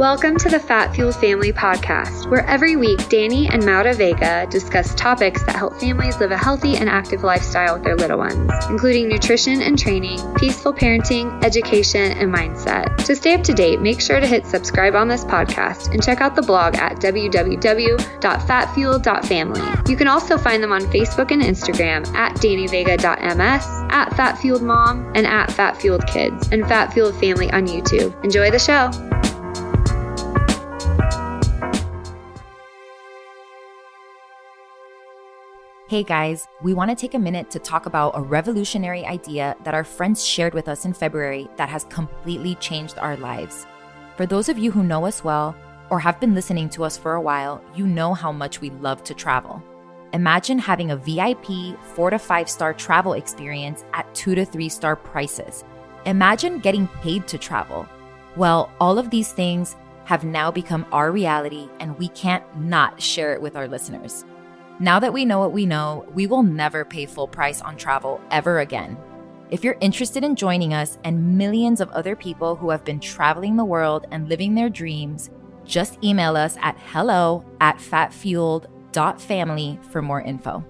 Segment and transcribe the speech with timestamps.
[0.00, 4.94] Welcome to the Fat Fueled Family Podcast, where every week Danny and Maura Vega discuss
[4.94, 9.08] topics that help families live a healthy and active lifestyle with their little ones, including
[9.08, 12.96] nutrition and training, peaceful parenting, education, and mindset.
[13.04, 16.22] To stay up to date, make sure to hit subscribe on this podcast and check
[16.22, 19.90] out the blog at www.fatfuel.family.
[19.90, 25.50] You can also find them on Facebook and Instagram at dannyvega.ms, at fatfueledmom, and at
[25.50, 28.24] fatfueledkids, and Fat Fueled Family on YouTube.
[28.24, 28.90] Enjoy the show.
[35.90, 39.74] Hey guys, we want to take a minute to talk about a revolutionary idea that
[39.74, 43.66] our friends shared with us in February that has completely changed our lives.
[44.16, 45.56] For those of you who know us well
[45.90, 49.02] or have been listening to us for a while, you know how much we love
[49.02, 49.60] to travel.
[50.12, 54.94] Imagine having a VIP four to five star travel experience at two to three star
[54.94, 55.64] prices.
[56.06, 57.84] Imagine getting paid to travel.
[58.36, 63.34] Well, all of these things have now become our reality, and we can't not share
[63.34, 64.24] it with our listeners.
[64.80, 68.18] Now that we know what we know, we will never pay full price on travel
[68.30, 68.96] ever again.
[69.50, 73.56] If you're interested in joining us and millions of other people who have been traveling
[73.56, 75.28] the world and living their dreams,
[75.66, 80.64] just email us at hello at fatfueled.family for more info.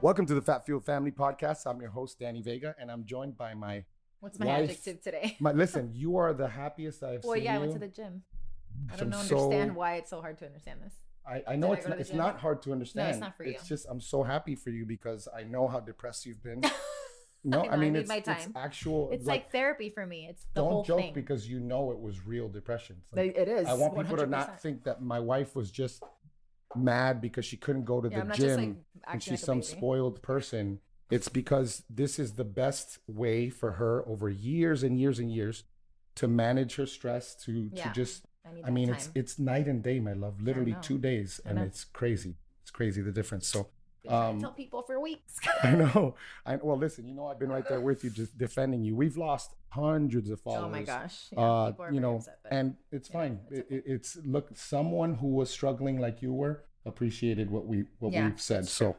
[0.00, 1.64] Welcome to the Fat Fuel Family Podcast.
[1.64, 3.84] I'm your host, Danny Vega, and I'm joined by my
[4.18, 4.64] What's my wife.
[4.70, 5.36] adjective today?
[5.38, 7.60] My listen, you are the happiest I've Well, seen yeah, I you.
[7.60, 8.22] went to the gym.
[8.92, 10.94] I don't know, so- understand why it's so hard to understand this.
[11.26, 13.06] I, I know Did I it's go not, it's not hard to understand.
[13.06, 13.68] No, it's not for It's you.
[13.76, 16.62] just I'm so happy for you because I know how depressed you've been.
[17.44, 19.10] No, I I, I mean it's, my it's actual.
[19.10, 20.28] It's like, therapy for me.
[20.30, 21.12] It's the don't joke thing.
[21.12, 22.98] because you know it was real depression.
[23.10, 23.66] It's like, it is.
[23.66, 24.30] I want people to 100%.
[24.30, 26.04] not think that my wife was just
[26.76, 28.76] mad because she couldn't go to Yeah, the gym like,
[29.12, 29.66] and she's like some baby.
[29.66, 30.78] spoiled person.
[31.10, 35.64] It's because this is the best way for her over years and years and years
[36.14, 37.88] to manage her stress to Yeah.
[37.88, 39.12] to just I I mean it's time.
[39.14, 40.40] it's night and day, my love.
[40.42, 42.36] Literally two days and it's crazy.
[42.62, 43.46] It's crazy the difference.
[43.48, 43.68] So
[44.02, 45.38] Been trying to um, tell people for weeks.
[45.62, 46.14] I know.
[46.44, 48.96] I well listen, you know I've been right there with you just defending you.
[48.96, 51.28] We've lost hundreds of followers oh my gosh.
[51.32, 53.40] Yeah, uh, people are you know, upset, and it's know, fine.
[53.50, 57.84] it's It- it- it's look, someone who was struggling like you were appreciated what we
[58.00, 58.66] what Yeah, we've said.
[58.66, 58.96] So,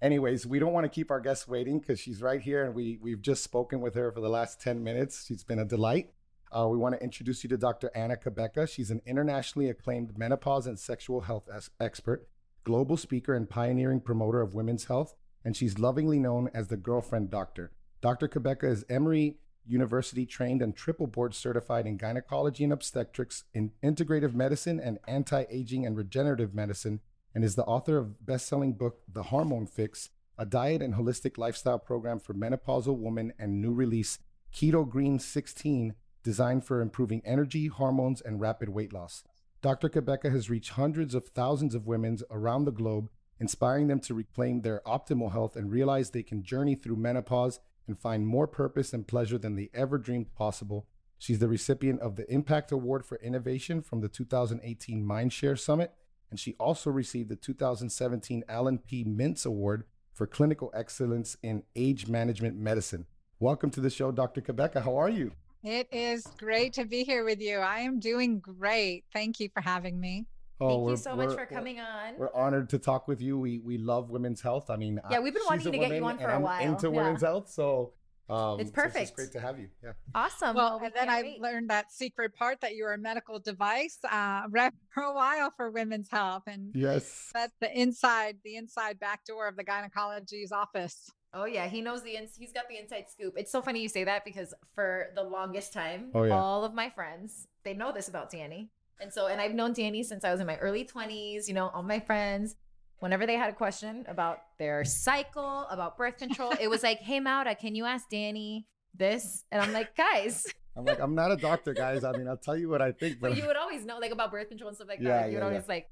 [0.00, 2.98] anyways, we don't want to keep our guests waiting because she's right here, and we
[3.02, 5.26] we've just spoken with her for the last ten minutes.
[5.26, 6.12] She's been a delight.
[6.54, 7.90] Uh, we want to introduce you to Dr.
[7.96, 8.68] Anna Cabeca.
[8.68, 12.28] She's an internationally acclaimed menopause and sexual health es- expert,
[12.62, 15.16] global speaker, and pioneering promoter of women's health.
[15.44, 17.72] And she's lovingly known as the girlfriend doctor.
[18.00, 18.28] Dr.
[18.28, 24.34] Cabeca is Emory University trained and triple board certified in gynecology and obstetrics, in integrative
[24.34, 27.00] medicine and anti aging and regenerative medicine,
[27.34, 31.78] and is the author of best-selling book The Hormone Fix, a diet and holistic lifestyle
[31.78, 34.18] program for menopausal women, and new release
[34.54, 39.22] Keto Green 16, designed for improving energy, hormones, and rapid weight loss.
[39.62, 39.88] Dr.
[39.88, 43.08] Cabeca has reached hundreds of thousands of women around the globe,
[43.38, 47.98] inspiring them to reclaim their optimal health and realize they can journey through menopause and
[47.98, 50.86] find more purpose and pleasure than they ever dreamed possible.
[51.18, 55.92] She's the recipient of the Impact Award for Innovation from the 2018 Mindshare Summit,
[56.30, 59.04] and she also received the 2017 Alan P.
[59.04, 63.06] Mintz Award for Clinical Excellence in Age Management Medicine.
[63.38, 64.40] Welcome to the show, Dr.
[64.40, 64.84] Cabeca.
[64.84, 65.32] How are you?
[65.64, 67.56] It is great to be here with you.
[67.58, 69.04] I am doing great.
[69.14, 70.26] Thank you for having me.
[70.60, 72.18] Oh, Thank you so much for coming on.
[72.18, 73.38] We're honored to talk with you.
[73.38, 74.68] We we love women's health.
[74.68, 76.60] I mean, Yeah, we've been wanting to get you on for and a I'm while.
[76.60, 76.92] Into Yeah.
[76.96, 77.94] women's health, so
[78.28, 78.98] um, It's so perfect.
[79.04, 79.68] just great to have you.
[79.82, 79.92] Yeah.
[80.14, 80.54] Awesome.
[80.54, 81.40] Well, we and then I wait.
[81.40, 85.50] learned that secret part that you were a medical device uh, rep for a while
[85.56, 87.30] for women's health, and Yes.
[87.32, 91.10] that's the inside, the inside back door of the gynecology's office.
[91.34, 93.34] Oh yeah, he knows the ins- he's got the inside scoop.
[93.36, 96.34] It's so funny you say that because for the longest time, Oh, yeah.
[96.38, 100.02] all of my friends they know this about Danny, and so and I've known Danny
[100.02, 101.48] since I was in my early twenties.
[101.48, 102.54] You know, all my friends,
[103.00, 107.20] whenever they had a question about their cycle, about birth control, it was like, "Hey
[107.20, 110.46] Maura, can you ask Danny this?" And I'm like, guys,
[110.76, 112.04] I'm like, I'm not a doctor, guys.
[112.04, 114.12] I mean, I'll tell you what I think, but but you would always know like
[114.12, 115.04] about birth control and stuff like that.
[115.08, 115.90] Yeah, Like, you would yeah, always like,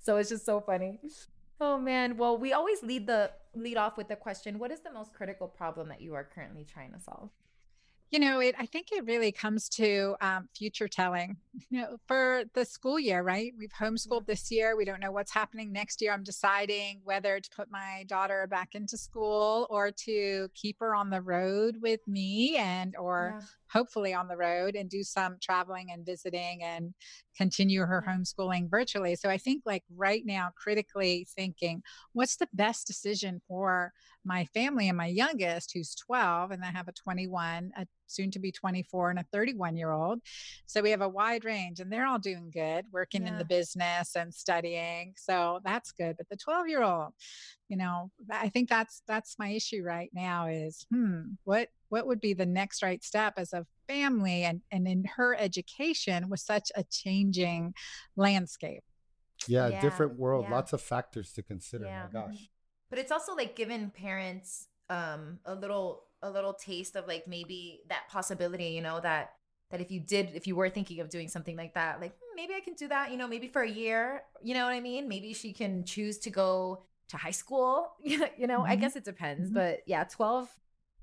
[0.00, 1.00] so it's just so funny.
[1.60, 2.16] Oh man.
[2.16, 5.48] Well, we always lead the lead off with the question, what is the most critical
[5.48, 7.30] problem that you are currently trying to solve?
[8.10, 8.54] You know, it.
[8.56, 11.36] I think it really comes to um, future telling.
[11.68, 13.52] You know, for the school year, right?
[13.58, 14.76] We've homeschooled this year.
[14.76, 16.12] We don't know what's happening next year.
[16.12, 21.10] I'm deciding whether to put my daughter back into school or to keep her on
[21.10, 23.40] the road with me and or
[23.76, 26.94] hopefully on the road and do some traveling and visiting and
[27.36, 29.14] continue her homeschooling virtually.
[29.16, 31.82] So I think like right now, critically thinking,
[32.14, 33.92] what's the best decision for
[34.24, 38.38] my family and my youngest, who's 12, and I have a 21, a soon to
[38.38, 40.20] be 24, and a 31 year old.
[40.66, 43.28] So we have a wide range, and they're all doing good, working yeah.
[43.28, 45.14] in the business and studying.
[45.16, 46.16] So that's good.
[46.16, 47.12] But the 12 year old,
[47.68, 50.48] you know, I think that's that's my issue right now.
[50.48, 54.86] Is hmm, what what would be the next right step as a family and and
[54.86, 57.74] in her education with such a changing
[58.16, 58.82] landscape.
[59.46, 60.54] Yeah, yeah different world, yeah.
[60.54, 61.86] lots of factors to consider.
[61.86, 62.06] Yeah.
[62.12, 62.50] My gosh.
[62.90, 67.80] But it's also like giving parents um a little a little taste of like maybe
[67.88, 69.32] that possibility, you know, that
[69.70, 72.36] that if you did if you were thinking of doing something like that, like hmm,
[72.36, 74.80] maybe I can do that, you know, maybe for a year, you know what I
[74.80, 75.08] mean?
[75.08, 78.70] Maybe she can choose to go to high school, you know, mm-hmm.
[78.70, 79.54] I guess it depends, mm-hmm.
[79.54, 80.48] but yeah, 12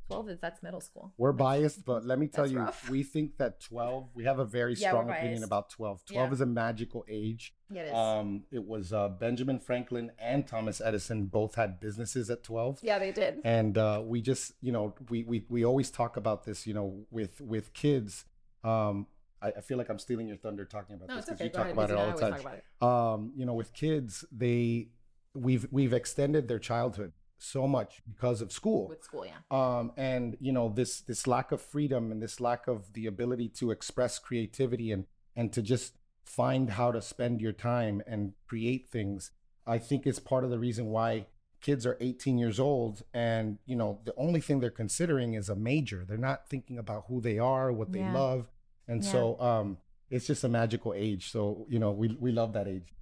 [0.08, 1.14] 12 is that's middle school.
[1.18, 2.90] We're biased, but let me tell you, rough.
[2.90, 6.06] we think that 12, we have a very yeah, strong opinion about 12.
[6.06, 6.34] 12 yeah.
[6.34, 7.54] is a magical age.
[7.70, 7.94] Yeah, it is.
[7.94, 12.80] Um, it was uh, Benjamin Franklin and Thomas Edison both had businesses at 12.
[12.82, 13.40] Yeah, they did.
[13.44, 17.06] And uh, we just, you know, we, we, we always talk about this, you know,
[17.10, 18.26] with, with kids.
[18.64, 19.08] Um,
[19.42, 21.46] I, I feel like I'm stealing your thunder talking about no, this because okay.
[21.46, 21.78] you Go talk ahead.
[21.78, 22.62] about it all the time.
[22.82, 24.90] Um, you know, with kids, they,
[25.34, 27.14] we've, we've extended their childhood
[27.44, 28.88] so much because of school.
[28.88, 29.40] With school, yeah.
[29.52, 33.50] Um, and you know this this lack of freedom and this lack of the ability
[33.60, 35.06] to express creativity and
[35.36, 35.94] and to just
[36.24, 39.32] find how to spend your time and create things.
[39.68, 41.28] I think is part of the reason why
[41.62, 45.56] kids are 18 years old and you know the only thing they're considering is a
[45.56, 46.06] major.
[46.08, 48.14] They're not thinking about who they are, what they yeah.
[48.14, 48.50] love,
[48.88, 49.12] and yeah.
[49.12, 49.78] so um,
[50.10, 51.30] it's just a magical age.
[51.30, 52.94] So you know we we love that age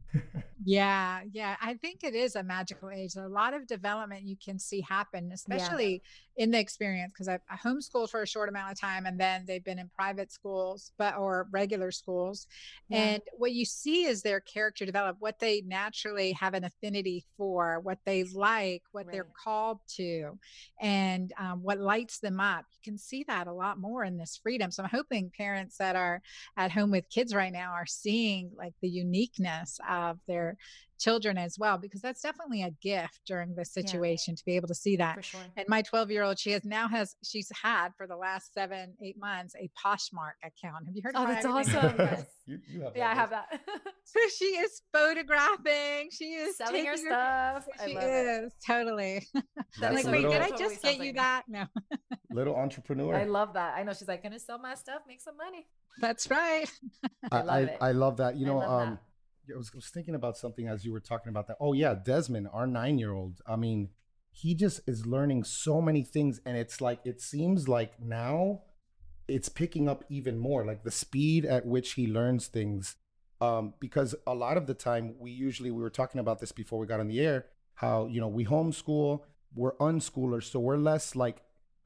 [0.63, 1.55] yeah, yeah.
[1.61, 3.15] I think it is a magical age.
[3.15, 6.01] a lot of development you can see happen, especially
[6.35, 6.43] yeah.
[6.43, 7.13] in the experience.
[7.13, 9.89] Because I, I homeschooled for a short amount of time, and then they've been in
[9.89, 12.47] private schools, but or regular schools.
[12.89, 12.97] Yeah.
[12.97, 17.79] And what you see is their character develop, what they naturally have an affinity for,
[17.79, 19.13] what they like, what right.
[19.13, 20.37] they're called to,
[20.79, 22.65] and um, what lights them up.
[22.71, 24.69] You can see that a lot more in this freedom.
[24.69, 26.21] So I'm hoping parents that are
[26.57, 30.57] at home with kids right now are seeing like the uniqueness of their
[31.01, 34.35] children as well because that's definitely a gift during this situation yeah.
[34.35, 35.23] to be able to see that.
[35.25, 35.41] Sure.
[35.57, 38.93] and my 12 year old she has now has she's had for the last seven
[39.03, 40.85] eight months a poshmark account.
[40.85, 41.95] Have you heard oh that's awesome.
[42.47, 43.61] You, you yeah i have that.
[44.03, 47.65] So she is photographing she is selling her stuff.
[47.85, 48.53] She is it.
[48.65, 49.27] totally.
[49.81, 51.43] Like wait did i just get you that?
[51.47, 51.65] No.
[52.29, 53.15] Little entrepreneur.
[53.15, 53.75] I love that.
[53.77, 55.65] I know she's like gonna sell my stuff make some money.
[55.99, 56.69] That's right.
[57.31, 58.35] I, I, love I, I, love that.
[58.37, 58.99] You know um that
[59.49, 61.57] I was, was thinking about something as you were talking about that.
[61.59, 63.41] Oh yeah, Desmond, our nine year old.
[63.47, 63.89] I mean,
[64.31, 68.61] he just is learning so many things, and it's like it seems like now
[69.27, 72.95] it's picking up even more, like the speed at which he learns things.
[73.39, 76.77] Um, because a lot of the time we usually we were talking about this before
[76.77, 79.21] we got on the air, how you know we homeschool,
[79.55, 81.41] we're unschoolers, so we're less like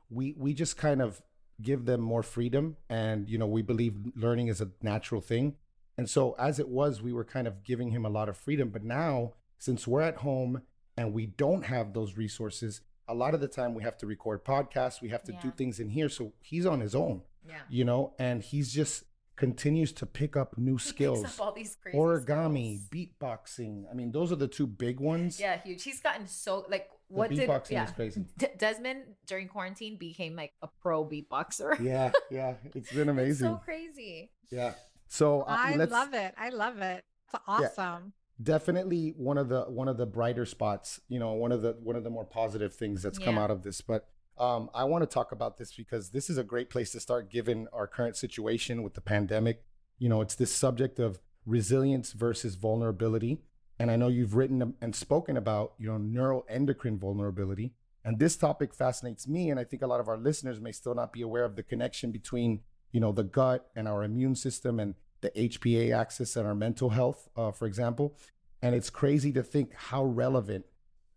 [0.09, 1.21] we we just kind of
[1.61, 5.55] give them more freedom, and you know we believe learning is a natural thing
[5.97, 8.69] and so, as it was, we were kind of giving him a lot of freedom.
[8.69, 10.61] But now, since we're at home
[10.97, 14.43] and we don't have those resources, a lot of the time we have to record
[14.43, 15.41] podcasts, we have to yeah.
[15.41, 16.09] do things in here.
[16.09, 17.55] So he's on his own, yeah.
[17.69, 19.05] you know, and he's just
[19.35, 21.39] continues to pick up new he skills.
[21.39, 22.89] all these origami, skills.
[22.89, 23.83] beatboxing.
[23.89, 25.39] I mean, those are the two big ones.
[25.39, 25.83] Yeah, huge.
[25.83, 27.85] He's gotten so like what the beatboxing did yeah.
[27.85, 28.25] is crazy.
[28.37, 31.79] D- Desmond during quarantine became like a pro beatboxer.
[31.79, 33.47] yeah, yeah, it's been amazing.
[33.47, 34.31] so crazy.
[34.51, 34.73] Yeah.
[35.15, 36.33] So uh, I love it.
[36.37, 37.05] I love it.
[37.33, 38.13] It's awesome.
[38.37, 40.99] Yeah, definitely one of the one of the brighter spots.
[41.07, 43.25] You know, one of the one of the more positive things that's yeah.
[43.25, 43.79] come out of this.
[43.79, 46.99] But um, I want to talk about this because this is a great place to
[46.99, 49.63] start, given our current situation with the pandemic.
[49.99, 53.39] You know, it's this subject of resilience versus vulnerability.
[53.79, 57.73] And I know you've written and spoken about, you know, neuroendocrine vulnerability.
[58.03, 59.49] And this topic fascinates me.
[59.49, 61.63] And I think a lot of our listeners may still not be aware of the
[61.63, 62.61] connection between
[62.95, 64.95] you know, the gut and our immune system and
[65.25, 68.15] the HPA axis and our mental health, uh, for example.
[68.61, 70.65] And it's crazy to think how relevant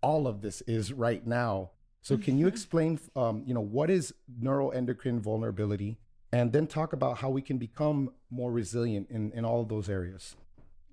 [0.03, 1.71] all of this is right now.
[2.00, 2.55] So, can you mm-hmm.
[2.55, 5.99] explain, um, you know, what is neuroendocrine vulnerability,
[6.33, 9.91] and then talk about how we can become more resilient in in all of those
[9.91, 10.37] areas?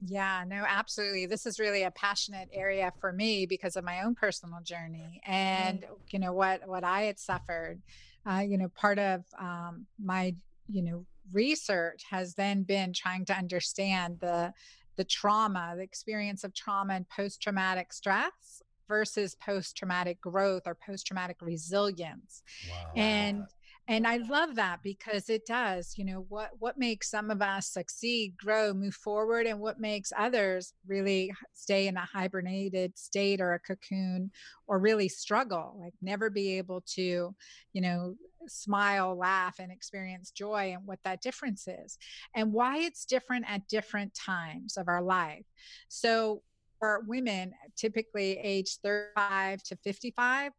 [0.06, 1.26] Yeah, no, absolutely.
[1.26, 5.82] This is really a passionate area for me because of my own personal journey and
[5.82, 5.88] mm.
[6.10, 7.82] you know what what I had suffered.
[8.30, 10.36] Uh, you know, part of um, my
[10.68, 14.54] you know research has then been trying to understand the
[14.98, 22.44] the trauma the experience of trauma and post-traumatic stress versus post-traumatic growth or post-traumatic resilience
[22.70, 22.92] wow.
[22.96, 23.44] and
[23.88, 27.68] and i love that because it does you know what what makes some of us
[27.68, 33.54] succeed grow move forward and what makes others really stay in a hibernated state or
[33.54, 34.32] a cocoon
[34.68, 37.34] or really struggle like never be able to
[37.74, 38.16] you know
[38.48, 41.98] smile laugh and experience joy and what that difference is
[42.36, 45.46] and why it's different at different times of our life.
[45.88, 46.42] So
[46.80, 50.52] for women typically age 35 to 55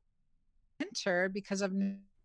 [0.81, 1.73] enter because of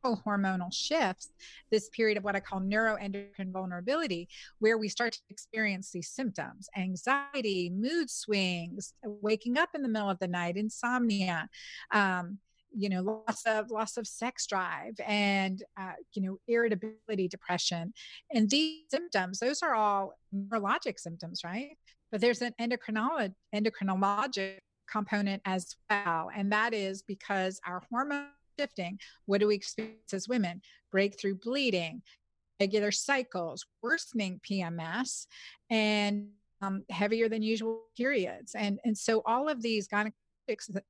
[0.03, 1.29] hormonal shifts,
[1.69, 4.27] this period of what I call neuroendocrine vulnerability,
[4.59, 10.09] where we start to experience these symptoms anxiety, mood swings, waking up in the middle
[10.09, 11.49] of the night, insomnia.
[11.91, 12.39] Um,
[12.73, 17.93] you know loss of loss of sex drive and uh, you know irritability depression
[18.33, 21.77] and these symptoms those are all neurologic symptoms right
[22.11, 28.27] but there's an endocrinolog- endocrinologic component as well and that is because our hormone
[28.61, 28.99] shifting.
[29.25, 30.61] What do we experience as women?
[30.91, 32.01] Breakthrough bleeding,
[32.59, 35.25] regular cycles, worsening PMS,
[35.69, 36.27] and
[36.61, 38.53] um, heavier than usual periods.
[38.55, 40.13] And, and so all of these gynecologic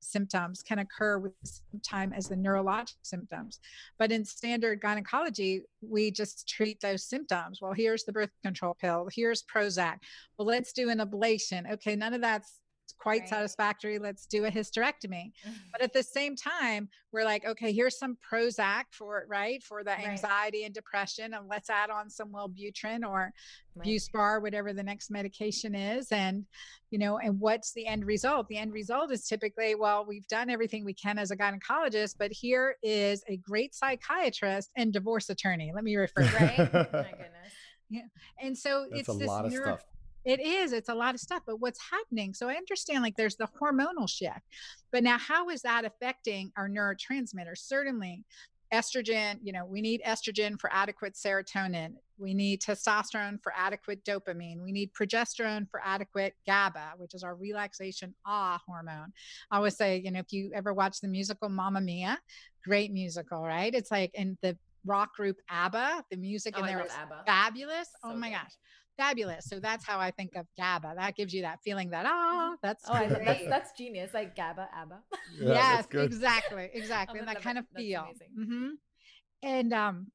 [0.00, 3.60] symptoms can occur with the same time as the neurologic symptoms.
[3.98, 7.60] But in standard gynecology, we just treat those symptoms.
[7.62, 9.96] Well, here's the birth control pill, here's Prozac.
[10.36, 11.70] Well, let's do an ablation.
[11.72, 12.60] Okay, none of that's
[12.98, 13.28] quite right.
[13.28, 13.98] satisfactory.
[13.98, 15.32] Let's do a hysterectomy.
[15.46, 15.52] Mm-hmm.
[15.72, 19.84] but at the same time, we're like, okay, here's some Prozac for it, right for
[19.84, 20.66] the anxiety right.
[20.66, 23.32] and depression, and let's add on some Wellbutrin or
[23.74, 23.86] right.
[23.86, 26.44] Buspar, whatever the next medication is, and
[26.90, 28.48] you know, and what's the end result?
[28.48, 32.32] The end result is typically, well, we've done everything we can as a gynecologist, but
[32.32, 35.72] here is a great psychiatrist and divorce attorney.
[35.74, 36.22] Let me refer.
[36.22, 36.58] Right?
[36.72, 37.52] My goodness.
[37.92, 38.02] Yeah.
[38.40, 39.84] And so That's it's a this lot of neuro- stuff.
[40.24, 40.72] It is.
[40.72, 41.42] It's a lot of stuff.
[41.46, 42.34] But what's happening?
[42.34, 44.40] So I understand like there's the hormonal shift.
[44.90, 47.58] But now, how is that affecting our neurotransmitters?
[47.58, 48.24] Certainly,
[48.72, 51.92] estrogen, you know, we need estrogen for adequate serotonin.
[52.18, 54.62] We need testosterone for adequate dopamine.
[54.62, 59.12] We need progesterone for adequate GABA, which is our relaxation ah hormone.
[59.50, 62.18] I always say, you know, if you ever watch the musical Mamma Mia,
[62.64, 63.74] great musical, right?
[63.74, 67.22] It's like in the rock group ABBA, the music Oh, in there ABBA.
[67.26, 67.88] fabulous.
[68.04, 68.36] oh my good.
[68.36, 68.52] gosh
[68.96, 69.46] fabulous.
[69.46, 70.94] So that's how I think of GABA.
[70.96, 73.24] That gives you that feeling that ah, that's Oh, great.
[73.24, 74.10] that's that's genius.
[74.14, 75.02] Like GABA, ABBA.
[75.40, 77.20] Yeah, yes, exactly, exactly.
[77.20, 77.74] I'm that kind love of it.
[77.74, 78.02] That's feel.
[78.02, 78.46] amazing.
[78.48, 78.68] hmm
[79.42, 80.06] And um,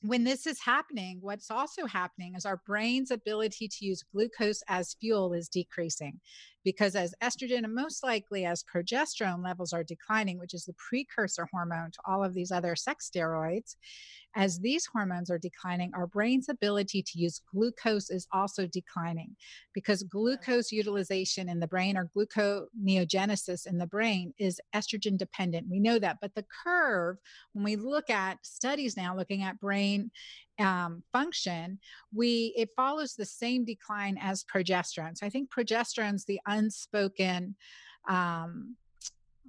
[0.00, 4.96] when this is happening, what's also happening is our brain's ability to use glucose as
[5.00, 6.20] fuel is decreasing
[6.64, 11.48] because as estrogen and most likely as progesterone levels are declining, which is the precursor
[11.52, 13.76] hormone to all of these other sex steroids,
[14.34, 19.36] as these hormones are declining, our brain's ability to use glucose is also declining
[19.74, 25.68] because glucose utilization in the brain or gluconeogenesis in the brain is estrogen dependent.
[25.70, 26.18] We know that.
[26.22, 27.18] But the curve,
[27.52, 30.10] when we look at studies now looking at brain
[30.62, 31.78] um, function,
[32.14, 35.16] we it follows the same decline as progesterone.
[35.16, 37.56] So I think progesterone's the unspoken
[38.08, 38.76] um,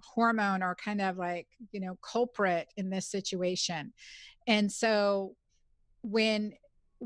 [0.04, 3.94] hormone or kind of like you know culprit in this situation
[4.48, 5.36] and so
[6.02, 6.54] when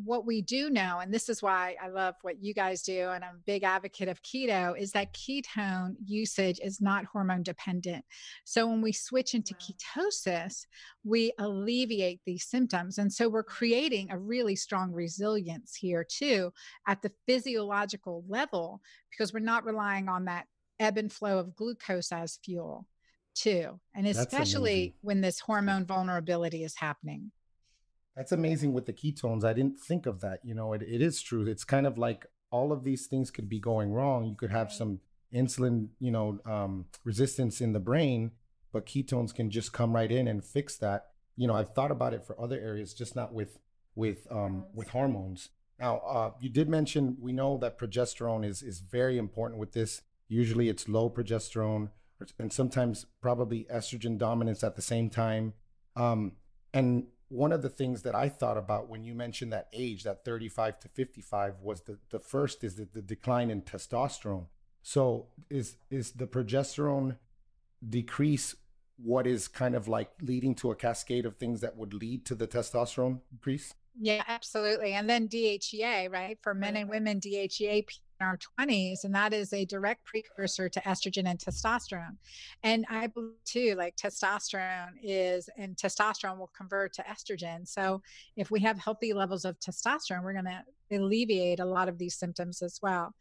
[0.03, 3.23] what we do know and this is why i love what you guys do and
[3.23, 8.03] i'm a big advocate of keto is that ketone usage is not hormone dependent.
[8.43, 10.05] So when we switch into Wow.
[10.05, 10.65] ketosis
[11.03, 16.51] we alleviate these symptoms and so we're creating a really strong resilience here too
[16.87, 20.45] at the physiological level because we're not relying on that
[20.79, 22.85] ebb and flow of glucose as fuel
[23.33, 27.31] too and especially when this hormone vulnerability is happening
[28.17, 29.43] That's amazing with the ketones.
[29.43, 30.39] I didn't think of that.
[30.43, 31.45] You know, it, it is true.
[31.45, 34.25] It's kind of like all of these things could be going wrong.
[34.25, 38.31] You could have some insulin, you know, um, resistance in the brain,
[38.73, 41.09] but ketones can just come right in and fix that.
[41.35, 43.59] You know, I've thought about it for other areas, just not with
[43.93, 45.49] with um, with hormones.
[45.79, 50.01] Now, uh, you did mention we know that progesterone is is very important with this.
[50.27, 51.89] Usually, it's low progesterone,
[52.39, 55.53] and sometimes probably estrogen dominance at the same time.
[55.95, 56.31] Um,
[56.73, 60.23] and one of the things that I thought about when you mentioned that age, that
[60.23, 64.45] 35 to 55, was the, the first is the, the decline in testosterone.
[64.81, 67.17] So is is the progesterone
[67.87, 68.55] decrease
[68.95, 72.35] what is kind of like leading to a cascade of things that would lead to
[72.35, 73.73] the testosterone decrease?
[73.99, 74.93] Yeah, absolutely.
[74.93, 76.37] And then DHEA, right?
[76.41, 77.85] For men and women, DHEA
[78.21, 82.17] our 20s, and that is a direct precursor to estrogen and testosterone.
[82.63, 87.67] And I believe too, like testosterone is, and testosterone will convert to estrogen.
[87.67, 88.01] So
[88.35, 92.15] if we have healthy levels of testosterone, we're going to alleviate a lot of these
[92.15, 93.13] symptoms as well.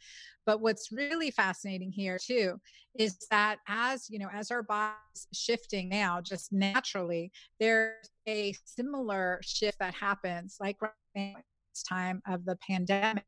[0.45, 2.61] But what's really fascinating here too
[2.95, 9.41] is that as you know, as our body's shifting now, just naturally, there's a similar
[9.43, 11.35] shift that happens like right now,
[11.75, 13.25] this time of the pandemic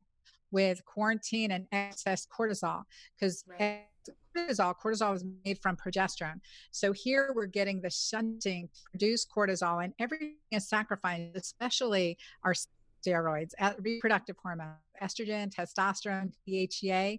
[0.51, 2.85] with quarantine and excess cortisol
[3.19, 3.87] because Right.
[4.37, 6.41] cortisol cortisol is made from progesterone
[6.71, 12.55] so here we're getting the shunting to produce cortisol and everything is sacrificed especially our
[13.07, 17.19] steroids uh, reproductive hormones estrogen testosterone dhea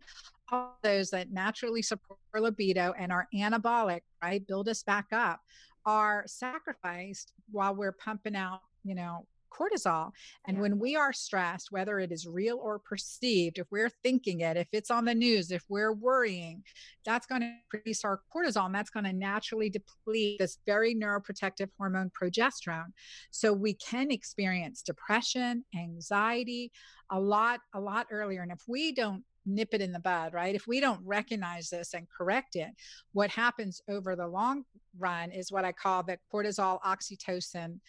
[0.52, 5.42] all those that naturally support libido and are anabolic right build us back up
[5.86, 10.12] are sacrificed while we're pumping out you know cortisol.
[10.48, 10.62] And Yeah.
[10.62, 14.68] when we are stressed, whether it is real or perceived, if we're thinking it, if
[14.72, 16.64] it's on the news, if we're worrying,
[17.06, 21.70] that's going to increase our cortisol and that's going to naturally deplete this very neuroprotective
[21.78, 22.92] hormone progesterone.
[23.32, 26.72] So we can experience depression, anxiety
[27.10, 28.42] a lot, a lot earlier.
[28.42, 30.54] And if we don't nip it in the bud, right?
[30.54, 32.70] If we don't recognize this and correct it,
[33.14, 34.64] what happens over the long
[34.98, 37.80] run is what I call the cortisol oxytocin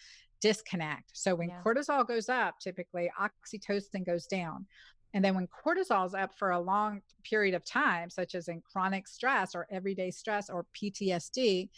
[0.41, 1.11] disconnect.
[1.15, 1.63] So when Yeah.
[1.65, 4.67] cortisol goes up, typically oxytocin goes down.
[5.13, 8.61] And then when cortisol is up for a long period of time, such as in
[8.63, 11.69] chronic stress or everyday stress or PTSD,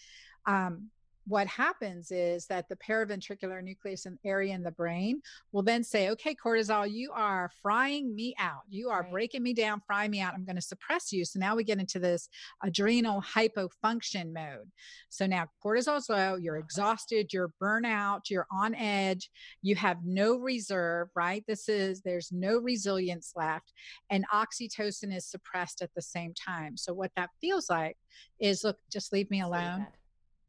[0.46, 0.90] um,
[1.26, 6.10] what happens is that the paraventricular nucleus and area in the brain will then say,
[6.10, 8.62] okay, cortisol, you are frying me out.
[8.68, 9.12] You are Right.
[9.12, 10.34] breaking me down, frying me out.
[10.34, 11.24] I'm going to suppress you.
[11.24, 12.28] So now we get into this
[12.62, 14.70] adrenal hypofunction mode.
[15.10, 16.64] So now cortisol's low, you're uh-huh.
[16.64, 19.30] exhausted, you're burnout, you're on edge,
[19.62, 21.44] you have no reserve, right?
[21.46, 23.72] This is, there's no resilience left,
[24.10, 26.76] and oxytocin is suppressed at the same time.
[26.76, 27.96] So what that feels like
[28.40, 29.86] is look, just leave me alone.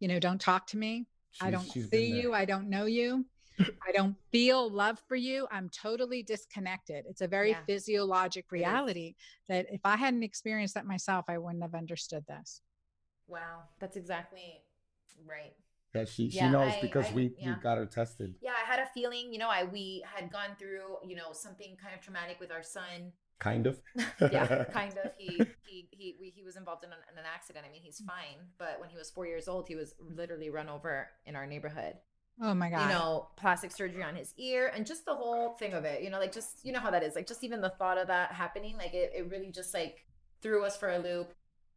[0.03, 0.09] Bad.
[0.11, 1.07] You know, don't talk to me.
[1.41, 2.33] I don't see you.
[2.33, 3.25] I don't know you.
[3.59, 5.47] I don't feel love for you.
[5.51, 7.05] I'm totally disconnected.
[7.07, 7.63] It's a very Yeah.
[7.65, 9.15] physiologic reality
[9.47, 12.61] that if I hadn't experienced that myself, I wouldn't have understood this.
[13.27, 14.63] Wow, that's exactly
[15.25, 15.53] right.
[15.93, 17.55] Yeah, she she knows I- because I- we yeah.
[17.55, 18.35] we got her tested.
[18.41, 21.77] Yeah, I had a feeling, you know, I we had gone through, you know, something
[21.77, 23.13] kind of traumatic with our son.
[23.43, 23.81] Kind of.
[24.31, 25.11] yeah, kind of.
[25.17, 27.65] He he he we, he was involved in an, in an accident.
[27.67, 30.69] I mean, he's fine, but when he was four years old, he was literally run
[30.69, 31.95] over in our neighborhood.
[32.41, 32.87] Oh my God.
[32.87, 36.01] You know, plastic surgery on his ear, and just the whole thing of it.
[36.01, 37.15] You know, like just you know how that is.
[37.15, 40.05] Like just even the thought of that happening, like it, it really just like
[40.41, 41.33] threw us for a loop.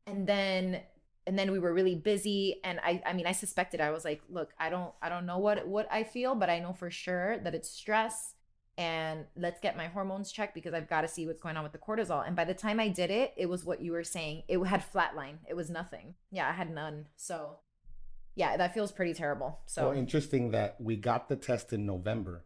[0.07, 0.83] And then
[1.27, 4.23] and then we were really busy and I I mean I suspected I was like,
[4.31, 7.39] look, I don't I don't know what what I feel, but I know for sure
[7.41, 8.36] that it's stress
[8.79, 11.73] and let's get my hormones checked because I've got to see what's going on with
[11.73, 12.27] the cortisol.
[12.27, 14.43] And by the time I did it, it was what you were saying.
[14.49, 15.39] It had flatline.
[15.49, 16.15] It was nothing.
[16.31, 17.07] Yeah, I had none.
[17.17, 17.59] So
[18.35, 19.61] yeah, that feels pretty terrible.
[19.67, 22.45] So Well, interesting that we got the test in November,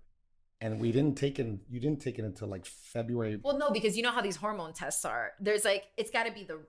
[0.61, 1.47] and we didn't take it.
[1.69, 3.41] You didn't take it until like February.
[3.43, 5.33] Well, no, because you know how these hormone tests are.
[5.41, 6.61] There's like it's got to be the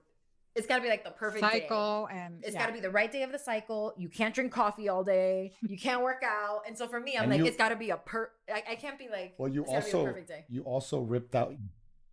[0.54, 1.60] it's got to be like the perfect day.
[1.60, 2.60] cycle and It's yeah.
[2.60, 3.94] got to be the right day of the cycle.
[3.96, 5.52] You can't drink coffee all day.
[5.62, 6.62] You can't work out.
[6.66, 8.30] And so for me, I'm And like, you- it's got to be a per.
[8.52, 9.34] I, I can't be like.
[9.38, 10.44] Well, you it's gotta be the also perfect day.
[10.48, 11.54] you also ripped out.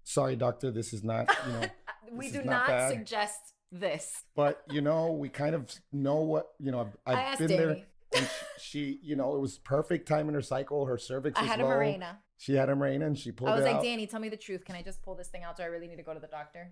[0.03, 1.67] Sorry, doctor, this is not you know.
[2.13, 4.23] we do not, not suggest this.
[4.35, 6.79] but you know, we kind of know what you know.
[6.81, 7.63] I've, I I've asked been Danny.
[7.65, 10.85] there, and she, she, you know, it was perfect time in her cycle.
[10.85, 11.71] Her cervix I was had a low.
[11.71, 12.15] Mirena.
[12.37, 13.83] She had a Mirena, and she pulled I was it like, out.
[13.83, 14.63] Danny, tell me the truth.
[14.65, 15.57] Can I just pull this thing out?
[15.57, 16.71] Do I really need to go to the doctor?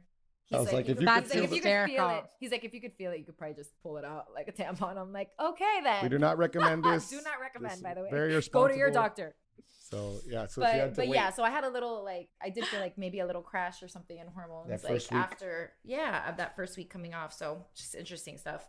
[0.53, 2.51] I was like, if you could- could feel like, if you could feel it, he's
[2.51, 4.51] like, if you could feel it, you could probably just pull it out like a
[4.51, 4.97] tampon.
[4.97, 6.03] I'm like, okay then.
[6.03, 7.09] we do not recommend this.
[7.09, 8.09] do not recommend, This by the way.
[8.11, 9.35] Very Go to your doctor.
[9.89, 11.15] So yeah, so she but had to but wait.
[11.15, 13.81] yeah, so I had a little like I did feel like maybe a little crash
[13.81, 15.11] or something in hormones That like week.
[15.13, 17.31] after yeah of that first week coming off.
[17.31, 18.67] So just interesting stuff.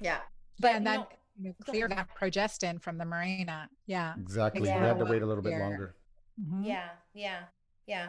[0.00, 0.18] Yeah,
[0.58, 1.08] but but and then know-
[1.38, 1.98] you know, clear ahead.
[1.98, 3.66] that progestin from the Mirena.
[3.86, 4.14] Yeah.
[4.18, 4.66] exactly.
[4.66, 4.80] Yeah.
[4.80, 5.58] We had to wait a little bit Yeah.
[5.58, 5.94] longer.
[6.40, 6.64] Mhm.
[6.66, 7.40] yeah, yeah,
[7.86, 8.08] yeah.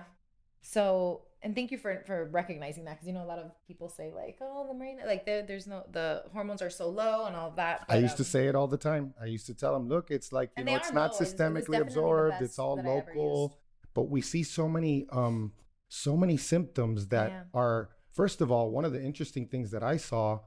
[0.68, 3.88] So and thank you for for recognizing that because you know a lot of people
[3.88, 7.38] say like oh the Mirena like there there's no the hormones are so low and
[7.38, 7.86] all that.
[7.88, 9.14] I but, used to um, say it all the time.
[9.22, 11.20] I used to tell them, look, it's like, you know, it's not low.
[11.20, 13.08] Systemically absorbed, it's all I used.
[13.08, 13.58] local.
[13.94, 15.54] But we see so many um
[15.88, 17.44] so many symptoms that Yeah.
[17.54, 20.42] are first of all, one of the interesting things that I saw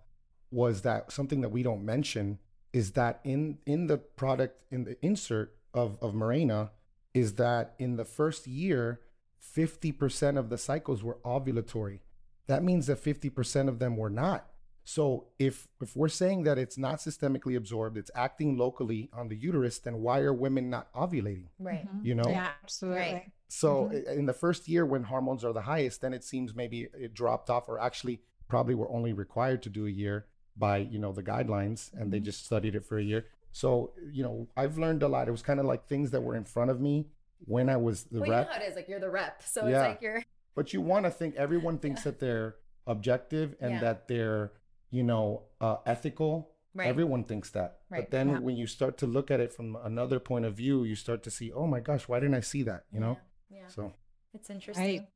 [0.51, 2.41] was that something that we don't mention
[2.75, 6.73] is that in in the product in the insert of of Mirena
[7.15, 9.01] is that in the first year
[9.41, 12.01] 50% of the cycles were ovulatory.
[12.47, 14.47] That means that 50% of them were not.
[14.85, 19.37] So if if we're saying that it's not systemically absorbed, it's acting locally on the
[19.37, 21.47] uterus, then why are women not ovulating?
[21.59, 21.87] right.
[21.87, 22.05] Mhm.
[22.05, 22.29] You know?
[22.29, 23.33] Yeah, absolutely.
[23.49, 24.17] So Mhm.
[24.19, 27.51] in the first year when hormones are the highest, then it seems maybe it dropped
[27.51, 30.27] off, or actually probably were only required to do a year
[30.57, 32.25] by you know the guidelines, and they Mhm.
[32.25, 33.27] just studied it for a year.
[33.53, 35.29] So you know I've learned a lot.
[35.29, 37.11] It was kind of like things that were in front of me
[37.47, 38.47] when I was the Well, you rep.
[38.47, 38.77] know how it is.
[38.77, 39.69] Like you're the rep, so Yeah.
[39.85, 40.23] it's like you're
[40.57, 42.11] But you want to think everyone thinks Yeah.
[42.13, 43.81] that they're objective and Yeah.
[43.81, 44.53] that they're,
[44.91, 46.87] you know, uh, ethical Right.
[46.87, 47.81] Everyone thinks that.
[47.91, 48.03] Right.
[48.03, 48.39] But then Yeah.
[48.39, 51.31] when you start to look at it from another point of view, you start to
[51.31, 52.85] see, oh my gosh, why didn't I see that?
[52.93, 53.19] You know?
[53.49, 53.63] Yeah.
[53.63, 53.67] yeah.
[53.67, 53.93] So
[54.35, 55.09] It's interesting.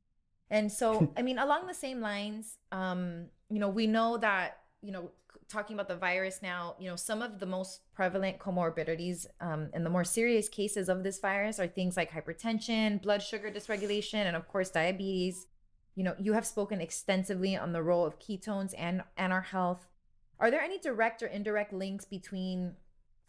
[0.49, 4.91] And so, I mean, along the same lines, um, you know, we know that, you
[4.91, 5.09] know,
[5.49, 9.85] talking about the virus now, you know, some of the most prevalent comorbidities um, and
[9.85, 14.35] the more serious cases of this virus are things like hypertension, blood sugar dysregulation, and
[14.35, 15.47] of course, diabetes.
[15.95, 19.87] You know, you have spoken extensively on the role of ketones and, and our health.
[20.39, 22.73] Are there any direct or indirect links between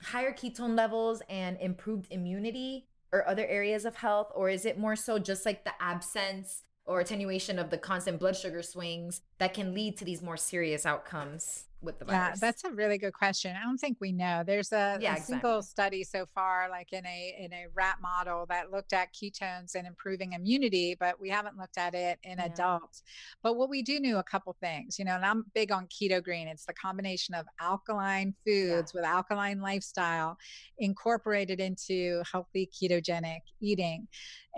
[0.02, 4.32] higher ketone levels and improved immunity or other areas of health?
[4.34, 8.36] Or is it more so just like the absence or attenuation of the constant blood
[8.36, 12.18] sugar swings that can lead to these more serious outcomes with the virus?
[12.18, 13.54] Yeah, that's a really good question.
[13.54, 14.42] I don't think we know.
[14.44, 18.46] There's a, Yeah, a single study so far, like in a in a rat model
[18.48, 22.46] that looked at ketones and improving immunity, but we haven't looked at it in Yeah.
[22.46, 23.02] adults.
[23.42, 26.24] But what we do know a couple things, you know, and I'm big on keto
[26.24, 26.48] green.
[26.48, 30.38] It's the combination of alkaline foods with alkaline lifestyle
[30.78, 34.08] incorporated into healthy ketogenic eating.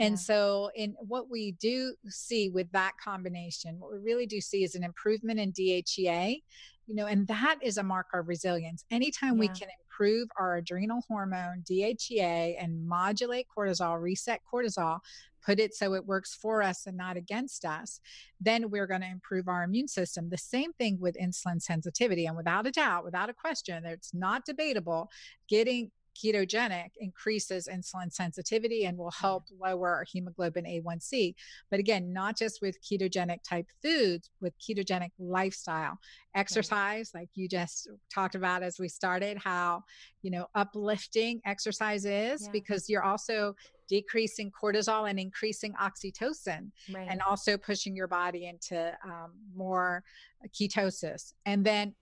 [0.01, 0.17] And Yeah.
[0.19, 4.75] so, in what we do see with that combination, what we really do see is
[4.75, 6.43] an improvement in DHEA,
[6.87, 8.85] you know, and that is a marker of resilience.
[8.91, 15.01] Anytime we can improve our adrenal hormone, DHEA, and modulate cortisol, reset cortisol,
[15.45, 18.01] put it so it works for us and not against us,
[18.41, 20.29] then we're going to improve our immune system.
[20.29, 22.27] The same thing with insulin sensitivity.
[22.27, 25.11] And without a doubt, without a question, it's not debatable,
[25.49, 25.91] getting
[26.23, 31.35] ketogenic increases insulin sensitivity and will help lower our hemoglobin A1C.
[31.71, 35.99] But again, not just with ketogenic type foods, with ketogenic lifestyle,
[36.35, 39.83] exercise, like you just talked about as we started, how,
[40.23, 42.51] you know, uplifting exercise is Yeah.
[42.53, 43.55] because you're also
[43.89, 47.09] decreasing cortisol and increasing oxytocin right.
[47.09, 50.05] and also pushing your body into um, more
[50.49, 51.33] ketosis.
[51.47, 51.95] And then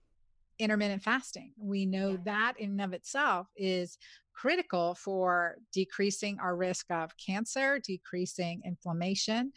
[0.59, 1.53] intermittent fasting.
[1.57, 2.17] We know Yeah.
[2.25, 3.97] that in and of itself is
[4.33, 9.51] critical for decreasing our risk of cancer, decreasing inflammation,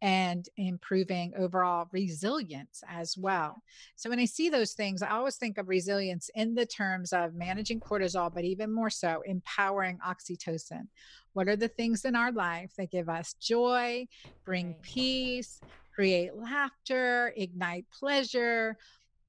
[0.00, 3.62] and improving overall resilience as well.
[3.94, 7.34] So when I see those things, I always think of resilience in the terms of
[7.34, 10.88] managing cortisol, but even more so empowering oxytocin.
[11.34, 14.06] What are the things in our life that give us joy,
[14.44, 15.62] bring peace,
[15.94, 18.76] create laughter, ignite pleasure?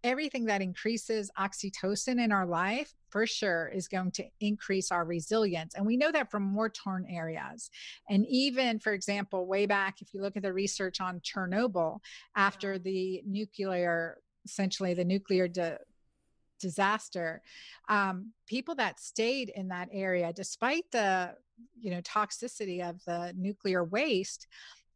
[0.04, 5.76] Everything that increases oxytocin in our life for sure is going to increase our resilience.
[5.76, 7.70] And we know that from more torn areas.
[8.10, 12.00] And even, for example, way back, if you look at the research on Chernobyl
[12.36, 15.78] after the nuclear, essentially the nuclear di-
[16.60, 17.42] disaster,
[17.88, 21.36] um, people that stayed in that area, despite the
[21.80, 24.48] you know toxicity of the nuclear waste,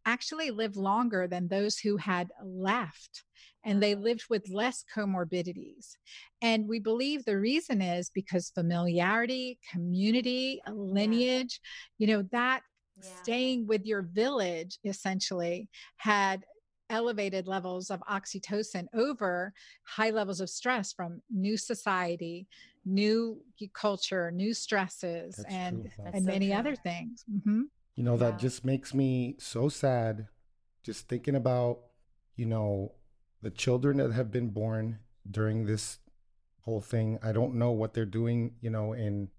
[0.06, 3.24] actually lived longer than those who had left
[3.68, 5.98] and they lived with less comorbidities.
[6.42, 11.60] And we believe the reason is because familiarity, community, lineage,
[12.00, 12.62] you know, that
[12.96, 13.04] Yeah.
[13.04, 16.46] staying with your village essentially had
[16.90, 19.54] elevated levels of oxytocin over
[19.84, 22.48] high levels of stress from new society,
[22.86, 25.92] new culture, new stresses, That's and true.
[25.98, 26.06] Wow.
[26.06, 26.56] That's and so many true.
[26.56, 27.26] other things.
[27.46, 27.64] hmm
[27.98, 30.28] You know, that just makes me so sad
[30.84, 31.80] just thinking about,
[32.38, 32.94] you know,
[33.42, 36.00] the children that have been born during this
[36.62, 37.20] whole thing.
[37.24, 39.30] I don't know what they're doing, you know, in,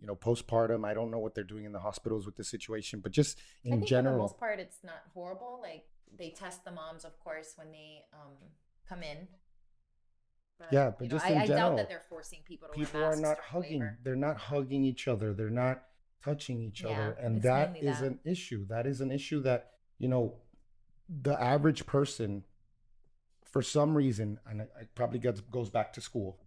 [0.00, 0.84] you know, postpartum.
[0.84, 3.84] I don't know what they're doing in the hospitals with the situation, but just in
[3.86, 4.14] general.
[4.14, 5.58] for the most part, it's not horrible.
[5.62, 5.84] Like
[6.18, 8.32] they test the moms, of course, when they um
[8.88, 9.28] come in.
[10.70, 12.74] Yeah, but you know, just I, in I doubt general, that they're forcing people to
[12.74, 13.98] people are not hugging labor.
[14.04, 15.82] they're not hugging each other they're not
[16.22, 18.06] touching each other and that is that.
[18.06, 20.34] an issue that is an issue that you know
[21.08, 22.44] the average person
[23.52, 26.38] for some reason and it probably gets, goes back to school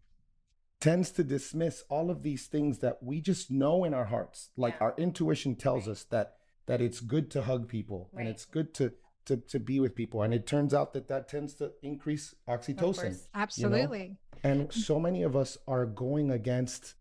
[0.81, 4.73] tends to dismiss all of these things that we just know in our hearts like
[4.75, 4.85] Yeah.
[4.85, 5.91] our intuition tells Right.
[5.93, 8.91] us that that it's good to hug people and it's good to
[9.25, 13.15] to to be with people and it turns out that that tends to increase oxytocin.
[13.33, 14.17] Absolutely.
[14.43, 16.95] and so many of us are going against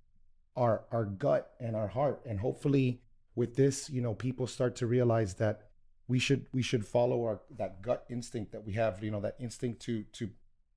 [0.56, 3.02] our our gut and our heart and hopefully
[3.34, 5.63] with this you know people start to realize that
[6.08, 9.36] we should we should follow our that gut instinct that we have you know that
[9.40, 10.28] instinct to to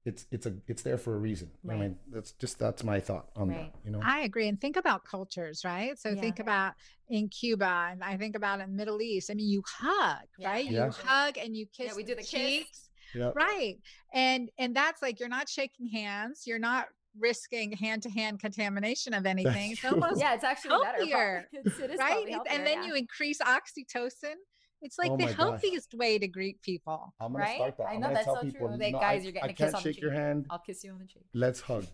[0.06, 3.28] it's it's a it's there for a reason i mean that's just that's my thought
[3.36, 3.74] on Right.
[3.74, 4.48] that you know I agree.
[4.48, 6.00] And think about cultures, right?
[6.00, 6.22] So Yeah.
[6.22, 6.74] think about
[7.10, 9.30] in Cuba and I think about in Middle East.
[9.30, 10.50] I mean, you hug, Yeah.
[10.50, 10.66] right?
[10.66, 10.86] Yeah.
[10.86, 12.30] You hug and you kiss we do the kiss.
[12.30, 12.90] cheeks.
[13.14, 13.76] yeah Right.
[14.14, 16.88] And and that's like you're not shaking hands, you're not
[17.20, 19.72] risking hand-to-hand contamination of anything.
[19.72, 20.98] It's almost Yeah, it's actually better.
[21.00, 21.72] healthier, probably.
[21.72, 22.12] It's, it is right.
[22.14, 22.88] probably It- and then yeah.
[22.88, 24.36] you increase oxytocin.
[24.82, 25.38] It's like Oh the my gosh.
[25.38, 27.14] healthiest way to greet people.
[27.20, 27.56] i'm gonna Right?
[27.56, 28.52] start that I I'm know, that's tell so true.
[28.52, 30.12] people Like, no, guys, I, you're getting I a kiss can't on the shake your
[30.12, 30.20] cheek.
[30.20, 31.26] hand I'll kiss you on the cheek.
[31.34, 31.86] let's hug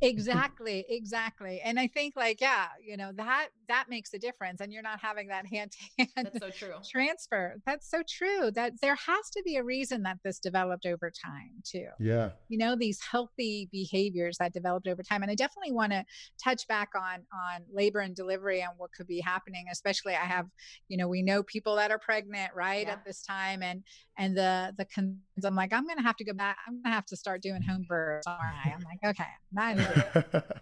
[0.00, 4.72] exactly exactly and i think like yeah you know that that makes a difference and
[4.72, 6.74] you're not having that hand to hand That's so true.
[6.90, 11.10] transfer that's so true that there has to be a reason that this developed over
[11.10, 12.30] time too Yeah.
[12.48, 16.04] you know these healthy behaviors that developed over time and i definitely want to
[16.42, 20.46] touch back on on labor and delivery and what could be happening especially i have
[20.88, 22.92] you know we know people that are pregnant right Yeah.
[22.94, 23.82] at this time and
[24.18, 27.06] and the the cons- i'm like i'm gonna have to go back i'm gonna have
[27.06, 29.76] to start doing home births all right i'm like okay not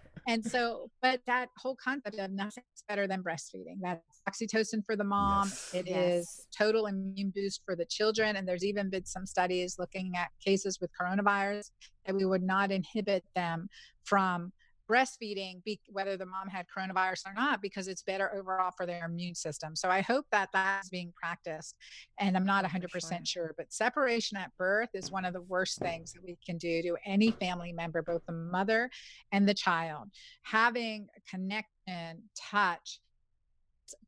[0.26, 5.04] and so but that whole concept of nothing's better than breastfeeding that's oxytocin for the
[5.04, 5.68] mom Yes.
[5.72, 6.46] It is Yes.
[6.56, 10.78] total immune boost for the children and there's even been some studies looking at cases
[10.80, 11.70] with coronavirus
[12.06, 13.68] that we would not inhibit them
[14.04, 14.52] from
[14.90, 19.04] breastfeeding be, whether the mom had coronavirus or not because it's better overall for their
[19.06, 21.74] immune system so i hope that that's being practiced
[22.20, 23.20] and i'm not Oh, 100% sure.
[23.24, 26.82] sure but separation at birth is one of the worst things that we can do
[26.82, 28.90] to any family member both the mother
[29.32, 30.08] and the child
[30.42, 33.00] having connection touch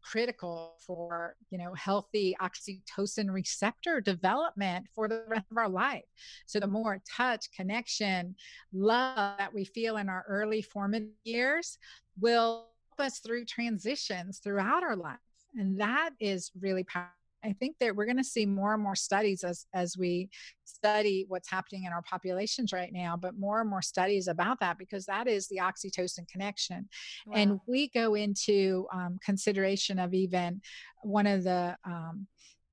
[0.03, 6.05] critical for you know healthy oxytocin receptor development for the rest of our life.
[6.47, 8.35] So the more touch connection
[8.73, 11.79] love that we feel in our early formative years
[12.21, 15.19] will help us through transitions throughout our life.
[15.57, 17.13] And that is really powerful
[17.47, 20.29] I think that we're going to see more and more studies as as we
[20.65, 24.79] study what's happening in our populations right now, but more and more studies about that
[24.79, 26.89] because that is the oxytocin connection.
[27.33, 30.61] And we go into um, consideration of even
[31.03, 32.27] one of the um,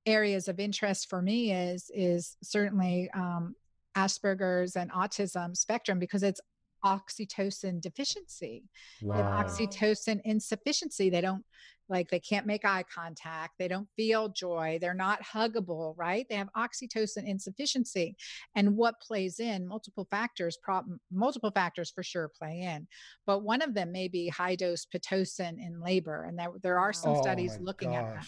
[0.06, 3.56] areas of interest for me is is certainly um,
[3.96, 6.42] Asperger's and autism spectrum because it's
[6.86, 8.64] oxytocin deficiency
[9.02, 11.44] they have oxytocin insufficiency they don't
[11.90, 16.36] like they can't make eye contact they don't feel joy they're not huggable right they
[16.36, 18.16] have oxytocin insufficiency
[18.56, 22.88] and what plays in multiple factors prob- multiple factors for sure play in
[23.26, 26.94] but one of them may be high dose pitocin in labor and there, there are
[26.94, 28.26] some Oh studies my looking at that.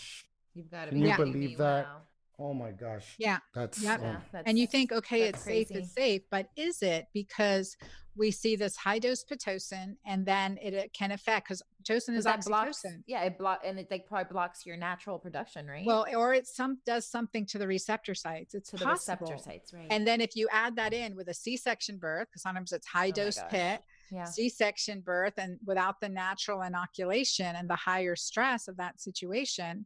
[0.53, 1.55] You've got to Can be you kidding believe me.
[1.57, 1.85] that?
[1.85, 2.01] Wow.
[2.37, 3.15] Oh my gosh.
[3.17, 3.39] Yeah.
[3.53, 3.99] That's Yep.
[4.03, 7.77] oh, Yeah, and you think okay that's it's safe it's safe but is it because
[8.17, 12.23] we see this high dose pitocin and then it, it can affect because pitocin is
[12.23, 15.85] that blocks, oxytocin yeah, it block and it like probably blocks your natural production, right?
[15.85, 19.25] well or it some does something to the receptor sites it's to the possible.
[19.27, 19.87] receptor sites, right?
[19.89, 23.09] and then if you add that in with a c-section birth because sometimes it's high
[23.09, 23.49] Oh dose gosh.
[23.51, 29.01] pit yeah, c-section birth and without the natural inoculation and the higher stress of that
[29.01, 29.85] situation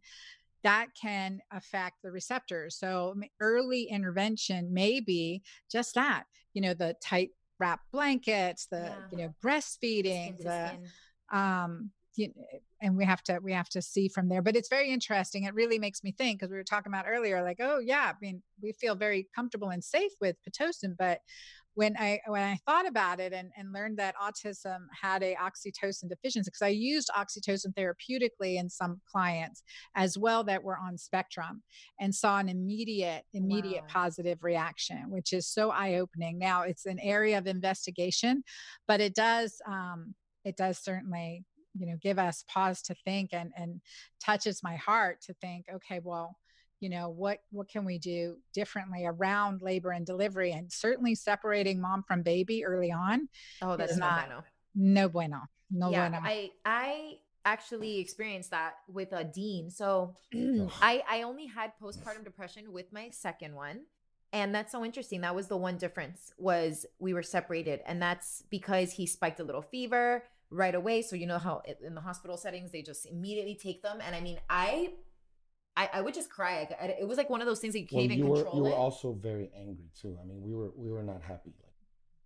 [0.63, 5.41] that can affect the receptors so early intervention may be
[5.71, 8.95] just that you know the tight wrap blankets the Yeah.
[9.11, 10.77] you know breastfeeding the
[11.37, 12.33] um you,
[12.81, 14.41] and we have to we have to see from there.
[14.41, 15.43] But it's very interesting.
[15.43, 18.13] It really makes me think because we were talking about earlier like oh yeah i
[18.21, 21.19] mean we feel very comfortable and safe with pitocin but
[21.79, 26.09] when i when i thought about it and, and learned that autism had a oxytocin
[26.09, 29.63] deficiency because i used oxytocin therapeutically in some clients
[29.95, 31.63] as well that were on spectrum
[31.97, 34.01] and saw an immediate immediate Wow.
[34.01, 38.43] positive reaction which is so eye-opening now it's an area of investigation
[38.85, 40.13] but it does um
[40.43, 43.79] it does certainly you know give us pause to think and and
[44.21, 46.35] touches my heart to think okay well
[46.79, 51.79] you know what what can we do differently around labor and delivery and certainly separating
[51.81, 53.27] mom from baby early on
[53.61, 54.43] Oh, that's is no not- bueno.
[54.75, 59.71] no bueno no yeah, bueno I I actually experienced that with a dean.
[59.71, 60.71] So oh.
[60.81, 63.81] I I only had postpartum depression with my second one.
[64.31, 65.21] And that's so interesting.
[65.21, 69.43] That was the one difference was we were separated and that's because he spiked a
[69.43, 71.01] little fever right away.
[71.01, 74.21] So you know how in the hospital settings they just immediately take them and I
[74.21, 74.93] mean, I
[75.77, 76.67] I, I would just cry.
[76.79, 78.55] I- It was like one of those things that you can't even you were control
[78.57, 80.17] you were also very angry too.
[80.21, 81.53] I mean, we were we were not happy.
[81.61, 81.73] Like,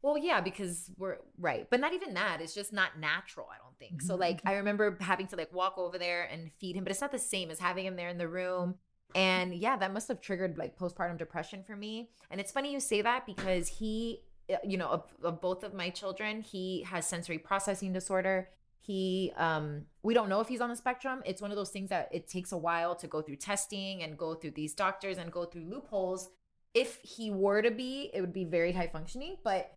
[0.01, 2.41] Well, yeah, because we're right, but not even that.
[2.41, 3.47] It's just not natural.
[3.53, 4.15] I don't think so.
[4.15, 7.12] Like I remember having to like walk over there and feed him, but it's not
[7.12, 8.75] the same as having him there in the room.
[9.15, 12.10] And yeah, that must have triggered like postpartum depression for me.
[12.32, 15.73] And it's funny you say that because he, uh, you know, of, of both of
[15.75, 18.49] my children, he has sensory processing disorder.
[18.85, 21.21] He, um, we don't know if he's on the spectrum.
[21.25, 24.17] It's one of those things that it takes a while to go through testing and
[24.17, 26.29] go through these doctors and go through loopholes.
[26.73, 29.71] If he were to be, it would be very high functioning, but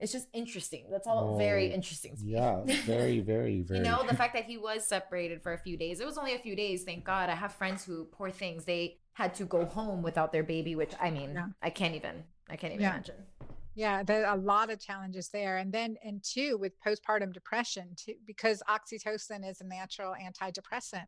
[0.00, 0.86] it's just interesting.
[0.90, 2.16] That's all very Oh, interesting.
[2.16, 2.32] to me.
[2.32, 3.80] yeah, very very very.
[3.80, 6.00] You know, the fact that he was separated for a few days.
[6.00, 7.28] It was only a few days, thank God.
[7.28, 10.92] I have friends who, poor things, they had to go home without their baby, which
[11.00, 11.46] I mean, Yeah.
[11.62, 12.94] I can't even, I can't even Yeah.
[12.94, 13.16] imagine.
[13.76, 17.88] Yeah there are a lot of challenges there and then and two with postpartum depression
[17.94, 21.06] too because oxytocin is a natural antidepressant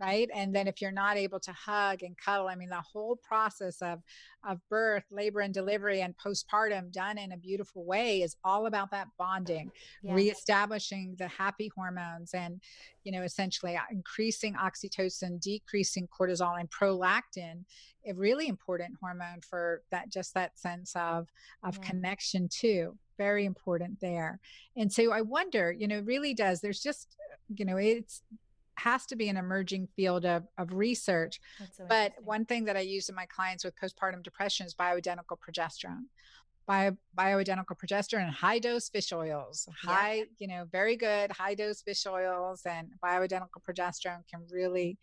[0.00, 3.16] right and then if you're not able to hug and cuddle i mean the whole
[3.16, 4.00] process of
[4.48, 8.90] of birth labor and delivery and postpartum done in a beautiful way is all about
[8.90, 9.70] that bonding
[10.02, 10.14] yeah.
[10.14, 12.60] reestablishing the happy hormones and
[13.04, 17.64] you know essentially uh, increasing oxytocin decreasing cortisol and prolactin
[18.06, 21.28] a really important hormone for that just that sense of
[21.62, 21.88] of yeah.
[21.90, 24.40] connection too very important there
[24.76, 27.16] and so i wonder you know really does there's just
[27.54, 28.22] you know it's
[28.82, 31.40] has to be an emerging field of, of research.
[31.72, 35.36] So but one thing that I use in my clients with postpartum depression is bioidentical
[35.38, 36.04] progesterone.
[36.66, 40.24] Bio, bioidentical progesterone and high dose fish oils, high, yeah.
[40.38, 44.96] you know, very good high dose fish oils and bioidentical progesterone can really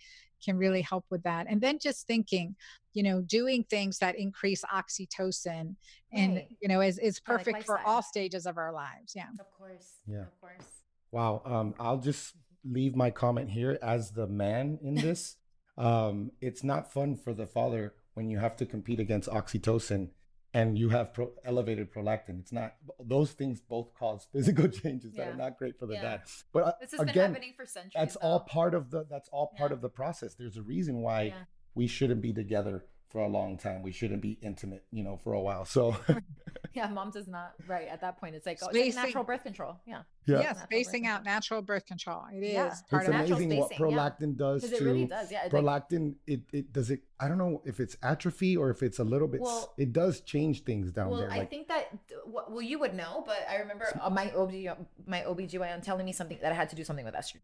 [0.43, 1.47] can really help with that.
[1.49, 2.55] And then just thinking,
[2.93, 5.75] you know, doing things that increase oxytocin
[6.13, 6.47] and right.
[6.61, 9.13] you know is is perfect like for all stages of our lives.
[9.15, 9.27] Yeah.
[9.39, 9.89] Of course.
[10.07, 10.21] Yeah.
[10.21, 10.67] Of course.
[11.11, 11.41] Wow.
[11.45, 12.33] Um, I'll just
[12.69, 15.37] leave my comment here as the man in this.
[15.77, 20.09] um, it's not fun for the father when you have to compete against oxytocin
[20.53, 22.39] and you have pro- elevated prolactin.
[22.39, 25.25] It's not those things both cause physical changes yeah.
[25.25, 26.01] that are not great for the yeah.
[26.01, 26.21] dad.
[26.51, 27.93] But uh, this has again, been happening for centuries.
[27.95, 28.27] That's though.
[28.27, 29.05] all part of the.
[29.09, 29.75] That's all part yeah.
[29.75, 30.35] of the process.
[30.35, 31.33] There's a reason why
[31.75, 33.81] we shouldn't be together for a long time.
[33.81, 35.65] We shouldn't be intimate, you know, for a while.
[35.65, 35.95] So
[36.73, 38.35] yeah, mom's is not right at that point.
[38.35, 39.77] It's like, oh, it's like natural birth control.
[39.85, 40.01] Yeah.
[40.25, 40.41] Yeah.
[40.41, 42.23] yeah spacing out natural birth control.
[42.31, 42.73] It is yeah.
[42.89, 44.37] part it's of amazing what prolactin yeah.
[44.37, 45.31] does to it really does.
[45.31, 45.47] Yeah.
[45.49, 47.01] Prolactin, it, it does it.
[47.19, 50.21] I don't know if it's atrophy or if it's a little bit, well, it does
[50.21, 51.29] change things down well, there.
[51.29, 51.91] Like, I think that,
[52.25, 54.51] well, you would know, but I remember uh, my OB,
[55.05, 57.41] my OBGYN telling me something that I had to do something with estrogen.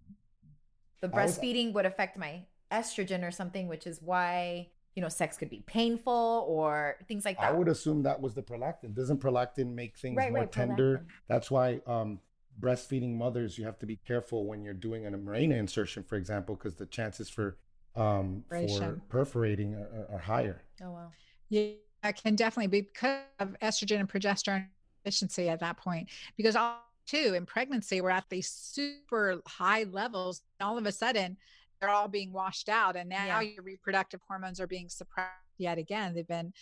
[1.02, 5.38] The breastfeeding was, would affect my estrogen or something, which is why you know, sex
[5.38, 7.49] could be painful or things like that.
[7.49, 8.93] I would assume that was the prolactin.
[8.93, 10.97] Doesn't prolactin make things right, more right, tender?
[10.97, 11.27] Prolactin.
[11.27, 12.19] That's why um,
[12.60, 16.56] breastfeeding mothers, you have to be careful when you're doing an Mirena insertion, for example,
[16.56, 17.58] because the chances for
[17.95, 20.63] um, for perforating are, are, higher.
[20.84, 21.12] Oh wow.
[21.49, 24.65] Yeah, it can definitely be because of estrogen and progesterone
[25.03, 26.10] deficiency at that point.
[26.36, 30.41] Because all too in pregnancy, we're at these super high levels.
[30.60, 31.38] All of a sudden,
[31.84, 33.41] they're all being washed out and now yeah.
[33.41, 36.13] your reproductive hormones are being suppressed yet again.
[36.15, 36.54] They've been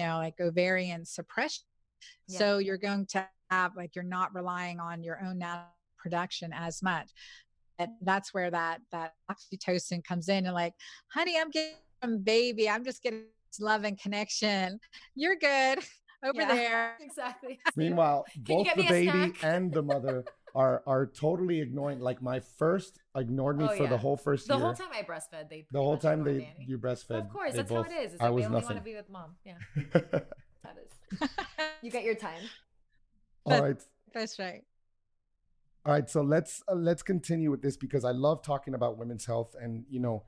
[0.00, 1.62] you know like ovarian suppression.
[2.26, 2.38] Yeah.
[2.38, 6.82] so you're going to have like you're not relying on your own natural production as
[6.82, 7.10] much.
[7.78, 10.74] And that's where that that oxytocin comes in and like
[11.12, 12.68] honey i'm getting some baby.
[12.68, 13.26] I'm just getting
[13.60, 14.80] love and connection.
[15.14, 15.78] You're good.
[16.24, 16.96] Over yeah, there.
[17.00, 17.60] Exactly.
[17.76, 22.00] Meanwhile both the baby and the mother are are totally ignoring.
[22.00, 23.88] Like my first ignored me oh, for yeah.
[23.90, 24.60] the whole first the year.
[24.60, 26.66] The whole time I breastfed, they the whole time they Danny.
[26.66, 27.18] you breastfed.
[27.18, 28.12] Of course, that's both, how it is.
[28.14, 28.76] It's I like was they only nothing.
[28.76, 29.34] want to be with mom.
[29.44, 29.54] Yeah,
[30.62, 31.28] that is.
[31.82, 32.42] you get your time.
[33.46, 33.82] All right.
[34.12, 34.62] That's right.
[35.86, 39.26] All right, so let's uh, let's continue with this because I love talking about women's
[39.26, 40.22] health, and you know,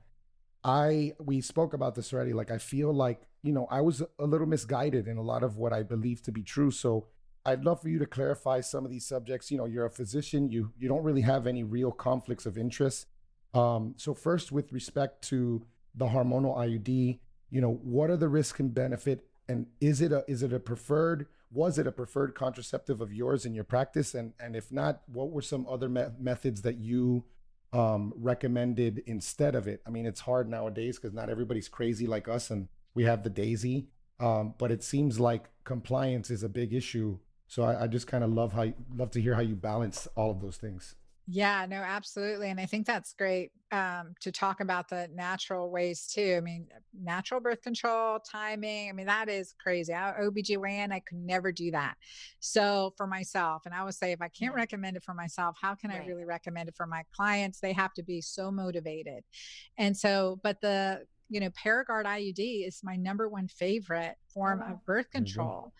[0.63, 2.33] I we spoke about this already.
[2.33, 5.57] Like I feel like you know I was a little misguided in a lot of
[5.57, 6.69] what I believe to be true.
[6.69, 7.07] So
[7.47, 9.49] I'd love for you to clarify some of these subjects.
[9.49, 13.07] You know, you're a physician, you you don't really have any real conflicts of interest.
[13.53, 18.59] Um, so first, with respect to the hormonal IUD, you know, what are the risk
[18.59, 22.99] and benefit, and is it a is it a preferred was it a preferred contraceptive
[22.99, 26.63] of yours in your practice, and and if not, what were some other me- methods
[26.63, 27.23] that you
[27.71, 29.81] um, recommended instead of it?
[29.87, 33.29] I mean, it's hard nowadays because not everybody's crazy like us, and we have the
[33.29, 33.85] Daysy.
[34.19, 38.23] Um, but it seems like compliance is a big issue so I, I just kind
[38.23, 40.95] of love how you, love to hear how you balance all of those things.
[41.29, 42.49] Yeah, no, absolutely.
[42.49, 46.35] And I think that's great um, to talk about the natural ways too.
[46.37, 48.87] I mean, natural birth control, timing.
[48.87, 49.93] I mean, that is crazy.
[49.93, 51.95] I, OBGYN, I could never do that.
[52.39, 55.75] So for myself, and I would say if I can't recommend it for myself, how
[55.75, 56.01] can right.
[56.01, 57.59] I really recommend it for my clients?
[57.59, 59.25] They have to be so motivated.
[59.77, 64.73] And so, but the you know, Paragard IUD is my number one favorite form oh,
[64.73, 65.73] of birth control.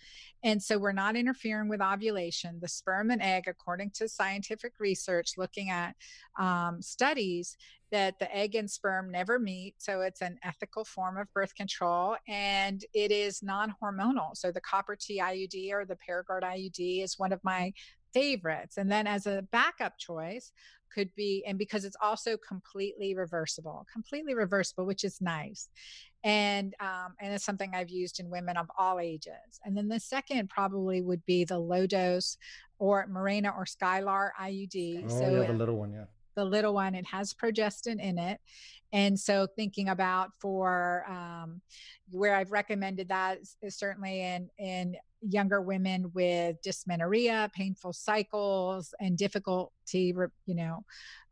[0.43, 2.59] And so we're not interfering with ovulation.
[2.61, 5.95] The sperm and egg, according to scientific research looking at
[6.39, 7.57] um, studies,
[7.91, 9.75] that the egg and sperm never meet.
[9.77, 14.35] So it's an ethical form of birth control and it is non hormonal.
[14.35, 17.71] So the copper T IUD or the Paragard IUD is one of my
[18.13, 18.77] favorites.
[18.77, 20.51] And then as a backup choice,
[20.93, 25.69] could be and because it's also completely reversible completely reversible which is nice.
[26.23, 29.59] And um, and it's something i've used in women of all ages.
[29.63, 32.37] And then the second probably would be the low dose
[32.79, 36.05] or Mirena or Skyla iud oh, so yeah, the little one yeah
[36.37, 38.39] the little one it has progestin in it.
[38.93, 41.59] And so thinking about for um,
[42.11, 49.17] where i've recommended that is, certainly in in younger women with dysmenorrhea, painful cycles, and
[49.17, 50.13] difficulty,
[50.45, 50.85] you know,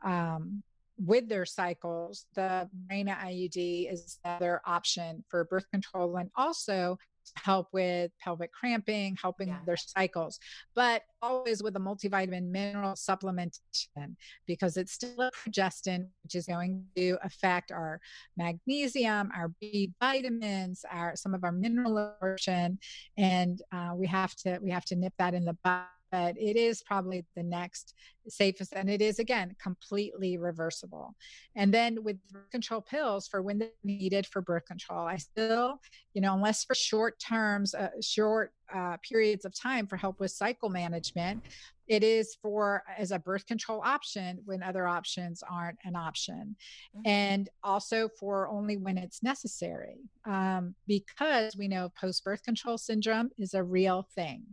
[0.03, 0.63] um,
[0.97, 6.17] with their cycles, the Mirena IUD is another option for birth control.
[6.17, 6.97] And also
[7.35, 9.59] help with pelvic cramping, helping yeah.
[9.65, 10.39] their cycles,
[10.75, 14.15] but always with a multivitamin mineral supplementation
[14.45, 17.99] because it's still a progestin, which is going to affect our
[18.37, 22.79] magnesium, our B vitamins, our some of our mineral absorption,
[23.17, 26.55] and uh, we have to we have to nip that in the bud but it
[26.55, 27.93] is probably the next
[28.27, 31.15] safest and it is again completely reversible.
[31.55, 35.79] And then with birth control pills for when they're needed for birth control i still
[36.13, 40.31] you know unless for short terms uh, short uh, periods of time for help with
[40.31, 41.43] cycle management
[41.87, 46.55] it is for as a birth control option when other options aren't an option.
[46.95, 47.01] Mm-hmm.
[47.07, 53.29] and also for only when it's necessary um, because we know post birth control syndrome
[53.37, 54.43] is a real thing.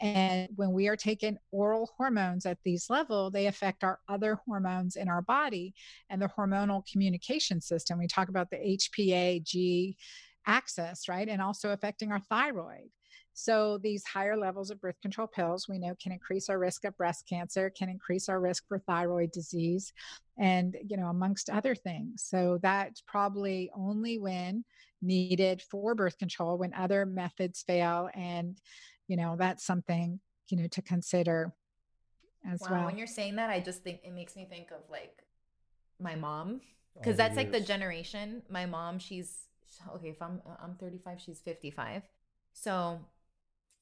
[0.00, 4.96] And when we are taking oral hormones at these levels they affect our other hormones
[4.96, 5.74] in our body
[6.10, 7.98] and the hormonal communication system.
[7.98, 9.96] We talk about the hpa g
[10.46, 11.28] axis right?
[11.28, 12.90] And also affecting our thyroid
[13.40, 16.96] so these higher levels of birth control pills we know can increase our risk of
[16.96, 19.92] breast cancer, can increase our risk for thyroid disease,
[20.38, 22.24] and you know amongst other things.
[22.26, 24.64] So that's probably only when
[25.00, 28.58] needed for birth control when other methods fail, and
[29.06, 30.18] you know that's something
[30.48, 31.54] you know to consider
[32.44, 32.86] as wow, well.
[32.86, 35.22] When you're saying that, I just think it makes me think of like
[36.00, 38.42] my mom oh, because that's like the generation.
[38.50, 39.46] My mom, she's
[39.94, 40.08] okay.
[40.08, 42.02] If I'm I'm 35, she's 55.
[42.52, 42.98] So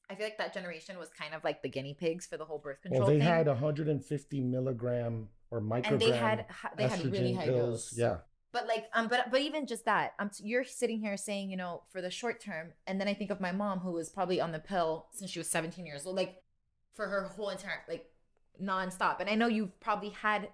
[0.09, 2.59] I feel like that generation was kind of like the guinea pigs for the whole
[2.59, 3.01] birth control.
[3.01, 3.27] Well, they thing.
[3.27, 5.91] had 150 milligram or microgram.
[5.91, 6.45] And they had
[6.77, 7.89] they had really high pills.
[7.89, 7.97] dose.
[7.97, 8.17] Yeah.
[8.53, 11.83] But like um, but but even just that, um, you're sitting here saying, you know,
[11.91, 14.51] for the short term, and then I think of my mom who was probably on
[14.51, 16.41] the pill since she was 17 years old, like
[16.95, 18.09] for her whole entire like
[18.61, 19.19] nonstop.
[19.19, 20.49] And I know you've probably had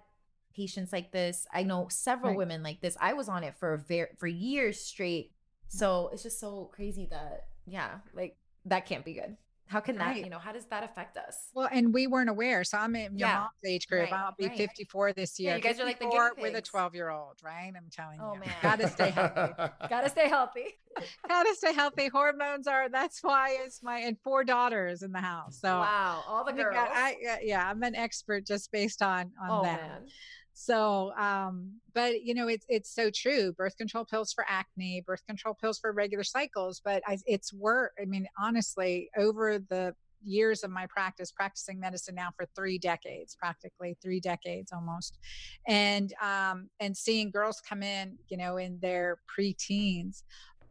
[0.54, 1.46] patients like this.
[1.52, 2.38] I know several right.
[2.38, 2.96] women like this.
[3.00, 5.32] I was on it for a very for years straight.
[5.68, 9.36] So it's just so crazy that yeah, like that can't be good.
[9.66, 10.24] How can that, right.
[10.24, 11.48] you know, how does that affect us?
[11.54, 12.64] Well, and we weren't aware.
[12.64, 13.38] So I'm in your yeah.
[13.38, 14.10] mom's age group.
[14.10, 14.12] Right.
[14.12, 14.56] I'll be right.
[14.56, 15.52] 54 this year.
[15.52, 17.72] Yeah, you guys are like the with a 12 year old, right?
[17.74, 18.24] I'm telling you.
[18.24, 18.40] oh, you.
[18.40, 18.50] Man.
[18.62, 19.54] Gotta stay healthy.
[19.88, 20.78] Gotta stay healthy.
[21.28, 22.08] Gotta stay healthy.
[22.08, 25.58] Hormones are, that's why it's my, and four daughters in the house.
[25.60, 26.76] So wow, all the girls.
[26.76, 29.80] I, yeah, I'm an expert just based on, on oh, that.
[29.80, 30.02] Man.
[30.54, 33.52] So, um, but you know, it's it's so true.
[33.52, 37.92] Birth control pills for acne, birth control pills for regular cycles, but I, it's work.
[38.00, 43.34] I mean, honestly, over the years of my practice, practicing medicine now for three decades,
[43.34, 45.18] practically three decades almost,
[45.66, 50.22] and um, and seeing girls come in, you know, in their preteens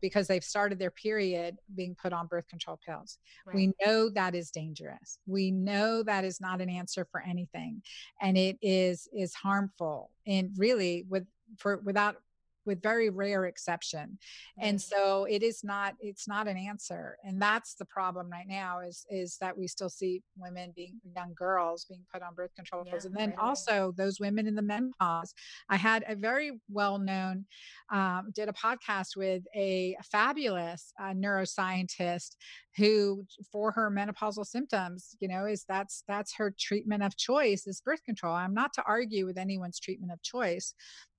[0.03, 3.17] because they've started their period being put on birth control pills.
[3.47, 3.55] Right.
[3.55, 5.17] We know that is dangerous.
[5.25, 7.81] We know that is not an answer for anything
[8.21, 11.25] and it is is harmful and really with
[11.57, 12.17] for without
[12.65, 14.17] with very rare exception.
[14.57, 17.17] And so it is not it's not an answer.
[17.23, 21.33] And that's the problem right now is is that we still see women being young
[21.33, 23.05] girls being put on birth control pills.
[23.05, 25.33] And then also those women in the menopause.
[25.69, 27.45] I had a very well known
[27.91, 32.35] um, did a podcast with a fabulous uh, neuroscientist
[32.77, 37.81] who for her menopausal symptoms you know is that's that's her treatment of choice is
[37.81, 38.33] birth control.
[38.33, 40.73] I'm not to argue with anyone's treatment of choice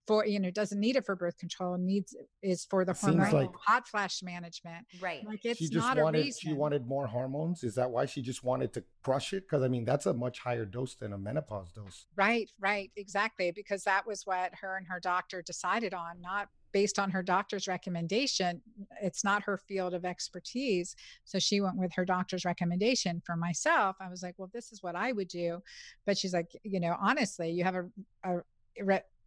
[0.07, 3.51] for you know doesn't need it for birth control needs is for the hormonal like
[3.67, 4.87] hot flash management.
[5.01, 5.25] Right.
[5.27, 6.41] Like it's she just not wanted a reason.
[6.41, 7.65] she wanted more hormones?
[7.65, 9.45] Is that why she just wanted to crush it?
[9.45, 12.07] Because i mean that's a much higher dose than a menopause dose.
[12.17, 16.99] Right right exactly because that was what her and her doctor decided on not based
[16.99, 18.61] on her doctor's recommendation.
[19.01, 23.23] It's not her field of expertise so she went with her doctor's recommendation.
[23.25, 25.63] For myself i was like well this is what i would do.
[26.05, 27.87] But she's like you know honestly you have a,
[28.25, 28.41] a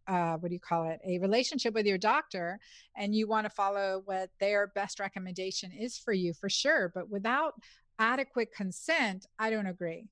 [0.08, 2.58] uh, what do you call it a relationship with your doctor
[2.96, 7.10] and you want to follow what their best recommendation is for you for sure but
[7.10, 7.54] without
[7.98, 10.08] adequate consent i don't agree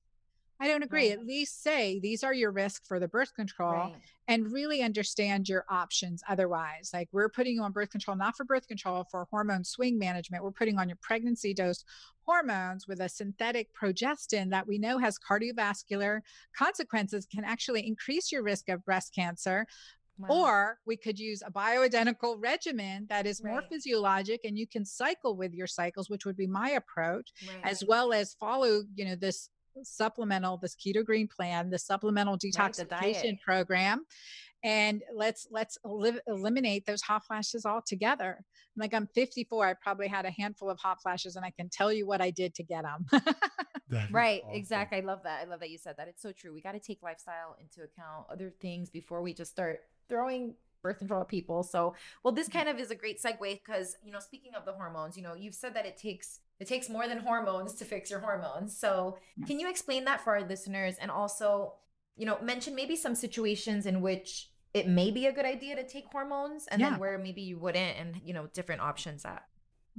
[0.59, 1.09] I don't agree.
[1.09, 1.19] Right.
[1.19, 3.95] At least say these are your risks for the birth control right.
[4.27, 6.89] and really understand your options otherwise.
[6.93, 10.43] Like we're putting you on birth control, not for birth control, for hormone swing management.
[10.43, 11.83] We're putting on your pregnancy dose
[12.25, 16.21] hormones with a synthetic progestin that we know has cardiovascular
[16.57, 19.67] consequences, can actually increase your risk of breast cancer.
[20.19, 20.27] Wow.
[20.29, 23.69] Or we could use a bioidentical regimen that is more right.
[23.71, 27.59] physiologic and you can cycle with your cycles, which would be my approach, right.
[27.63, 29.49] as well as follow, you know, this
[29.83, 34.05] supplemental this keto green plan the supplemental detoxification right, program
[34.63, 38.43] and let's let's li- eliminate those hot flashes altogether
[38.75, 41.91] like i'm 54 i probably had a handful of hot flashes and i can tell
[41.91, 43.05] you what i did to get them
[44.11, 44.55] right awesome.
[44.55, 46.73] exactly i love that i love that you said that it's so true we got
[46.73, 51.27] to take lifestyle into account other things before we just start throwing birth control at
[51.27, 51.63] people.
[51.63, 52.59] So, well, this mm-hmm.
[52.59, 55.33] kind of is a great segue because, you know, speaking of the hormones, you know,
[55.33, 58.77] you've said that it takes it takes more than hormones to fix your hormones.
[58.77, 61.75] So, can you explain that for our listeners and also,
[62.15, 65.87] you know, mention maybe some situations in which it may be a good idea to
[65.87, 66.91] take hormones and Yeah.
[66.91, 69.43] then where maybe you wouldn't and, you know, different options at.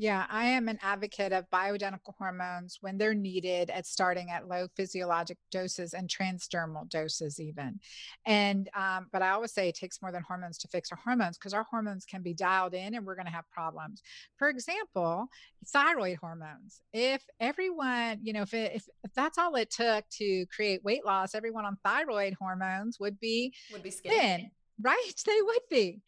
[0.00, 4.68] Yeah, I am an advocate of bioidentical hormones when they're needed at starting at low
[4.76, 7.80] physiologic doses and transdermal doses, even.
[8.24, 11.36] And, um, but I always say it takes more than hormones to fix our hormones
[11.36, 14.00] because our hormones can be dialed in and we're going to have problems.
[14.36, 15.26] For example,
[15.66, 16.80] thyroid hormones.
[16.92, 21.04] If everyone, you know, if, it, if, if that's all it took to create weight
[21.04, 24.16] loss, everyone on thyroid hormones would be Would be skinny.
[24.16, 25.12] thin, right?
[25.26, 26.02] They would be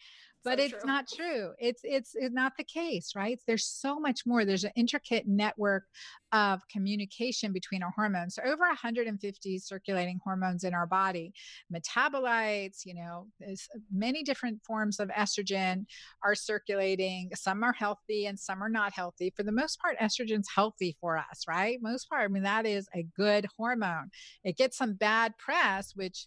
[0.45, 0.81] but So it's true.
[0.85, 1.53] not true.
[1.59, 3.39] It's it's it's not the case right?
[3.47, 4.45] There's so much more.
[4.45, 5.85] There's an intricate network
[6.33, 8.37] of communication between our hormones.
[8.37, 11.33] So over 150 circulating hormones in our body
[11.73, 15.87] metabolites you know there's many different forms of estrogen
[16.25, 17.31] are circulating.
[17.35, 19.33] Some are healthy and some are not healthy.
[19.37, 21.79] For the most part estrogen's healthy for us right?
[21.83, 24.11] Most part i mean that is a good hormone.
[24.45, 26.27] It gets some bad press which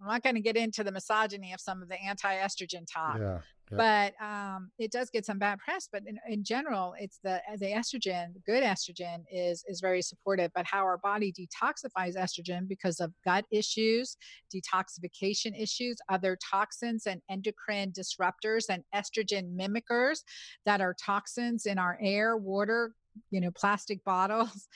[0.00, 3.40] I'm not going to get into the misogyny of some of the anti-estrogen talk, Yeah.
[3.72, 4.12] yeah.
[4.18, 5.88] but um, it does get some bad press.
[5.90, 10.52] But in, in general, it's the the estrogen, the good estrogen, is is very supportive.
[10.54, 14.16] But how our body detoxifies estrogen because of gut issues,
[14.54, 20.20] detoxification issues, other toxins and endocrine disruptors and estrogen mimickers
[20.64, 22.94] that are toxins in our air, water,
[23.30, 24.68] you know, plastic bottles,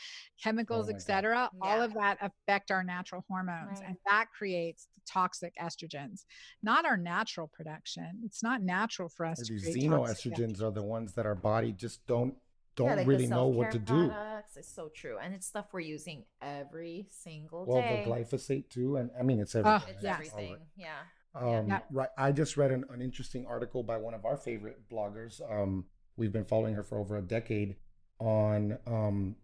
[0.42, 0.96] chemicals, my God.
[0.96, 1.50] etc.
[1.60, 3.88] All of that affect our natural hormones, Right.
[3.88, 6.24] and that creates the toxic estrogens,
[6.62, 8.20] not our natural production.
[8.24, 11.34] It's not natural for us to These create toxic xenoestrogens are the ones that our
[11.34, 12.34] body just don't
[12.74, 14.08] don't like really know what to self-care do.
[14.08, 14.56] products.
[14.56, 15.18] It's so true.
[15.22, 18.02] And it's stuff we're using every single Well, day.
[18.06, 19.94] Well, the glyphosate too, and I mean it's Oh, everything.
[19.94, 20.14] it's yes.
[20.14, 20.52] Everything.
[20.52, 20.60] right.
[20.74, 20.98] Yeah.
[21.34, 21.80] Um, Yeah.
[21.90, 22.08] Right.
[22.16, 25.40] I just read an, an interesting article by one of our favorite bloggers.
[25.50, 25.84] Um,
[26.16, 27.76] we've been following her for over a decade
[28.22, 29.36] on, um,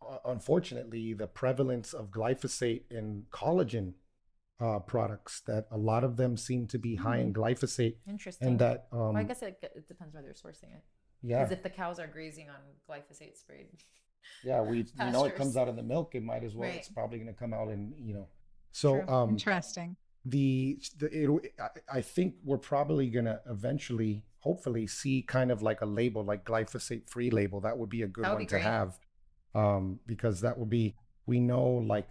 [0.00, 3.94] uh, unfortunately, the prevalence of glyphosate in collagen
[4.60, 5.40] uh, products.
[5.46, 8.48] That a lot of them seem to be high in glyphosate, Interesting.
[8.48, 10.82] and that um, well, I guess it, it depends where they're sourcing it.
[11.22, 12.56] yeah, Because if the cows are grazing on
[12.88, 13.68] glyphosate sprayed.
[14.44, 16.14] yeah, we you know it comes out in the milk.
[16.14, 16.70] It might as well.
[16.70, 18.28] It's probably going to come out in you know.
[18.72, 19.96] So um, Interesting.
[20.24, 21.40] The, the it'll,
[21.92, 27.08] I, think we're probably gonna eventually, hopefully, see kind of like a label, like glyphosate
[27.08, 27.60] free label.
[27.60, 28.98] That would be a good one to have,
[29.54, 30.96] um, because that would be
[31.26, 32.08] we know like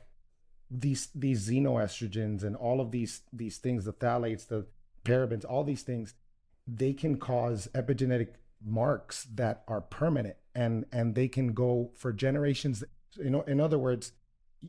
[0.71, 4.65] these these xenoestrogens and all of these these things, the phthalates, the
[5.03, 6.13] parabens, all these things,
[6.67, 8.29] they can cause epigenetic
[8.65, 12.83] marks that are permanent and and they can go for generations.
[13.15, 14.11] You know, in other words,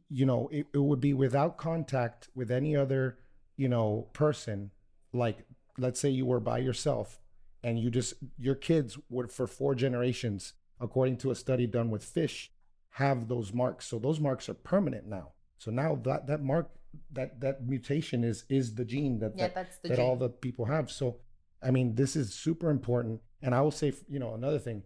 [0.09, 3.19] you know, it, it would be without contact with any other,
[3.59, 4.71] you know, person.
[5.13, 5.45] Like,
[5.77, 7.21] let's say you were by yourself
[7.63, 12.03] and you just, your kids would, for four generations, according to a study done with
[12.03, 12.51] fish,
[12.93, 13.87] have those marks.
[13.87, 15.33] So those marks are permanent now.
[15.59, 16.71] So now that, that mark,
[17.13, 20.31] that, that mutation is, is the gene that, Yeah, that, that's the that all the
[20.31, 20.91] people have.
[20.91, 21.19] So,
[21.63, 23.21] I mean, this is super important.
[23.43, 24.85] And I will say, you know, another thing,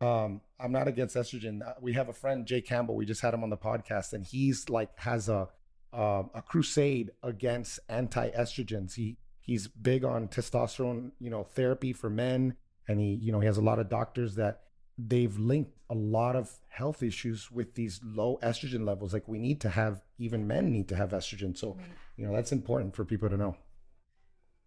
[0.00, 1.66] um, I'm not against estrogen.
[1.66, 2.94] Uh, We have a friend, Jay Campbell.
[2.94, 5.48] We just had him on the podcast, and he's like has a
[5.92, 8.94] uh, a crusade against anti-estrogens.
[8.94, 13.46] He he's big on testosterone, you know, therapy for men, and he you know he
[13.46, 14.62] has a lot of doctors that
[14.98, 19.12] they've linked a lot of health issues with these low estrogen levels.
[19.12, 21.56] Like we need to have even men need to have estrogen.
[21.56, 21.86] So Right.
[22.16, 23.56] you know that's important for people to know.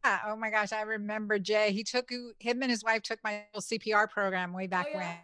[0.03, 0.19] Yeah.
[0.27, 1.71] Oh my gosh, I remember Jay.
[1.71, 2.09] He took
[2.39, 4.97] him and his wife took my little CPR program way back yeah?
[4.97, 5.15] when.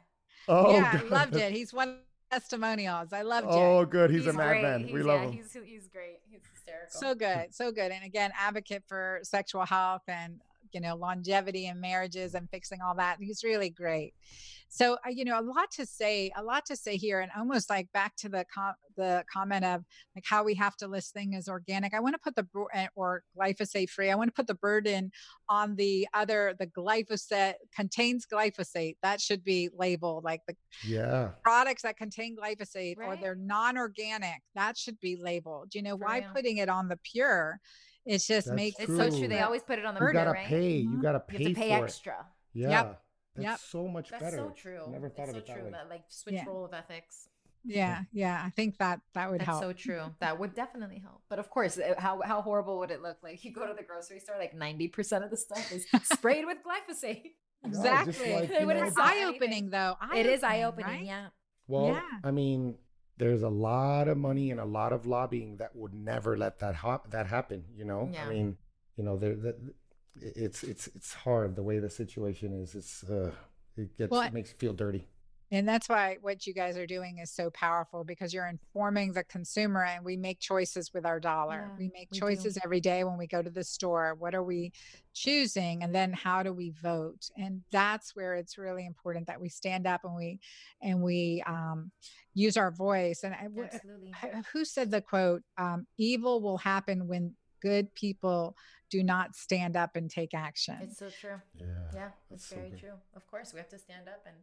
[0.49, 1.51] Oh, yeah, I loved it.
[1.51, 3.13] He's one of the testimonials.
[3.13, 3.49] I love Jay.
[3.51, 4.11] Oh, good.
[4.11, 4.85] He's, a madman.
[4.85, 5.31] He's, We yeah, love him.
[5.31, 6.19] He's, he's great.
[6.29, 6.99] He's hysterical.
[6.99, 10.39] so good so good and again advocate for sexual health and
[10.71, 14.13] you know longevity in marriages and fixing all that he's really great
[14.69, 17.69] so uh, you know a lot to say a lot to say here and almost
[17.69, 19.83] like back to the com- the comment of
[20.15, 22.67] like how we have to list things as organic i want to put the bur-
[22.75, 25.09] uh, or glyphosate free i want to put the burden
[25.49, 30.55] on the other the glyphosate contains glyphosate that should be labeled like the
[30.85, 31.29] Yeah.
[31.43, 36.19] products that contain glyphosate or they're non-organic that should be labeled you know For why
[36.19, 36.29] real.
[36.35, 37.59] putting it on the pure
[38.05, 39.19] it just That's makes It's so true.
[39.19, 39.27] True.
[39.27, 40.45] They always put it on the You burden, gotta right?
[40.47, 40.77] pay.
[40.77, 41.01] You Mhm.
[41.01, 42.13] gotta You pay, have to pay for extra.
[42.53, 42.59] it.
[42.61, 42.69] Yeah.
[42.69, 43.01] Yep.
[43.37, 43.59] That's Yep.
[43.59, 44.23] so much better.
[44.23, 44.47] That's better.
[44.49, 44.81] so true.
[44.91, 45.63] Never thought it's of so it that true.
[45.65, 45.71] way.
[45.71, 46.45] That like switch Yeah.
[46.45, 47.29] role of ethics.
[47.65, 50.03] yeah yeah i think that that would That's help so true.
[50.19, 51.21] That would definitely help.
[51.27, 53.17] But of course, uh, how how horrible would it look?
[53.21, 56.45] Like you go to the grocery store, like ninety percent of the stuff is sprayed
[56.45, 57.33] with glyphosate.
[57.63, 60.57] No, just exactly like, They you wouldn't know, stop eye opening though it is eye
[60.61, 61.03] eye-opening, right?
[61.05, 61.27] Yeah.
[61.67, 62.01] Well, Yeah.
[62.23, 62.75] I mean,
[63.17, 66.75] there's a lot of money and a lot of lobbying that would never let that
[66.75, 67.65] hop that happen.
[67.75, 68.25] You know, Yeah.
[68.25, 68.57] I mean,
[68.95, 69.57] you know, there that
[70.21, 72.75] it's it's it's hard the way the situation is.
[72.75, 73.31] It's uh,
[73.75, 75.07] it gets Well, it makes you feel dirty.
[75.49, 79.23] And that's why what you guys are doing is so powerful because you're informing the
[79.23, 81.69] consumer and we make choices with our dollar.
[81.71, 82.25] Yeah, we make we do.
[82.25, 84.13] choices every day when we go to the store.
[84.19, 84.73] What are we
[85.13, 85.83] choosing?
[85.83, 87.29] And then how do we vote?
[87.37, 90.39] And that's where it's really important that we stand up and we
[90.81, 91.91] and we um,
[92.33, 93.23] use our voice.
[93.23, 94.11] And I, w- Absolutely.
[94.21, 98.55] h- who said the quote, um, evil will happen when good people
[98.89, 100.77] do not stand up and take action.
[100.81, 101.41] It's so true.
[101.59, 101.65] Yeah.
[101.93, 102.79] Yeah, it's That's so very good.
[102.79, 102.93] true.
[103.15, 104.35] Of course, we have to stand up and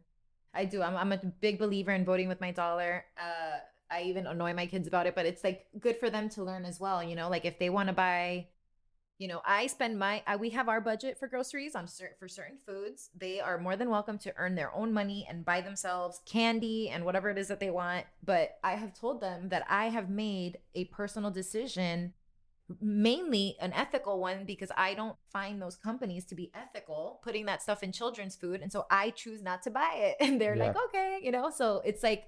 [0.53, 0.81] I do.
[0.81, 3.05] I'm I'm a big believer in voting with my dollar.
[3.19, 3.57] Uh
[3.89, 6.65] I even annoy my kids about it, but it's like good for them to learn
[6.65, 7.29] as well, you know?
[7.29, 8.47] Like if they want to buy
[9.17, 12.27] you know, I spend my I, we have our budget for groceries on cer- for
[12.27, 13.09] certain foods.
[13.17, 17.05] They are more than welcome to earn their own money and buy themselves candy and
[17.05, 20.57] whatever it is that they want, but I have told them that I have made
[20.73, 22.13] a personal decision
[22.81, 27.61] mainly an ethical one because I don't find those companies to be ethical putting that
[27.61, 30.75] stuff in children's food and so I choose not to buy it and they're like
[30.87, 32.23] okay you know so it's like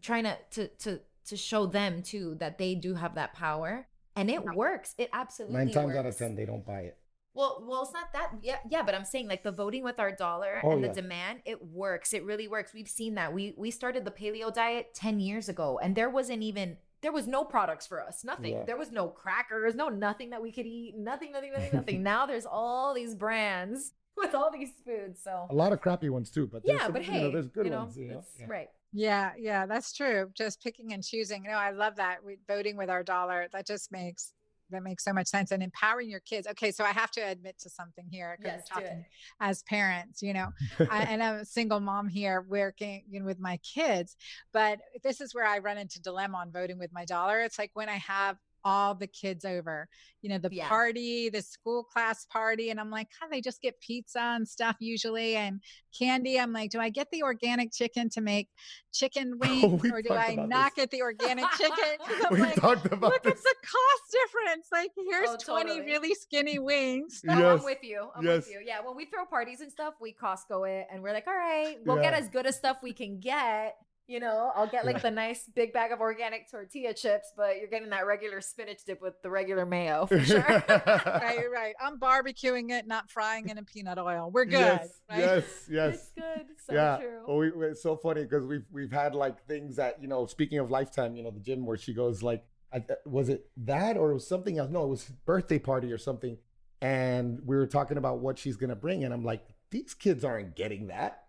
[0.00, 3.86] trying to to to to show them too that they do have that power
[4.16, 6.98] and it works it absolutely Nine times out of ten, they don't buy it.
[7.34, 8.32] Well, well, it's not that.
[8.42, 10.92] Yeah, yeah, but I'm saying like the voting with our dollar Oh, and the yeah.
[10.92, 12.12] demand, it works.
[12.12, 12.74] It really works.
[12.74, 13.32] We've seen that.
[13.32, 17.26] We we started the paleo diet 10 years ago and there wasn't even there was
[17.26, 18.24] no products for us.
[18.24, 18.52] Nothing.
[18.54, 18.64] Yeah.
[18.64, 20.94] There was no crackers, no nothing that we could eat.
[20.96, 22.02] Nothing, nothing, nothing, nothing.
[22.02, 25.20] now there's all these brands with all these foods.
[25.22, 27.48] So A lot of crappy ones too, but yeah, some, but you hey, know, there's
[27.48, 27.96] good you know, ones.
[27.96, 28.18] You know?
[28.18, 28.46] it's Yeah.
[28.48, 28.68] right.
[28.94, 30.30] Yeah, yeah, that's true.
[30.34, 31.44] Just picking and choosing.
[31.44, 32.22] No, I love that.
[32.24, 33.48] We, voting with our dollar.
[33.52, 34.34] That just makes
[34.72, 35.50] that makes so much sense.
[35.52, 36.46] And empowering your kids.
[36.46, 38.88] Okay, so I have to admit to something here because Yes, we're do it.
[38.88, 39.04] talking
[39.40, 40.22] as parents.
[40.22, 40.48] You know,
[40.90, 44.16] I, and I'm a single mom here working you know, with my kids.
[44.52, 47.40] But this is where I run into dilemma on voting with my dollar.
[47.40, 49.88] It's like when I have all the kids over,
[50.22, 50.68] you know, the Yeah.
[50.68, 54.76] party, the school class party, and I'm like, God, they just get pizza and stuff
[54.78, 55.60] usually, and
[55.98, 56.38] candy.
[56.38, 58.48] I'm like, do I get the organic chicken to make
[58.92, 60.84] chicken wings, we or do I about not this.
[60.84, 61.98] get the organic chicken?
[62.30, 63.32] We like, talked about look this.
[63.32, 64.66] at the cost difference.
[64.72, 65.86] Like, here's Oh, 20 totally.
[65.86, 67.20] really skinny wings.
[67.24, 68.08] No, Yes, I'm with you.
[68.14, 68.46] I'm yes.
[68.46, 68.60] with you.
[68.64, 71.76] Yeah, when we throw parties and stuff, we Costco it, and we're like, all right,
[71.84, 73.76] we'll get as good as stuff we can get.
[74.08, 77.68] You know, I'll get like the nice big bag of organic tortilla chips, but you're
[77.68, 80.40] getting that regular spinach dip with the regular mayo for sure.
[80.68, 81.74] right, you're right.
[81.80, 84.30] I'm barbecuing it, not frying it in peanut oil.
[84.32, 84.58] We're good.
[84.58, 85.18] Yes, right?
[85.18, 85.94] yes, yes.
[85.94, 86.46] It's good.
[86.66, 86.96] So yeah.
[86.96, 87.20] true.
[87.26, 90.26] Well, we, it's so funny because we've we've had like things that you know.
[90.26, 93.50] Speaking of lifetime, you know, the gym where she goes like, I, uh, was it
[93.58, 94.70] that or it was something else?
[94.70, 96.38] No, it was birthday party or something,
[96.80, 100.56] and we were talking about what she's gonna bring, and I'm like, these kids aren't
[100.56, 101.21] getting that.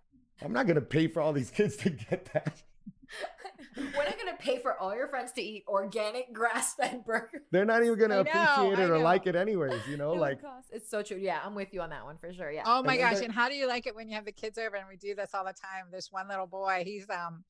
[0.43, 2.61] I'm not gonna pay for all these kids to get that.
[3.77, 7.41] We're not gonna pay for all your friends to eat organic grass-fed burgers.
[7.51, 9.81] They're not even gonna appreciate it or like it anyways.
[9.87, 11.17] You know, It like cost- it's so true.
[11.17, 12.51] Yeah, I'm with you on that one for sure.
[12.51, 12.63] Yeah.
[12.65, 13.23] Oh my And gosh.
[13.23, 14.75] And how do you like it when you have the kids over?
[14.75, 15.85] And we do this all the time.
[15.91, 17.43] There's one little boy, he's um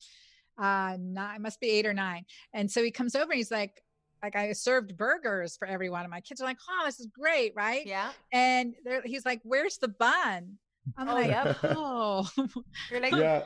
[0.56, 2.24] uh nine, must be eight or nine.
[2.52, 3.82] And so he comes over and he's like,
[4.22, 6.02] like I served burgers for everyone.
[6.02, 7.84] And my kids are like, oh, this is great, right?
[7.86, 8.10] Yeah.
[8.32, 10.58] And they're, he's like, where's the bun?
[10.96, 11.56] I'm Oh, like, yep.
[11.64, 12.28] oh,
[12.90, 13.44] You're like, yeah.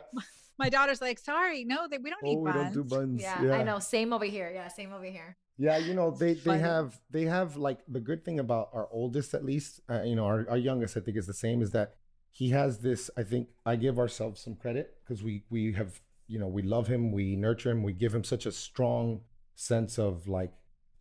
[0.59, 2.74] my daughter's like, sorry, no, they, we don't Oh, eat we buns.
[2.74, 3.22] don't do buns.
[3.22, 3.78] yeah, I know.
[3.78, 4.51] Same over here.
[4.55, 5.36] Yeah, same over here.
[5.61, 6.61] Yeah, you know they they Funny.
[6.61, 10.24] have they have like the good thing about our oldest at least, uh, you know
[10.24, 11.95] our, our youngest I think is the same is that
[12.30, 13.11] he has this.
[13.16, 16.86] I think I give ourselves some credit because we we have you know we love
[16.86, 19.22] him, we nurture him, we give him such a strong
[19.57, 20.53] sense of like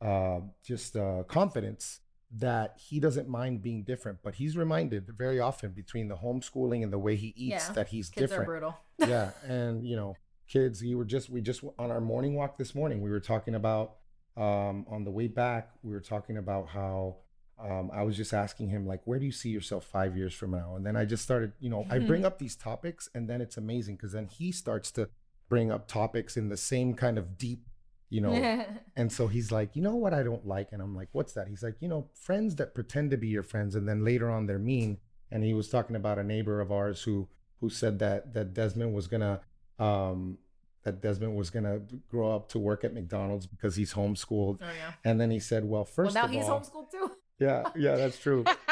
[0.01, 1.99] uh, just uh, confidence
[2.35, 4.19] that he doesn't mind being different.
[4.23, 7.87] But he's reminded very often between the homeschooling and the way he eats Yeah, that
[7.87, 8.77] he's Kids different are brutal.
[9.07, 10.15] yeah and you know
[10.47, 13.53] kids you were just we just on our morning walk this morning we were talking
[13.53, 13.97] about
[14.35, 17.15] um on the way back we were talking about how
[17.59, 20.49] um i was just asking him like where do you see yourself five years from
[20.51, 23.39] now and then i just started you know i bring up these topics and then
[23.39, 25.07] it's amazing because then he starts to
[25.47, 27.67] bring up topics in the same kind of deep
[28.09, 30.69] you know and so he's like, you know what I don't like?
[30.71, 31.47] And I'm like, what's that?
[31.47, 34.45] He's like, you know, friends that pretend to be your friends and then later on
[34.45, 34.97] they're mean.
[35.31, 37.27] And he was talking about a neighbor of ours who
[37.59, 39.41] who said that that Desmond was gonna
[39.79, 40.37] um
[40.83, 44.59] that Desmond was gonna grow up to work at McDonald's because he's homeschooled.
[44.61, 44.93] Oh yeah.
[45.03, 47.11] And then he said, well, first Well, now he's all, homeschooled too.
[47.39, 48.45] yeah, yeah, that's true.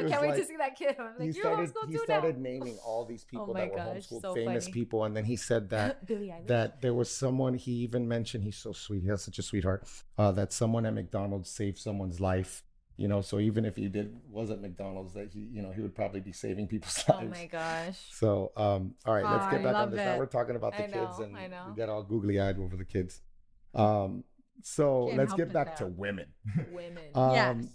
[0.00, 0.96] He I can't wait to see that kid.
[1.00, 2.42] I'm like, he you're started homeschooled he too started now.
[2.50, 4.72] naming all these people Oh that were gosh, homeschooled, so famous funny.
[4.72, 6.06] people, and then he said that
[6.46, 9.86] that there was someone he even mentioned he's so sweet he has such a sweetheart
[10.18, 12.62] uh, that someone at mcdonald's saved someone's life
[12.96, 15.80] you know so even if he did was at mcdonald's that he you know he
[15.82, 17.22] would probably be saving people's lives.
[17.22, 17.98] Oh my gosh.
[18.12, 20.72] so um all right let's Oh, get back on love this now we're talking about
[20.76, 21.34] the I kids know, and
[21.68, 23.20] we get all googly eyed over the kids
[23.74, 24.24] um
[24.62, 26.26] so Can't let's get back to women
[26.72, 27.04] Women.
[27.14, 27.68] um Yes.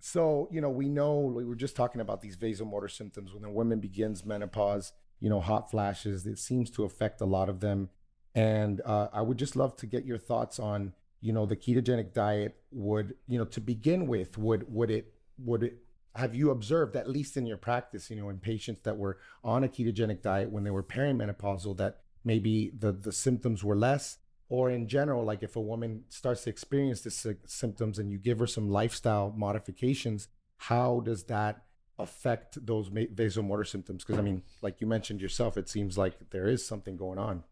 [0.00, 3.50] So, you know, we know we were just talking about these vasomotor symptoms when a
[3.50, 7.90] woman begins menopause, you know, hot flashes, it seems to affect a lot of them.
[8.34, 12.12] And uh, I would just love to get your thoughts on, you know, the ketogenic
[12.12, 15.78] diet would, you know, to begin with, would would it would it
[16.14, 19.64] have you observed at least in your practice, you know, in patients that were on
[19.64, 24.18] a ketogenic diet when they were perimenopausal that maybe the the symptoms were less
[24.48, 28.38] or in general like if a woman starts to experience the symptoms and you give
[28.38, 31.64] her some lifestyle modifications how does that
[31.98, 36.46] affect those vasomotor symptoms because i mean like you mentioned yourself it seems like there
[36.48, 37.42] is something going on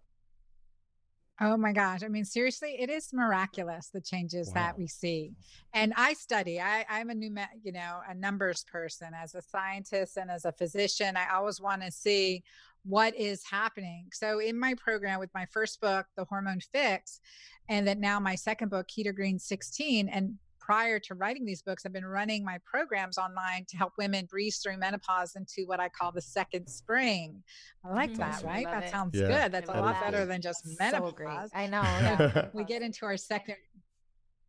[1.38, 2.02] Oh my gosh.
[2.02, 4.54] I mean, seriously, it is miraculous the changes Wow.
[4.54, 5.34] that we see.
[5.74, 10.16] And I study, I, I'm a new, you know, a numbers person as a scientist
[10.16, 11.14] and as a physician.
[11.14, 12.42] I always want to see
[12.86, 14.08] what is happening.
[14.12, 17.20] So in my program with my first book, The Hormone Fix,
[17.68, 21.84] and then now my second book, Keto Green 16, and prior to writing these books,
[21.86, 25.88] I've been running my programs online to help women breeze through menopause into what I
[25.88, 27.42] call the second spring.
[27.84, 28.16] I like Mhm.
[28.18, 28.66] that, right?
[28.66, 28.90] That it.
[28.90, 29.28] sounds Yeah.
[29.28, 29.52] good.
[29.52, 30.10] That's I a lot that.
[30.10, 31.12] better than just menopause.
[31.14, 31.48] great.
[31.54, 31.82] I know.
[31.82, 32.48] Yeah.
[32.52, 33.56] we get into our second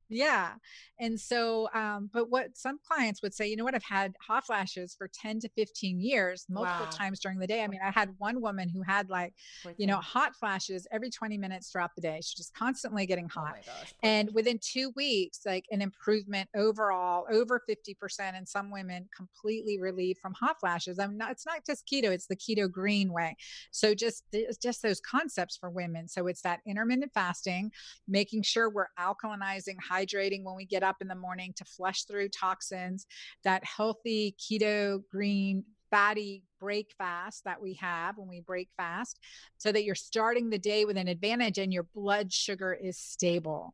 [0.10, 0.53] yeah
[0.99, 3.76] and so um but what some clients would say you know what?
[3.76, 6.97] I've had hot flashes for 10 to 15 years multiple Wow.
[6.97, 7.64] times during the day.
[7.64, 9.34] I mean i had one woman who had like
[9.78, 12.18] you know hot flashes every 20 minutes throughout the day.
[12.18, 13.93] She's just constantly getting Oh hot my gosh.
[14.01, 20.20] and within two weeks like an improvement overall over 50% and some women completely relieved
[20.22, 20.99] from hot flashes.
[20.99, 23.36] I'm not it's not just keto it's the keto green way.
[23.72, 24.24] So just
[24.62, 26.08] just those concepts for women.
[26.08, 27.72] So it's that intermittent fasting
[28.08, 32.30] making sure we're alkalinizing hydrating when we get up in the morning to flush through
[32.30, 33.06] toxins
[33.43, 39.20] that healthy keto green fatty break fast that we have when we break fast
[39.58, 43.74] so that you're starting the day with an advantage and your blood sugar is stable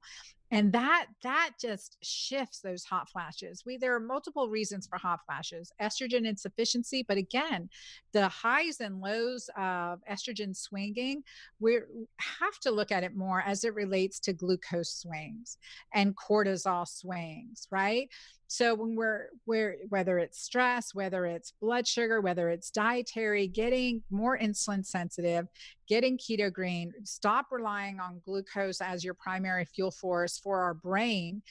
[0.53, 3.63] and that that just shifts those hot flashes.
[3.65, 7.69] We there are multiple reasons for hot flashes estrogen insufficiency but again
[8.11, 11.23] the highs and lows of estrogen swinging
[11.59, 11.79] we
[12.19, 15.57] have to look at it more as it relates to glucose swings
[15.93, 18.09] and cortisol swings right
[18.47, 24.01] so when we're we're whether it's stress whether it's blood sugar whether it's dietary getting
[24.09, 25.47] more insulin sensitive
[25.87, 31.41] getting keto green stop relying on glucose as your primary fuel source for our brain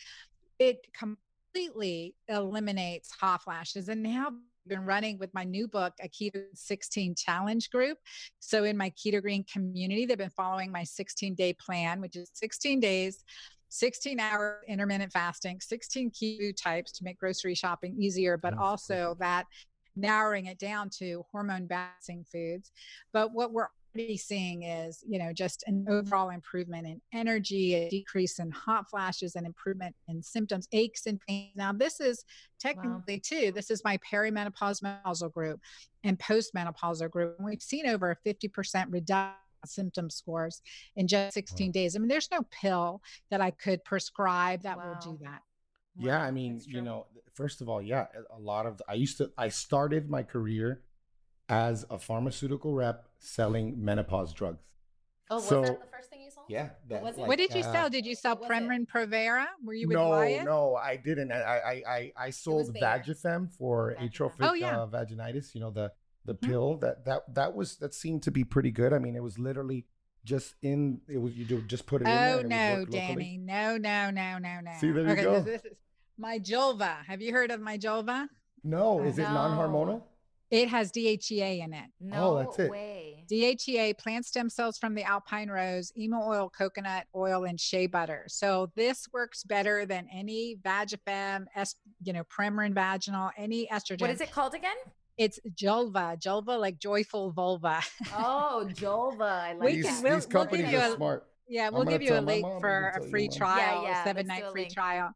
[0.59, 3.89] it completely eliminates hot flashes.
[3.89, 7.99] And now I've been running with my new book a keto 16 challenge group.
[8.39, 12.31] So in my keto green community they've been following my 16 day plan which is
[12.35, 13.25] 16 days
[13.73, 19.17] 16 hour intermittent fasting 16 keto types to make grocery shopping easier but That's also
[19.19, 19.47] that
[19.97, 22.71] narrowing it down to hormone balancing foods.
[23.13, 27.91] But what we're already seeing is you know just an overall improvement in energy a
[27.91, 31.53] decrease in hot flashes and improvement in symptoms aches and pains.
[31.57, 32.25] Now this is
[32.59, 35.61] technically too this is my perimenopause menopausal group
[36.05, 39.37] and postmenopausal group and we've seen over a 50% reduction
[39.67, 40.63] symptom scores
[40.97, 43.01] in just 16 days i mean there's no pill
[43.31, 45.19] that i could prescribe that will do Wow.
[45.23, 45.43] that
[45.99, 46.83] yeah Wow, i mean that's you true.
[46.83, 50.83] know first of all yeah a lot of i used to i started my career
[51.49, 54.63] as a pharmaceutical rep selling menopause drugs
[55.31, 56.47] Oh, was so- that the first thing you sold?
[56.49, 58.63] yeah that, was like, what did you uh, sell did you sell what was it?
[58.65, 60.45] premarin provera were you with no, Wyeth?
[60.45, 61.33] no, I didn't.
[61.33, 62.83] I I I, I sold Bayer.
[62.83, 64.05] Vagifem for Vagifem.
[64.07, 64.81] atrophic Oh, yeah.
[64.83, 65.55] uh, vaginitis.
[65.55, 65.91] You know the
[66.25, 66.41] the Mhm.
[66.49, 68.93] pill that that that was that seemed to be pretty good.
[68.93, 69.87] I mean, it was literally
[70.25, 71.01] just in.
[71.09, 72.35] It was you do just put it in there.
[72.37, 73.15] Oh and it would no, work locally.
[73.25, 73.39] Danny.
[73.39, 74.73] No, no, no, no, no.
[74.79, 75.41] See, there you go.
[75.41, 75.79] This, this is
[76.19, 77.05] my Julva.
[77.07, 78.29] Have you heard of my Julva?
[78.65, 80.03] No, is it non-hormonal?
[80.53, 81.87] It has DHEA in it.
[81.99, 82.71] No that's it.
[82.71, 83.25] way.
[83.29, 88.27] DHEA, plant stem cells from the alpine rose, emu oil, coconut oil, and shea butter.
[88.29, 94.03] So this works better than any Vagifem, es- you know, Premarin vaginal, any estrogen.
[94.03, 94.77] What is it called again?
[95.19, 97.81] It's Julva, Julva like joyful vulva.
[98.15, 99.23] Oh, Julva.
[99.23, 100.03] I like We These, can- that.
[100.03, 101.27] we'll- these we'll companies are a- smart.
[101.49, 104.45] Yeah, we'll give you a link for a free trial, Yeah, yeah, a seven night
[104.53, 104.73] free link.
[104.75, 105.11] trial.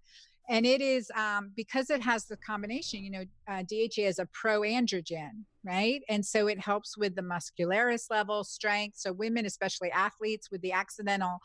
[0.50, 4.26] And it is um, because it has the combination, you know, uh, DHA is a
[4.26, 5.30] pro androgen,
[5.64, 6.02] right?
[6.10, 8.98] And so it helps with the muscularis level, strength.
[8.98, 11.38] So women, especially athletes, with the accidental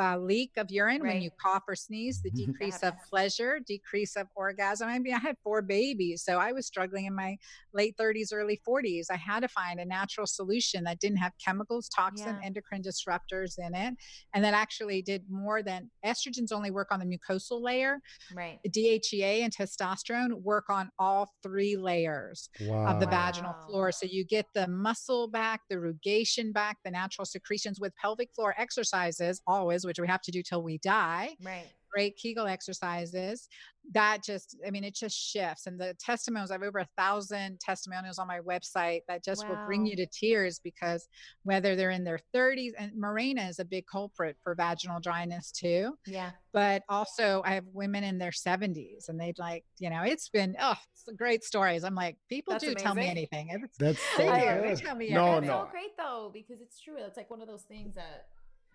[0.00, 4.26] uh, leak of urine when you cough or sneeze, the decrease of pleasure, decrease of
[4.34, 4.88] orgasm.
[4.88, 7.36] I mean, I had four babies, so I was struggling in my
[7.74, 9.06] late 30s, early 40s.
[9.10, 12.46] I had to find a natural solution that didn't have chemicals, toxin, Yeah.
[12.46, 13.94] endocrine disruptors in it,
[14.34, 18.00] and that actually did more than estrogens only work on the mucosal layer.
[18.34, 18.58] Right.
[18.66, 22.86] DHEA and testosterone work on all three layers Wow.
[22.94, 23.92] of the vaginal floor.
[23.92, 28.54] So you get the muscle back, the rugation back, the natural secretions with pelvic floor
[28.58, 31.36] exercises, always, which we have to do till we die.
[31.42, 31.66] Right.
[31.92, 33.48] great Kegel exercises,
[33.92, 35.66] that just, I mean, it just shifts.
[35.66, 39.50] And the testimonials, I have over a thousand testimonials on my website that just wow.
[39.50, 41.08] will bring you to tears because
[41.42, 45.94] whether they're in their 30s, and Mirena is a big culprit for vaginal dryness too.
[46.06, 46.30] Yeah.
[46.52, 50.54] But also, I have women in their 70s and they'd like, you know, it's been,
[50.60, 51.84] oh, it's great stories.
[51.84, 52.84] I'm like, people That's do amazing.
[52.84, 53.48] tell me anything.
[53.50, 54.64] It's, That's so they good.
[54.64, 55.48] They tell me no, everything.
[55.48, 55.62] no.
[55.62, 56.96] It's so great though, because it's true.
[56.98, 58.26] It's like one of those things that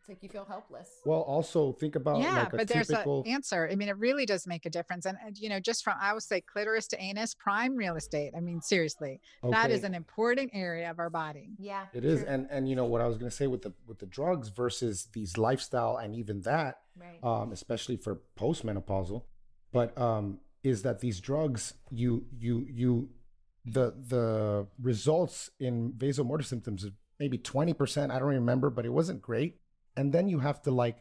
[0.07, 1.01] it's like you feel helpless.
[1.05, 3.67] Well, also think about yeah, like but there's an answer.
[3.69, 5.05] I mean, it really does make a difference.
[5.05, 8.31] And, and, you know, just from I would say clitoris to anus, prime real estate.
[8.35, 9.51] I mean, seriously, okay.
[9.51, 11.49] that is an important area of our body.
[11.59, 12.23] Yeah, it is.
[12.23, 14.47] And and you know what I was going to say with the with the drugs
[14.47, 17.19] versus these lifestyle and even that, right.
[17.23, 19.23] um, especially for postmenopausal,
[19.73, 23.09] but um, is that these drugs you you you
[23.65, 26.85] the the results in vasomotor symptoms
[27.19, 28.11] maybe 20%.
[28.11, 29.57] I don't remember, but it wasn't great.
[29.97, 30.99] And then you have to like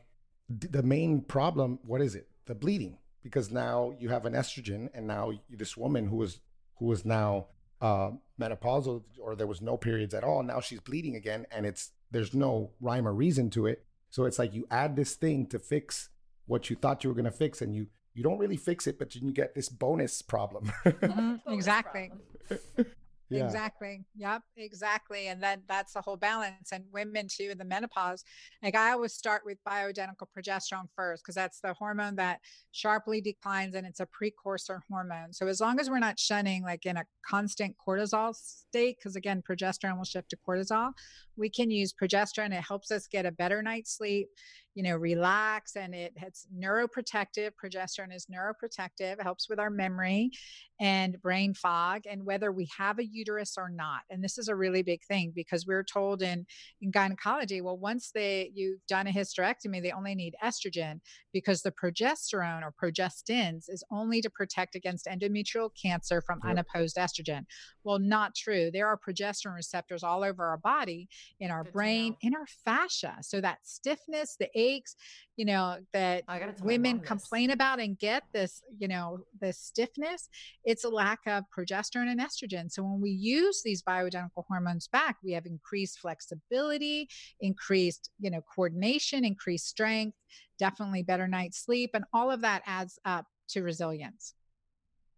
[0.49, 2.29] the main problem, what is it?
[2.47, 2.99] The bleeding.
[3.23, 6.41] Because now you have an estrogen and now this woman who was
[6.79, 7.47] who was now
[7.81, 11.93] uh, menopausal or there was no periods at all, now she's bleeding again and it's
[12.11, 13.85] there's no rhyme or reason to it.
[14.11, 16.09] So it's like you add this thing to fix
[16.47, 18.99] what you thought you were going to fix and you you don't really fix it,
[18.99, 20.73] but you get this bonus problem.
[20.87, 22.11] mm-hmm, exactly.
[23.29, 23.45] Yeah.
[23.45, 24.05] Exactly.
[24.17, 24.43] Yep.
[24.57, 25.29] Exactly.
[25.29, 26.71] And then that's the whole balance.
[26.73, 28.23] And women too in the menopause,
[28.63, 33.75] like I always start with bioidentical progesterone first because that's the hormone that sharply declines
[33.75, 35.33] and it's a precursor hormone.
[35.33, 39.43] So as long as we're not shunning like in a constant cortisol state, because again,
[39.49, 40.93] progesterone will shift to cortisol,
[41.37, 42.57] we can use progesterone.
[42.57, 44.29] It helps us get a better night's sleep
[44.77, 47.53] you know, relax and it, it's neuroprotective.
[47.63, 50.31] Progesterone is neuroprotective, it helps with our memory
[50.79, 54.03] and brain fog and whether we have a uterus or not.
[54.11, 56.45] And this is a really big thing because we're told in,
[56.83, 61.01] in gynecology, well, once they you've done a hysterectomy, they only need estrogen
[61.33, 66.51] because the progesterone or progestins is only to protect against endometrial cancer from yep.
[66.51, 67.47] unopposed estrogen.
[67.83, 68.71] Well, not true.
[68.71, 71.09] There are progesterone receptors all over our body,
[71.41, 73.17] in our Good brain, in our fascia.
[73.23, 74.97] So that stiffness, the aches,
[75.37, 76.25] you know, that
[76.63, 80.29] women complain about and get this, you know, this stiffness,
[80.65, 82.71] it's a lack of progesterone and estrogen.
[82.71, 87.09] So when we use these bioidentical hormones back, we have increased flexibility,
[87.41, 90.17] increased, you know, coordination, increased strength,
[90.59, 94.35] definitely better night's sleep, and all of that adds up to resilience.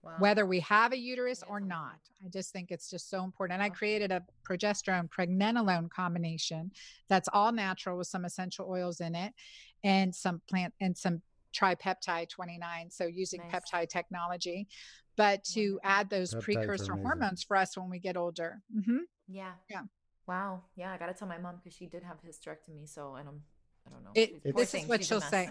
[0.03, 0.14] Wow.
[0.18, 3.61] Whether we have a uterus or not, I just think it's just so important.
[3.61, 6.70] And I created a progesterone pregnenolone combination
[7.09, 9.34] that's all natural with some essential oils in it
[9.82, 11.22] and some plant and some
[11.55, 13.62] tripeptide 29 so using nice.
[13.62, 14.68] peptide technology
[15.16, 18.61] but to add those Peptides precursor hormones for us when we get older.
[18.76, 18.99] Mm-hmm.
[19.28, 19.53] yeah.
[19.68, 19.82] Yeah.
[20.26, 20.62] Wow.
[20.76, 23.40] Yeah i gotta tell my mom because she did have hysterectomy so i don't
[23.86, 24.11] i don't know.
[24.14, 25.51] It, this is what She's she'll say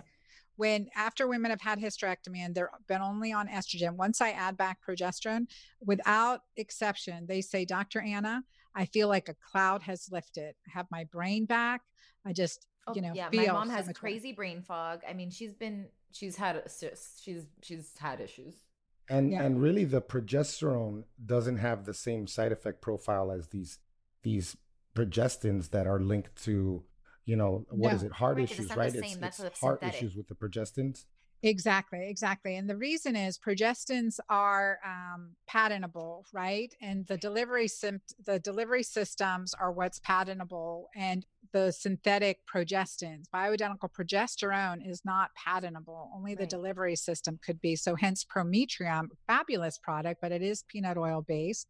[0.58, 4.58] when after women have had hysterectomy and they're been only on estrogen, once I add
[4.58, 5.48] back progesterone,
[5.80, 8.02] without exception, they say, Dr.
[8.02, 8.44] Anna,
[8.76, 10.56] I feel like a cloud has lifted.
[10.68, 11.82] I have my brain back.
[12.26, 13.30] I just, oh, you know, yeah.
[13.32, 15.02] my mom has crazy brain fog.
[15.08, 16.62] I mean, she's been, she's had,
[17.22, 18.56] she's, she's had issues.
[19.10, 19.44] And yeah.
[19.44, 23.80] and really, the progesterone doesn't have the same side effect profile as these
[24.24, 24.58] these
[24.94, 26.84] progestins that are linked to
[27.28, 28.14] you know, what is it?
[28.14, 28.96] Heart right, issues, right?
[28.96, 31.04] It's, it's heart issues with the progestins.
[31.44, 32.56] Exactly, exactly.
[32.56, 36.74] And the reason is progestins are um, patentable, right?
[36.82, 43.92] And the delivery sim- the delivery systems are what's patentable, and the synthetic progestins, bioidentical
[43.92, 46.12] progesterone, is not patentable.
[46.16, 46.40] Only right.
[46.40, 47.76] the delivery system could be.
[47.76, 51.68] So, hence, Prometrium, fabulous product, but it is peanut oil based.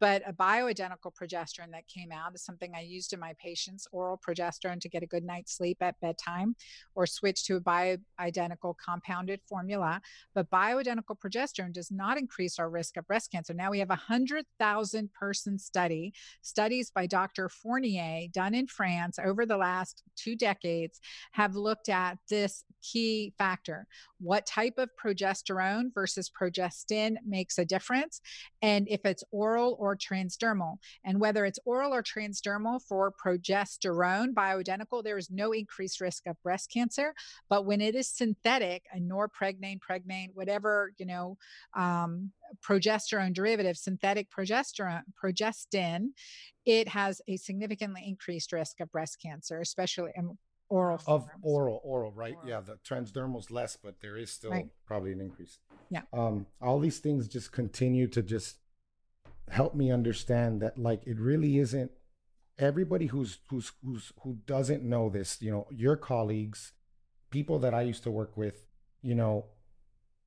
[0.00, 4.18] But a bioidentical progesterone that came out is something I used in my patients, oral
[4.18, 6.56] progesterone to get a good night's sleep at bedtime,
[6.94, 10.00] or switch to a bioidentical compounded formula.
[10.34, 13.54] But bioidentical progesterone does not increase our risk of breast cancer.
[13.54, 17.48] Now we have a 100,000 person study, studies by Dr.
[17.48, 21.00] Fournier done in France over the last two decades
[21.32, 23.86] have looked at this key factor.
[24.20, 28.20] What type of progesterone versus progestin makes a difference?
[28.62, 30.76] And if it's oral or transdermal.
[31.04, 36.40] And whether it's oral or transdermal for progesterone, bioidentical, there is no increased risk of
[36.42, 37.14] breast cancer.
[37.48, 41.36] But when it is synthetic, a norpregnane, pregnane, whatever, you know,
[41.74, 42.30] um,
[42.62, 46.08] progesterone derivative, synthetic progesterone, progestin,
[46.64, 50.36] it has a significantly increased risk of breast cancer, especially in
[50.70, 51.28] oral of forms.
[51.42, 52.48] oral oral right oral.
[52.48, 54.68] yeah the transdermal's less but there is still right.
[54.86, 55.58] probably an increase
[55.90, 58.56] yeah um all these things just continue to just
[59.50, 61.90] help me understand that like it really isn't
[62.58, 66.72] everybody who's who's who's who doesn't know this you know your colleagues
[67.30, 68.64] people that i used to work with
[69.04, 69.46] you know,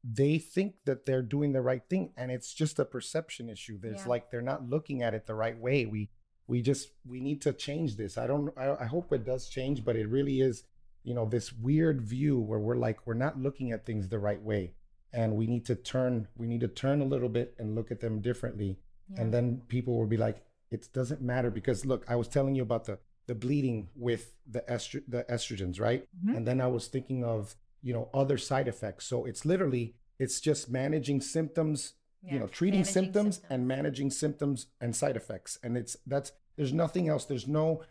[0.04, 3.78] they think that they're doing the right thing and it's just a perception issue.
[3.80, 4.08] There's Yeah.
[4.14, 5.86] like they're not looking at it the right way.
[5.86, 6.10] We
[6.48, 8.18] we just we need to change this.
[8.18, 10.64] I don't I, I hope it does change, but it really is,
[11.04, 14.42] you know, this weird view where we're like we're not looking at things the right
[14.42, 14.74] way.
[15.12, 18.00] And we need to turn we need to turn a little bit and look at
[18.00, 18.80] them differently.
[19.18, 22.64] And then people will be like, it doesn't matter because look, I was telling you
[22.64, 26.08] about the the bleeding with the estro- the estrogens, right?
[26.24, 26.38] Mhm.
[26.38, 29.06] And then I was thinking of you know other side effects.
[29.06, 33.42] So it's literally it's just managing symptoms, you know, treating symptoms, symptoms.
[33.52, 35.60] and managing symptoms and side effects.
[35.64, 37.26] And it's that's there's nothing else.
[37.26, 37.84] There's no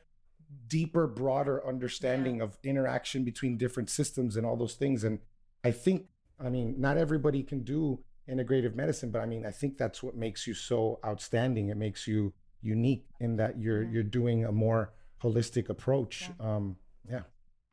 [0.69, 5.05] deeper, broader understanding of interaction between different systems and all those things.
[5.05, 5.19] And
[5.65, 6.07] I think,
[6.39, 10.17] I mean, not everybody can do integrative medicine, but I mean, I think that's what
[10.17, 11.69] makes you so outstanding.
[11.69, 12.33] It makes you
[12.63, 13.91] unique in that you're Yeah.
[13.91, 16.31] you're doing a more holistic approach.
[16.41, 16.77] Um,
[17.09, 17.23] yeah.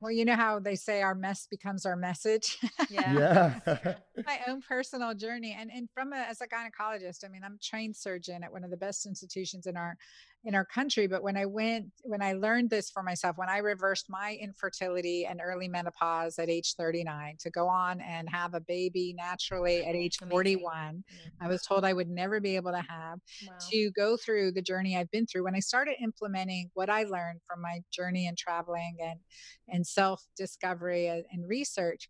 [0.04, 2.58] Well, you know how they say our mess becomes our message.
[2.90, 3.60] Yeah.
[3.66, 3.96] Yeah.
[4.26, 7.66] my own personal journey and and from a, as a gynecologist i mean i'm a
[7.66, 9.98] trained surgeon at one of the best institutions in our
[10.44, 13.58] in our country but when i went when i learned this for myself when i
[13.58, 18.60] reversed my infertility and early menopause at age 39 to go on and have a
[18.62, 20.32] baby naturally at age Amazing.
[20.32, 21.04] 41
[21.42, 21.88] i was told mm-hmm.
[21.88, 23.56] i would never be able to have Wow.
[23.72, 25.44] to go through the journey I've been through.
[25.44, 29.20] When I started implementing what I learned from my journey in traveling and
[29.70, 32.10] and self discovery and, and research,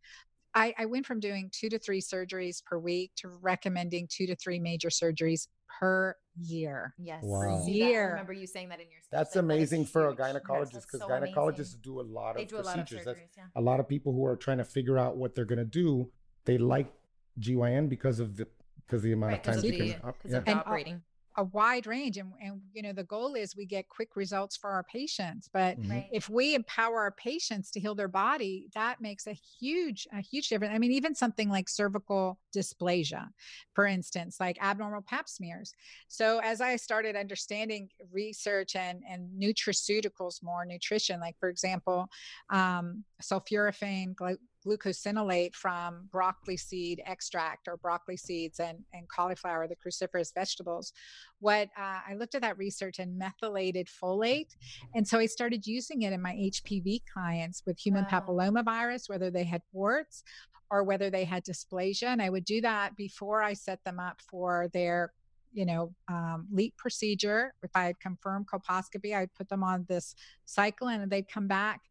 [0.55, 4.35] I, I went from doing two to three surgeries per week to recommending two to
[4.35, 5.47] three major surgeries
[5.79, 6.93] per year.
[6.99, 7.23] Yes.
[7.23, 7.63] Wow.
[7.65, 7.85] See that?
[7.85, 8.09] I Year.
[8.11, 9.09] remember you saying that in your speech.
[9.11, 10.19] That's like, that is amazing for a huge.
[10.19, 11.79] Yes, gynecologist that's because so gynecologists amazing.
[11.81, 13.05] do a lot of They of do a lot of surgeries.
[13.37, 13.43] Yeah.
[13.55, 16.11] a lot of people who are trying to figure out what they're gonna do.
[16.45, 16.93] They like
[17.39, 18.47] GYN because of the
[18.85, 19.99] because the amount Right, of time because you of can.
[20.01, 20.37] the, up- 'cause yeah.
[20.37, 21.01] of And, uh, operating.
[21.35, 22.17] A wide range.
[22.17, 25.49] And, and you know, the goal is we get quick results for our patients.
[25.51, 25.89] But Mhm.
[25.89, 26.09] Right.
[26.11, 30.49] if we empower our patients to heal their body, that makes a huge, a huge
[30.49, 30.73] difference.
[30.75, 33.29] I mean, even something like cervical dysplasia,
[33.73, 35.73] for instance, like abnormal pap smears.
[36.07, 42.07] So as I started understanding research and and nutraceuticals more, nutrition, like for example,
[42.51, 49.75] um, sulforaphane, glu- glucosinolate from broccoli seed extract or broccoli seeds and, and cauliflower, the
[49.75, 50.93] cruciferous vegetables.
[51.39, 54.55] What uh, I looked at that research and methylated folate.
[54.95, 58.21] And so I started using it in my HPV clients with human Wow.
[58.21, 60.23] papillomavirus, whether they had warts
[60.69, 62.07] or whether they had dysplasia.
[62.07, 65.13] And I would do that before I set them up for their
[65.53, 67.53] you know, um, LEEP procedure.
[67.61, 71.81] If I had confirmed colposcopy, I'd put them on this cycle and they'd come back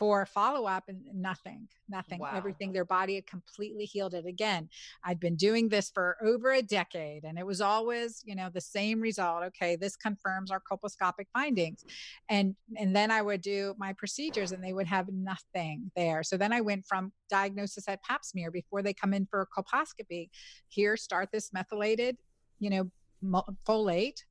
[0.00, 2.32] for follow up and nothing, nothing, Wow.
[2.34, 2.72] everything.
[2.72, 4.70] Their body had completely healed it again.
[5.04, 8.62] I'd been doing this for over a decade and it was always, you know, the
[8.62, 9.42] same result.
[9.48, 11.84] Okay, this confirms our colposcopic findings.
[12.30, 16.22] And and then I would do my procedures and they would have nothing there.
[16.22, 19.46] So then I went from diagnosis at pap smear before they come in for a
[19.62, 20.30] colposcopy.
[20.70, 22.16] Here, start this methylated,
[22.58, 22.90] you know,
[23.24, 24.22] folate,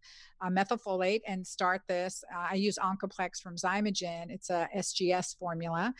[0.41, 2.23] uh, methylfolate, and start this.
[2.33, 4.29] Uh, I use Oncoplex from Xymogen.
[4.29, 5.93] It's a SGS formula.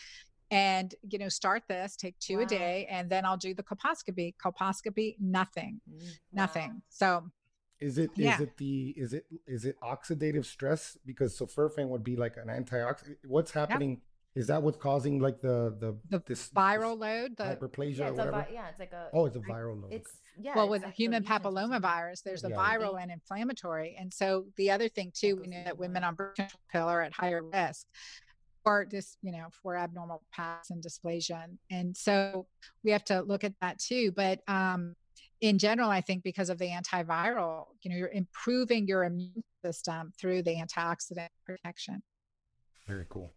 [0.52, 2.44] And you know, start this, take two Wow.
[2.44, 4.34] a day, and then I'll do the colposcopy.
[4.44, 6.82] Colposcopy, nothing, Mm, nothing.
[6.90, 7.30] So
[7.80, 8.42] Is it is Yeah.
[8.42, 13.18] it the is it is it oxidative stress because sulforaphane would be like an antioxidant?
[13.26, 14.02] What's happening?
[14.36, 18.10] Is that what's causing like the the The this viral load, the hyperplasia Yeah, or
[18.10, 18.32] it's a whatever?
[18.32, 19.10] vi- yeah, it's like a.
[19.14, 19.92] oh, it's a viral load.
[19.92, 20.54] It's yeah.
[20.56, 22.56] well with like the human lesions or papillomavirus there's a Yeah.
[22.56, 26.36] viral and inflammatory and so the other thing too we know that women on birth
[26.36, 27.86] control pill are at higher risk
[28.64, 32.46] for this you know for abnormal paps and dysplasia and, and so
[32.86, 34.96] we have to look at that too but um
[35.42, 40.12] in general i think because of the antiviral you know you're improving your immune system
[40.18, 42.02] through the antioxidant protection
[42.88, 43.34] Very cool.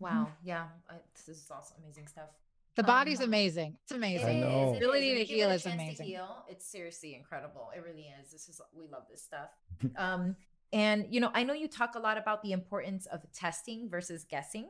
[0.00, 0.28] Wow.
[0.44, 0.64] Yeah.
[0.88, 0.94] I,
[1.26, 2.30] this is also amazing stuff.
[2.76, 4.72] the body's Um, amazing it's amazing I is, know.
[4.72, 4.82] it Ability is.
[4.82, 6.06] to When you give heal is chance to amazing.
[6.06, 7.70] heal, it's seriously incredible.
[7.76, 8.30] It really is.
[8.32, 9.50] This is we love this stuff.
[9.96, 10.36] um,
[10.72, 14.24] and you know, I know you talk a lot about the importance of testing versus
[14.24, 14.68] guessing.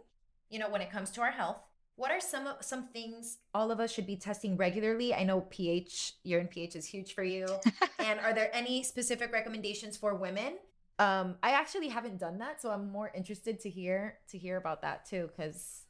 [0.49, 1.59] You know, when it comes to our health,
[1.97, 5.13] what are some of some things all of us should be testing regularly?
[5.15, 7.47] I know pH, urine pH is huge for you.
[8.01, 10.55] and are there any specific recommendations for women?
[11.01, 14.83] Um, I actually haven't done that, so I'm more interested to hear to hear about
[14.83, 15.87] that too, because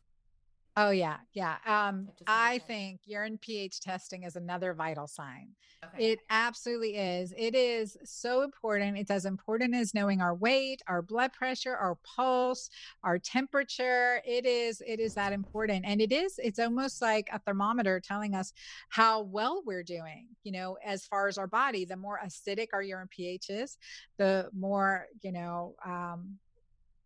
[0.76, 5.48] oh yeah yeah um i think urine ph testing is another vital sign
[5.84, 6.12] okay.
[6.12, 7.32] It absolutely is.
[7.36, 8.98] It is so important.
[8.98, 12.70] It's as important as knowing our weight, our blood pressure, our pulse,
[13.02, 14.22] our temperature.
[14.26, 15.84] It is it is that important.
[15.86, 18.52] And it is it's almost like a thermometer telling us
[18.88, 21.84] how well we're doing, you know, as far as our body.
[21.84, 23.78] The more acidic our urine pH is,
[24.18, 26.38] the more, you know, um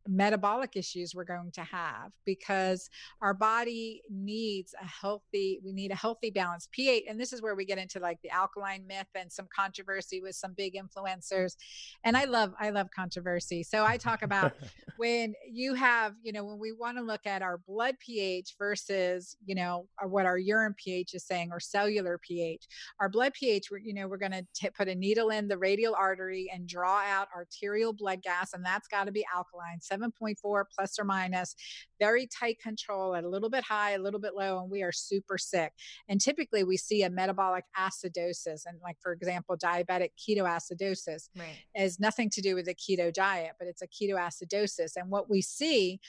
[0.07, 2.91] metabolic issues we're going to have because
[3.23, 6.69] our body needs a healthy we need a healthy balance.
[6.73, 10.21] pH and this is where we get into like the alkaline myth and some controversy
[10.21, 11.57] with some big influencers
[12.05, 13.63] and I love I love controversy.
[13.63, 14.53] So I talk about
[14.97, 19.37] when you have you know when we want to look at our blood pH versus
[19.45, 22.67] you know uh, what our urine pH is saying or cellular pH
[23.01, 25.95] our blood pH we're you know we're going to put a needle in the radial
[25.95, 30.99] artery and draw out arterial blood gas and that's got to be alkaline 7.4 plus
[30.99, 31.55] or minus,
[31.99, 34.93] very tight control at a little bit high, a little bit low, and we are
[34.93, 35.73] super sick.
[36.09, 38.63] And typically we see a metabolic acidosis.
[38.67, 41.59] And like, for example, diabetic ketoacidosis right.
[41.77, 44.93] has nothing to do with the keto diet, but it's a ketoacidosis.
[44.97, 46.01] And what we see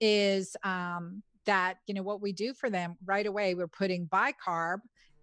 [0.00, 4.78] is um, that, you know, what we do for them right away, we're putting bicarb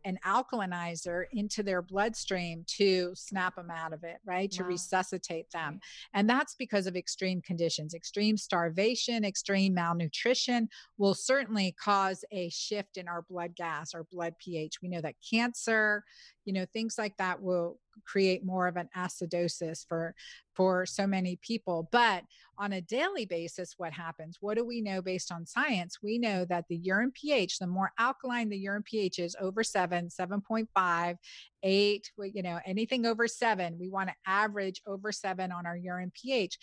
[0.06, 4.52] an alkalinizer into their bloodstream to snap them out of it, right?
[4.52, 5.80] To resuscitate them.
[6.14, 7.94] And that's because of extreme conditions.
[7.94, 14.36] Extreme starvation, extreme malnutrition will certainly cause a shift in our blood gas, our blood
[14.40, 14.82] pH.
[14.82, 16.04] We know that cancer,
[16.46, 20.16] you know things like that will create more of an acidosis for
[20.54, 21.88] for so many people.
[21.92, 22.24] But
[22.58, 24.38] on a daily basis what happens?
[24.42, 26.00] What do we know based on science?
[26.02, 30.10] We know that the urine ph the more alkaline the urine ph is over 7
[30.10, 31.16] 7.5
[31.64, 36.12] 8 you know anything over 7 we want to average over 7 on our urine
[36.14, 36.58] ph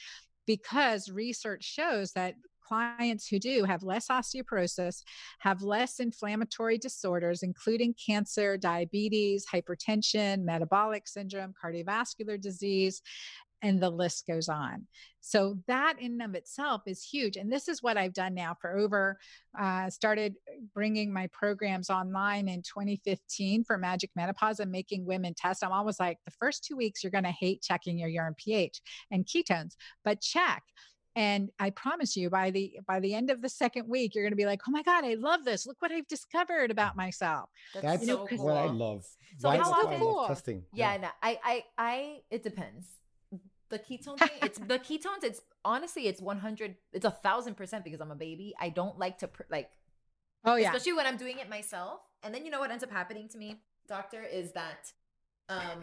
[0.46, 2.34] because research shows that
[2.68, 5.02] clients who do have less osteoporosis,
[5.38, 13.00] have less inflammatory disorders, including cancer, diabetes, hypertension, metabolic syndrome, cardiovascular disease,
[13.62, 14.86] and the list goes on.
[15.20, 17.36] So that in and of itself is huge.
[17.36, 19.18] And this is what I've done now for over,
[19.58, 20.34] uh, started
[20.74, 25.64] bringing my programs online in 2015 for Magic Menopause and making women test.
[25.64, 28.80] I'm always like, the first two weeks, you're going to hate checking your urine pH
[29.10, 30.62] and ketones, but check
[31.18, 34.32] and i promise you by the by the end of the second week you're going
[34.32, 35.66] to be like oh my god i love this.
[35.66, 38.44] Look what i've discovered about myself that's, so cool.
[38.44, 39.04] what i love.
[39.38, 40.26] So how often cool.
[40.28, 40.64] testing?
[40.72, 41.00] Yeah, yeah.
[41.00, 42.86] No, I, I i it depends.
[43.70, 48.00] The ketone thing it's the ketones it's honestly it's 100 it's a thousand percent because
[48.00, 48.54] i'm a baby.
[48.58, 49.70] I don't like to like
[50.44, 50.68] oh yeah.
[50.68, 52.00] especially when i'm doing it myself.
[52.22, 54.92] And then you know what ends up happening to me doctor is that
[55.48, 55.82] um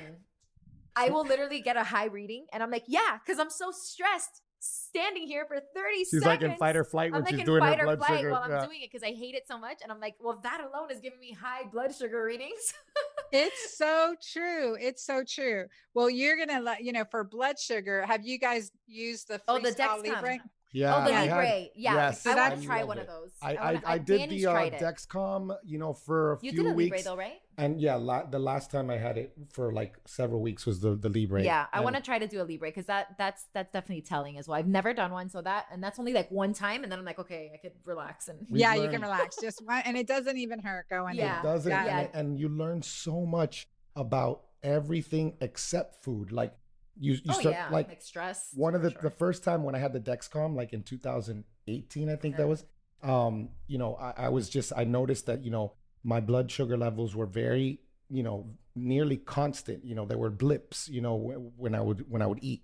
[0.95, 4.41] I will literally get a high reading and I'm like, yeah, because I'm so stressed
[4.65, 5.63] standing here for 30
[5.97, 6.23] she's seconds.
[6.23, 8.19] She's like in fight or flight when I'm she's like doing fight her blood flight
[8.19, 8.31] sugar.
[8.31, 9.79] While I'm doing it because I hate it so much.
[9.83, 12.73] And I'm like, well, that alone is giving me high blood sugar readings.
[13.31, 14.75] it's so true.
[14.79, 15.65] It's so true.
[15.93, 18.05] Well, you're gonna let you know for blood sugar.
[18.05, 20.07] Have you guys used the oh the Dexcom?
[20.07, 20.39] Libre?
[20.71, 20.95] Yeah.
[20.95, 21.45] Oh, the Libre.
[21.45, 21.95] Had, yeah.
[21.95, 23.01] Yes, I want to try one it.
[23.01, 23.31] of those.
[23.41, 26.71] I I, I, I did the uh, Dexcom, you know, for a you few did
[26.71, 26.97] a weeks.
[26.97, 27.39] Libre though, right?
[27.57, 30.95] And yeah, la- the last time I had it for like several weeks was the
[30.95, 31.43] the Libre.
[31.43, 34.37] Yeah, I want to try to do a Libre because that that's that's definitely telling
[34.37, 34.57] as well.
[34.57, 37.05] I've never done one, so that and that's only like one time, and then I'm
[37.05, 40.07] like, okay, I could relax and yeah, learned, you can relax just one, and it
[40.07, 41.15] doesn't even hurt going.
[41.15, 41.99] Yeah, it doesn't, yeah.
[41.99, 46.53] And, and you learn so much about everything except food, like
[46.99, 47.69] you you oh, start yeah.
[47.71, 48.49] like, like, stress.
[48.53, 49.01] One of the sure.
[49.01, 52.65] the first time when I had the Dexcom, like in 2018, I think that was.
[53.03, 55.73] Um, you know, I, I was just I noticed that you know
[56.05, 57.79] my blood sugar levels were very
[58.09, 59.83] you know nearly constant.
[59.83, 60.87] You know, there were blips.
[60.87, 61.15] You know,
[61.57, 62.63] when I would when I would eat,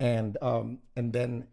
[0.00, 1.46] and um, and then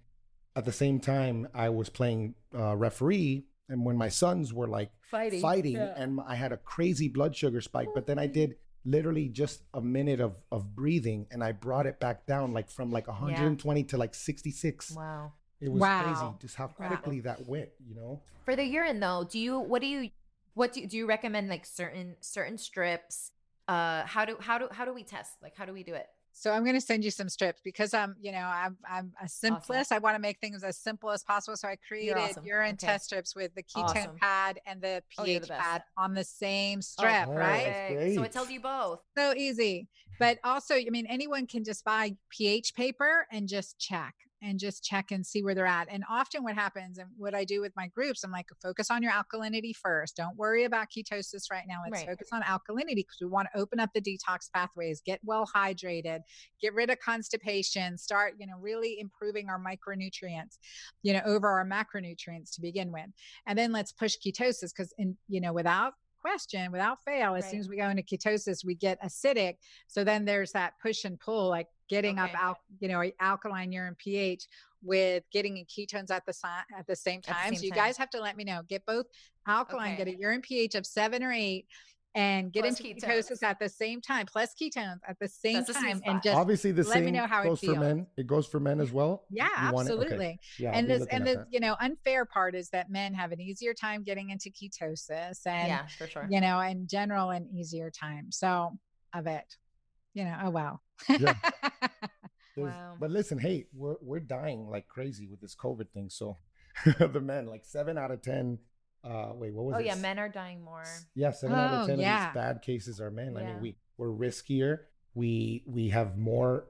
[0.55, 4.91] at the same time I was playing uh, referee, and when my sons were like
[5.01, 5.93] fighting, fighting, yeah.
[5.97, 8.55] and I had a crazy blood sugar spike, but then I did
[8.85, 12.91] literally just a minute of of breathing and I brought it back down like from
[12.91, 13.87] like 120 yeah.
[13.87, 14.91] to like 66.
[14.91, 15.33] Wow.
[15.59, 16.03] It was wow.
[16.03, 17.33] crazy just how quickly wow.
[17.33, 18.21] that went, you know.
[18.43, 20.11] For the urine though, do you what do you
[20.55, 23.31] what do you, do you recommend like certain certain strips?
[23.67, 25.33] Uh how do how do how do we test?
[25.41, 26.07] Like how do we do it?
[26.37, 29.27] So I'm going to send you some strips because I'm, you know, I'm I'm a
[29.27, 29.93] simplest.
[29.93, 29.95] Awesome.
[29.95, 31.55] I want to make things as simple as possible.
[31.55, 32.45] So I created awesome.
[32.45, 32.87] urine okay.
[32.87, 34.17] test strips with the ketone awesome.
[34.19, 38.11] pad and the pH oh, the pad on the same strip, oh, right?
[38.13, 38.99] So it tells you both.
[39.17, 39.87] So easy.
[40.19, 44.83] But also, I mean, anyone can just buy pH paper and just check and just
[44.83, 45.87] check and see where they're at.
[45.89, 49.01] And often what happens and what I do with my groups, I'm like, focus on
[49.01, 50.15] your alkalinity first.
[50.15, 51.81] Don't worry about ketosis right now.
[51.83, 52.09] Let's right.
[52.09, 56.19] focus on alkalinity because we want to open up the detox pathways, get well hydrated,
[56.61, 60.57] get rid of constipation, start, you know, really improving our micronutrients,
[61.01, 63.07] you know, over our macronutrients to begin with.
[63.47, 67.51] And then let's push ketosis because in, you know, without question without fail as right.
[67.51, 69.57] soon as we go into ketosis we get acidic
[69.87, 72.31] so then there's that push and pull like getting okay.
[72.33, 74.47] up al- you know alkaline urine pH
[74.81, 76.33] with getting in ketones at the
[76.77, 77.35] at the same time.
[77.51, 77.77] The same so you time.
[77.85, 78.61] guys have to let me know.
[78.67, 79.05] Get both
[79.47, 80.05] alkaline, okay.
[80.05, 81.65] get a urine pH of seven or eight,
[82.13, 83.29] and get Plus into ketones.
[83.29, 86.23] ketosis at the same time, plus ketones at the same That's the sweet time, and
[86.23, 87.77] just Obviously, the let me know how it goes for feels.
[87.79, 88.07] men.
[88.15, 89.25] It goes for men as well.
[89.29, 89.91] yeah, You want it?
[89.91, 90.01] Okay.
[90.03, 90.39] absolutely.
[90.57, 91.47] Yeah, and this and at the that.
[91.51, 95.67] you know unfair part is that men have an easier time getting into ketosis and
[95.67, 96.27] yeah, for sure.
[96.29, 98.31] you know in general an easier time.
[98.31, 98.77] So
[99.13, 99.55] of it,
[100.13, 100.37] you know.
[100.43, 100.79] Oh wow.
[101.09, 101.33] Yeah.
[102.57, 102.95] Wow.
[102.99, 106.09] But listen, hey, we're we're dying like crazy with this COVID thing.
[106.09, 106.37] So
[106.99, 108.59] the men, like seven out of ten.
[109.03, 109.85] Uh, wait, what was Oh it?
[109.85, 110.85] yeah, men are dying more.
[111.15, 112.29] Yeah, seven out Oh, of ten yeah.
[112.29, 113.35] of these bad cases are men.
[113.37, 113.47] I Yeah.
[113.55, 114.79] mean, we we're riskier.
[115.15, 116.67] We we have more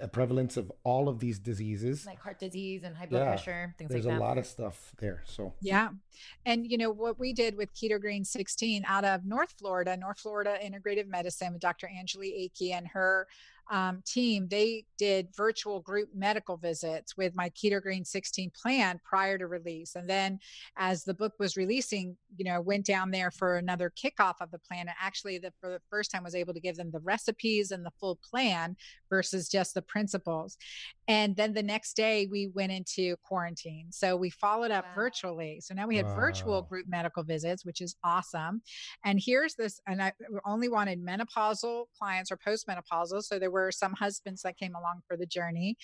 [0.00, 2.06] uh, prevalence of all of these diseases.
[2.06, 4.92] Like heart disease and high blood Yeah, pressure, things There's like a lot of stuff
[4.98, 5.22] there.
[5.26, 5.88] So Yeah.
[6.44, 10.20] And you know what we did with Keto Green 16 out of North Florida, North
[10.20, 11.88] Florida Integrative Medicine with Dr.
[11.88, 13.26] Angeli Akey and her
[13.70, 19.38] um, team, they did virtual group medical visits with my Keto Green 16 plan prior
[19.38, 19.94] to release.
[19.96, 20.38] And then
[20.76, 24.58] as the book was releasing, you know, went down there for another kickoff of the
[24.58, 24.88] plan.
[24.88, 27.84] And actually, the, for the first time, was able to give them the recipes and
[27.84, 28.76] the full plan
[29.10, 30.56] versus just the principles.
[31.08, 33.86] And then the next day, we went into quarantine.
[33.90, 34.94] So we followed up Wow.
[34.94, 35.60] virtually.
[35.60, 38.62] So now we had virtual group medical visits, which is awesome.
[39.04, 40.12] And here's this, and I
[40.44, 43.22] only wanted menopausal clients or postmenopausal.
[43.22, 45.76] So there were some husbands that came along for the journey.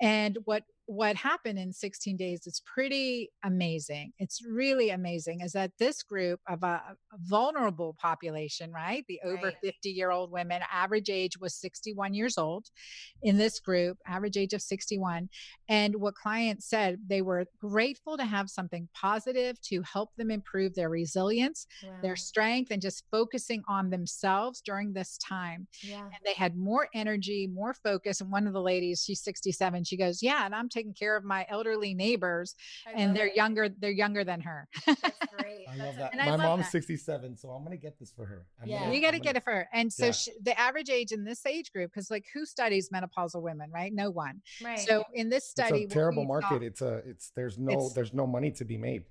[0.00, 4.12] And what what happened in 16 days is pretty amazing.
[4.18, 9.04] It's really amazing is that this group of a, a vulnerable population, right?
[9.08, 9.54] The over Right.
[9.62, 12.66] 50 year old women, average age was 61 years old
[13.22, 15.28] in this group, average age of 61.
[15.68, 20.74] And what clients said, they were grateful to have something positive to help them improve
[20.74, 21.98] their resilience, Wow.
[22.02, 26.00] their strength, and just focusing on themselves during this time yeah.
[26.04, 28.20] and they had more energy, more focus.
[28.20, 31.24] And one of the ladies, she's 67, she goes, Yeah, and I'm taking care of
[31.24, 32.54] my elderly neighbors,
[32.94, 33.36] and they're it.
[33.36, 34.68] younger, they're younger than her.
[34.86, 35.00] That's
[35.38, 35.66] great.
[35.70, 36.12] I love that.
[36.12, 36.72] And I My love mom's that.
[36.72, 38.46] 67, 67, so I'm gonna get this for her.
[38.60, 38.80] I'm Yeah.
[38.80, 39.68] gonna- you got to I'm get gonna- it for her.
[39.72, 40.12] And so Yeah.
[40.12, 43.92] she, the average age in this age group, because like who studies menopausal women, right?
[43.92, 44.42] No one.
[44.62, 44.78] Right.
[44.78, 46.62] So in this study, It's a terrible we saw- market.
[46.62, 49.04] It's a it's there's no It's- there's no money to be made.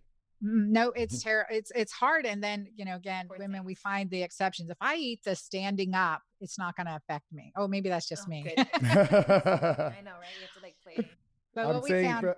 [0.43, 1.55] Mm, No, it's terrible.
[1.55, 2.25] It's it's hard.
[2.25, 4.69] And then you know, again, Poor women, we find the exceptions.
[4.69, 7.53] If I eat the standing up, it's not going to affect me.
[7.55, 8.53] Oh, maybe that's just Oh, me.
[8.57, 10.33] I know, right?
[10.35, 11.09] You have to like play.
[11.55, 12.37] But I'm saying, found, for-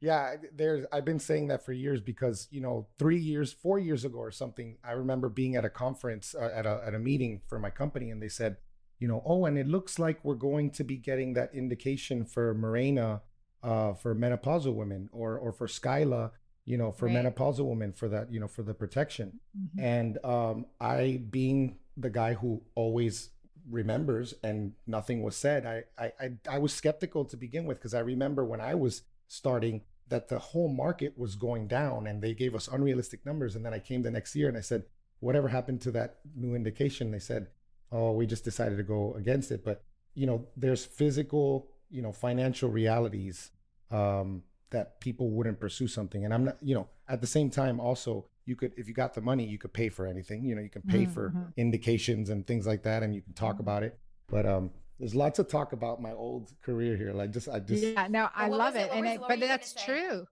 [0.00, 0.84] yeah, there's.
[0.92, 4.30] I've been saying that for years because you know, three years, four years ago or
[4.30, 7.70] something, I remember being at a conference uh, at a at a meeting for my
[7.70, 8.56] company, and they said,
[8.98, 12.54] you know, oh, and it looks like we're going to be getting that indication for
[12.54, 13.20] Mirena,
[13.62, 16.30] uh, for menopausal women, or or for Skyla,
[16.66, 17.16] you know, for Right.
[17.16, 19.40] menopausal women, for that, you know, for the protection.
[19.56, 19.82] Mhm.
[19.82, 23.30] And um, I, being the guy who always
[23.70, 28.00] remembers and nothing was said, I I I, was skeptical to begin with because I
[28.00, 32.54] remember when I was starting that the whole market was going down and they gave
[32.54, 33.56] us unrealistic numbers.
[33.56, 34.84] And then I came the next year and I said,
[35.20, 37.10] whatever happened to that new indication?
[37.10, 37.48] They said,
[37.90, 39.64] oh, we just decided to go against it.
[39.64, 39.82] But
[40.14, 43.50] you know, there's physical, you know, financial realities
[43.90, 46.24] um, that people wouldn't pursue something.
[46.24, 49.14] And I'm not, you know, at the same time, also, you could, if you got
[49.14, 50.44] the money, you could pay for anything.
[50.44, 51.52] You know, you can pay for Mhm.
[51.56, 53.60] indications and things like that, and you can talk Mhm.
[53.60, 53.98] about it.
[54.28, 57.12] But um, there's lots of talk about my old career here.
[57.12, 58.80] Like, just I just yeah, no, I what love it?
[58.86, 60.26] it, and it, but that's true.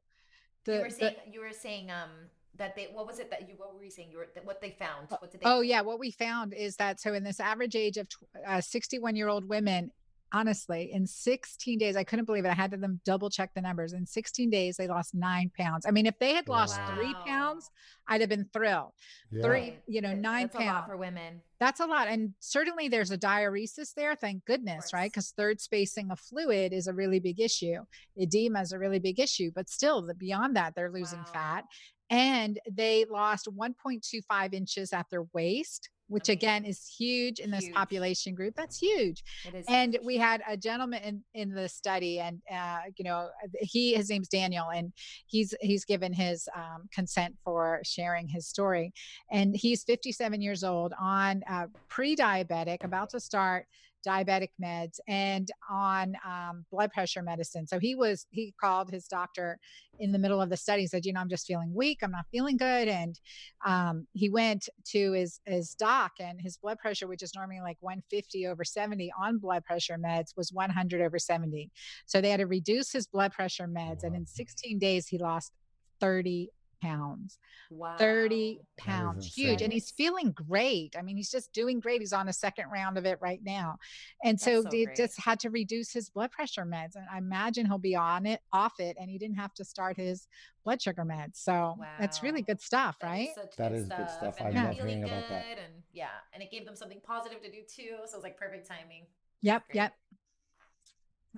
[0.64, 2.10] The, you were the- saying you were saying um
[2.56, 4.60] that they what was it that you what were you saying you were that what
[4.60, 5.68] they found what did they oh find?
[5.68, 9.14] yeah, what we found is that so in this average age of tw- uh, 61
[9.16, 9.90] year old women,
[10.34, 12.48] honestly, in 16 days, I couldn't believe it.
[12.48, 13.92] I had to them double check the numbers.
[13.92, 15.86] In 16 days, they lost nine pounds.
[15.86, 17.70] I mean, if they had oh, lost three pounds,
[18.08, 18.92] I'd have been thrilled.
[19.30, 19.42] yeah.
[19.42, 20.86] Three, you know, nine that's a lot pounds.
[20.88, 22.08] for women That's a lot.
[22.08, 25.10] And certainly there's a diuresis there, thank goodness, right?
[25.10, 27.76] Because third spacing of fluid is a really big issue.
[28.20, 29.50] Edema is a really big issue.
[29.54, 31.32] But still, the, beyond that, they're losing Wow.
[31.32, 31.64] fat.
[32.10, 37.74] And they lost 1.25 inches at their waist, which again is huge in this Huge.
[37.74, 38.54] population group.
[38.56, 39.22] That's huge.
[39.46, 40.04] it is And huge.
[40.04, 43.28] we had a gentleman in, in the study, and uh, you know,
[43.60, 44.92] he his name's Daniel, and
[45.26, 48.92] he's he's given his um, consent for sharing his story.
[49.30, 53.66] And he's 57 years old, on uh, pre-diabetic, about to start
[54.06, 57.66] diabetic meds, and on um, blood pressure medicine.
[57.66, 59.58] So he was he called his doctor
[59.98, 62.26] in the middle of the study, said, you know, I'm just feeling weak, I'm not
[62.30, 63.18] feeling good, and
[63.64, 67.78] um, he went to his his doc, and his blood pressure, which is normally like
[67.80, 71.70] 150 over 70 on blood pressure meds, was 100 over 70.
[72.06, 75.52] So they had to reduce his blood pressure meds, and in 16 days he lost
[76.00, 76.50] 30
[76.80, 77.38] pounds.
[77.70, 77.96] Wow.
[77.98, 79.62] 30 pounds, huge.
[79.62, 80.94] And he's feeling great.
[80.98, 82.00] I mean, he's just doing great.
[82.00, 83.76] He's on a second round of it right now.
[84.24, 84.96] And so, That's so they great.
[84.96, 86.96] just had to reduce his blood pressure meds.
[86.96, 89.96] And I imagine he'll be on it, off it, and he didn't have to start
[89.96, 90.26] his
[90.64, 91.36] blood sugar meds.
[91.36, 93.28] So that's really good stuff, That is right?
[93.34, 94.34] such That is good stuff.
[94.40, 95.44] and I they're love feeling hearing about that.
[95.54, 97.96] good And yeah, and it gave them something positive to do too.
[98.06, 99.06] So it was like perfect timing.
[99.42, 99.76] Yep, Great.
[99.76, 99.92] yep.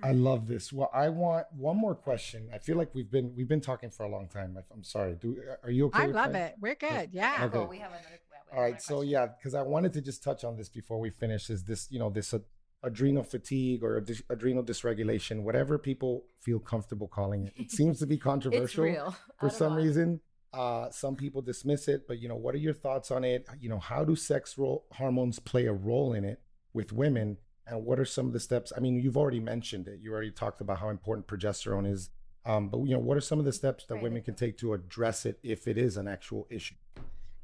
[0.03, 0.71] I love this.
[0.71, 2.49] Well, I want one more question.
[2.53, 4.55] I feel like we've been we've been talking for a long time.
[4.57, 5.15] I- I'm sorry.
[5.19, 6.03] Do are you okay?
[6.03, 6.35] I love time?
[6.35, 6.55] it.
[6.59, 7.09] We're good.
[7.11, 7.35] Yeah.
[7.45, 7.57] Okay.
[7.57, 7.67] Cool.
[7.67, 8.05] We have another.
[8.29, 8.67] we have All right.
[8.69, 9.09] another So question.
[9.11, 11.49] yeah, because I wanted to just touch on this before we finish.
[11.49, 12.39] Is this you know this uh,
[12.83, 17.53] adrenal fatigue or dis- adrenal dysregulation, whatever people feel comfortable calling it?
[17.55, 19.15] It seems to be it's controversial real.
[19.39, 19.83] for some line.
[19.85, 20.21] reason.
[20.53, 23.45] Uh, some people dismiss it, but you know, what are your thoughts on it?
[23.59, 26.39] You know, how do sex ro- hormones play a role in it
[26.73, 27.37] with women?
[27.69, 28.71] And what are some of the steps?
[28.75, 29.99] I mean, you've already mentioned it.
[30.01, 32.09] You already talked about how important progesterone is.
[32.45, 34.03] Um, but you know, what are some of the steps that Right.
[34.03, 36.75] women can take to address it if it is an actual issue?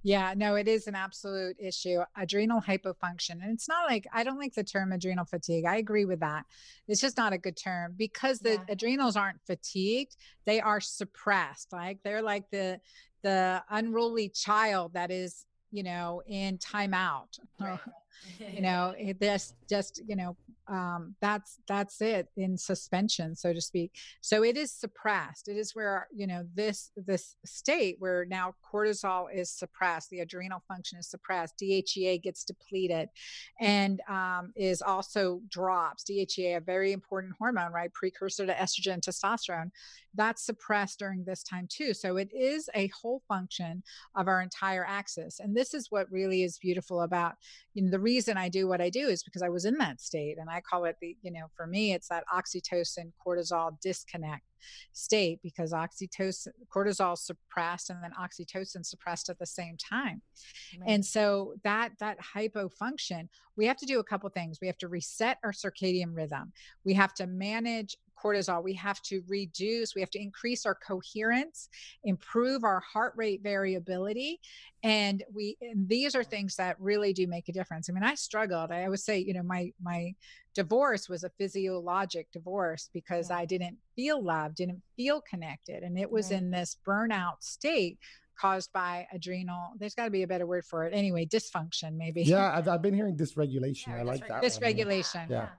[0.05, 2.01] Yeah, no, it is an absolute issue.
[2.17, 3.41] Adrenal hypofunction.
[3.41, 5.65] And it's not like I don't like the term adrenal fatigue.
[5.65, 6.45] I agree with that.
[6.87, 8.65] It's just not a good term because the Yeah.
[8.69, 11.71] adrenals aren't fatigued, they are suppressed.
[11.73, 12.79] Like they're like the
[13.23, 17.39] the unruly child that is, you know, in timeout.
[17.59, 17.79] Right.
[18.51, 20.35] you know it- this just you know
[20.67, 23.91] um that's that's it in suspension so to speak.
[24.21, 25.47] So it is suppressed.
[25.47, 30.61] It is where you know this this state where now cortisol is suppressed the adrenal
[30.67, 33.09] function is suppressed dhea gets depleted
[33.59, 36.03] and um, is also drops.
[36.03, 37.93] Dhea a very important hormone right?
[37.93, 39.69] Precursor to estrogen and testosterone.
[40.15, 41.93] That's suppressed during this time too.
[41.93, 43.83] So it is a whole function
[44.15, 45.39] of our entire axis.
[45.39, 47.33] And this is what really is beautiful about
[47.73, 49.99] you know the reason i do what i do is because i was in that
[49.99, 54.43] state and i call it the you know for me it's that oxytocin cortisol disconnect
[54.91, 60.21] state because oxytocin cortisol suppressed and then oxytocin suppressed at the same time.
[60.85, 64.57] And so that that hypofunction we have to do a couple things.
[64.61, 66.51] We have to reset our circadian rhythm.
[66.83, 71.67] We have to manage cortisol we have to reduce we have to increase our coherence
[72.03, 74.39] improve our heart rate variability
[74.83, 78.15] and we and these are things that really do make a difference i mean i
[78.15, 80.13] struggled i always say you know my my
[80.55, 83.37] divorce was a physiologic divorce because Yeah.
[83.37, 86.37] i didn't feel loved didn't feel connected and it was Right.
[86.41, 87.97] in this burnout state
[88.39, 92.23] caused by adrenal there's got to be a better word for it anyway dysfunction maybe
[92.23, 93.87] Yeah, I've, I've been hearing dysregulation.
[93.87, 94.41] Yeah, I like that.
[94.41, 95.29] Dysregulation.
[95.29, 95.29] One.
[95.29, 95.49] Yeah.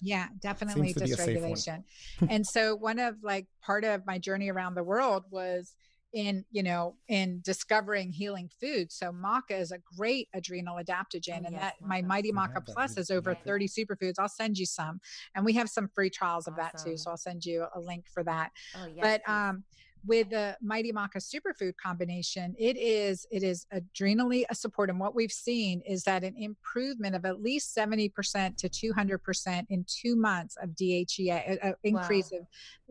[0.00, 0.28] Yeah.
[0.40, 1.52] Definitely Seems to be a safe one.
[1.52, 1.84] dysregulation.
[2.28, 5.74] And so one of like part of my journey around the world was
[6.12, 11.46] in you know in discovering healing foods so maca is a great adrenal adaptogen Oh,
[11.46, 14.14] and yes, that my mighty I maca plus I has over didn't 30 superfoods.
[14.18, 15.00] I'll send you some.
[15.34, 18.04] And we have some free trials of that too so i'll send you a link
[18.12, 18.50] for that.
[18.74, 18.98] Oh yes.
[19.00, 19.32] but please.
[19.32, 19.64] um
[20.04, 24.90] with the mighty maca superfood combination it is it is adrenally a support.
[24.90, 29.84] And what we've seen is that an improvement of at least 70% to 200% in
[29.86, 32.46] two months of dhea a, a increase of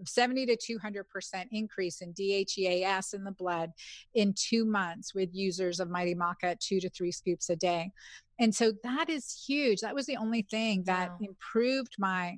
[0.08, 3.72] 70 to 200% increase in dheas in the blood
[4.14, 7.92] in two months with users of mighty maca two to three scoops a day.
[8.40, 9.82] And so that is huge.
[9.82, 11.18] That was the only thing that Wow.
[11.22, 12.38] improved my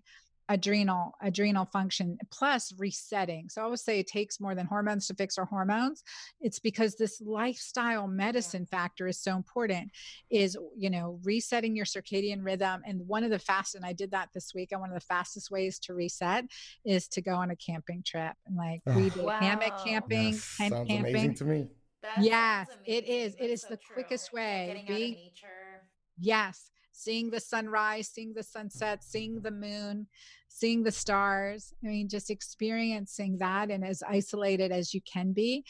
[0.49, 5.13] adrenal adrenal function plus resetting so i always say it takes more than hormones to
[5.15, 6.03] fix our hormones
[6.41, 9.89] it's because this lifestyle medicine factor is so important
[10.29, 14.11] is you know resetting your circadian rhythm and one of the fast and i did
[14.11, 16.43] that this week and one of the fastest ways to reset
[16.85, 19.83] is to go on a camping trip and like we did hammock Wow.
[19.85, 21.67] camping Yes, tent sounds camping amazing to me.
[22.01, 23.15] That yes, sounds it amazing.
[23.15, 23.33] is.
[23.35, 23.93] It That's is so the true.
[23.93, 24.65] quickest way.
[24.67, 25.87] Getting out of nature.
[26.19, 26.69] Yes.
[26.93, 30.07] Seeing the sunrise, seeing the sunset, seeing the moon,
[30.47, 31.73] seeing the stars.
[31.83, 35.65] I mean, just experiencing that and as isolated as you can be.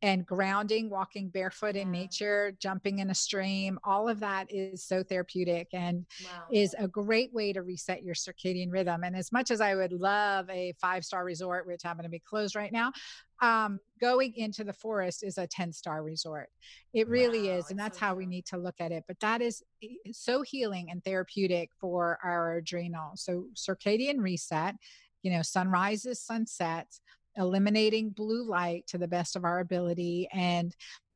[0.00, 5.02] And grounding, walking barefoot in nature, jumping in a stream, all of that is so
[5.02, 6.46] therapeutic and Wow.
[6.52, 9.02] is a great way to reset your circadian rhythm.
[9.02, 12.20] And as much as I would love a five star resort, which happen to be
[12.20, 12.92] closed right now,
[13.40, 16.48] um, going into the forest is a 10 star resort.
[16.92, 17.70] It really Wow, is.
[17.70, 19.04] And that's so how we need to look at it.
[19.08, 19.62] But that is
[20.12, 23.12] so healing and therapeutic for our adrenal.
[23.16, 24.76] So, circadian reset,
[25.22, 27.00] you know, sunrises, sunsets,
[27.38, 30.74] eliminating blue light to the best of our ability and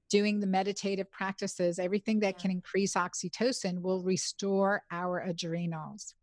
[0.09, 2.43] doing the meditative practices, everything that Yeah.
[2.43, 6.15] can increase oxytocin will restore our adrenals.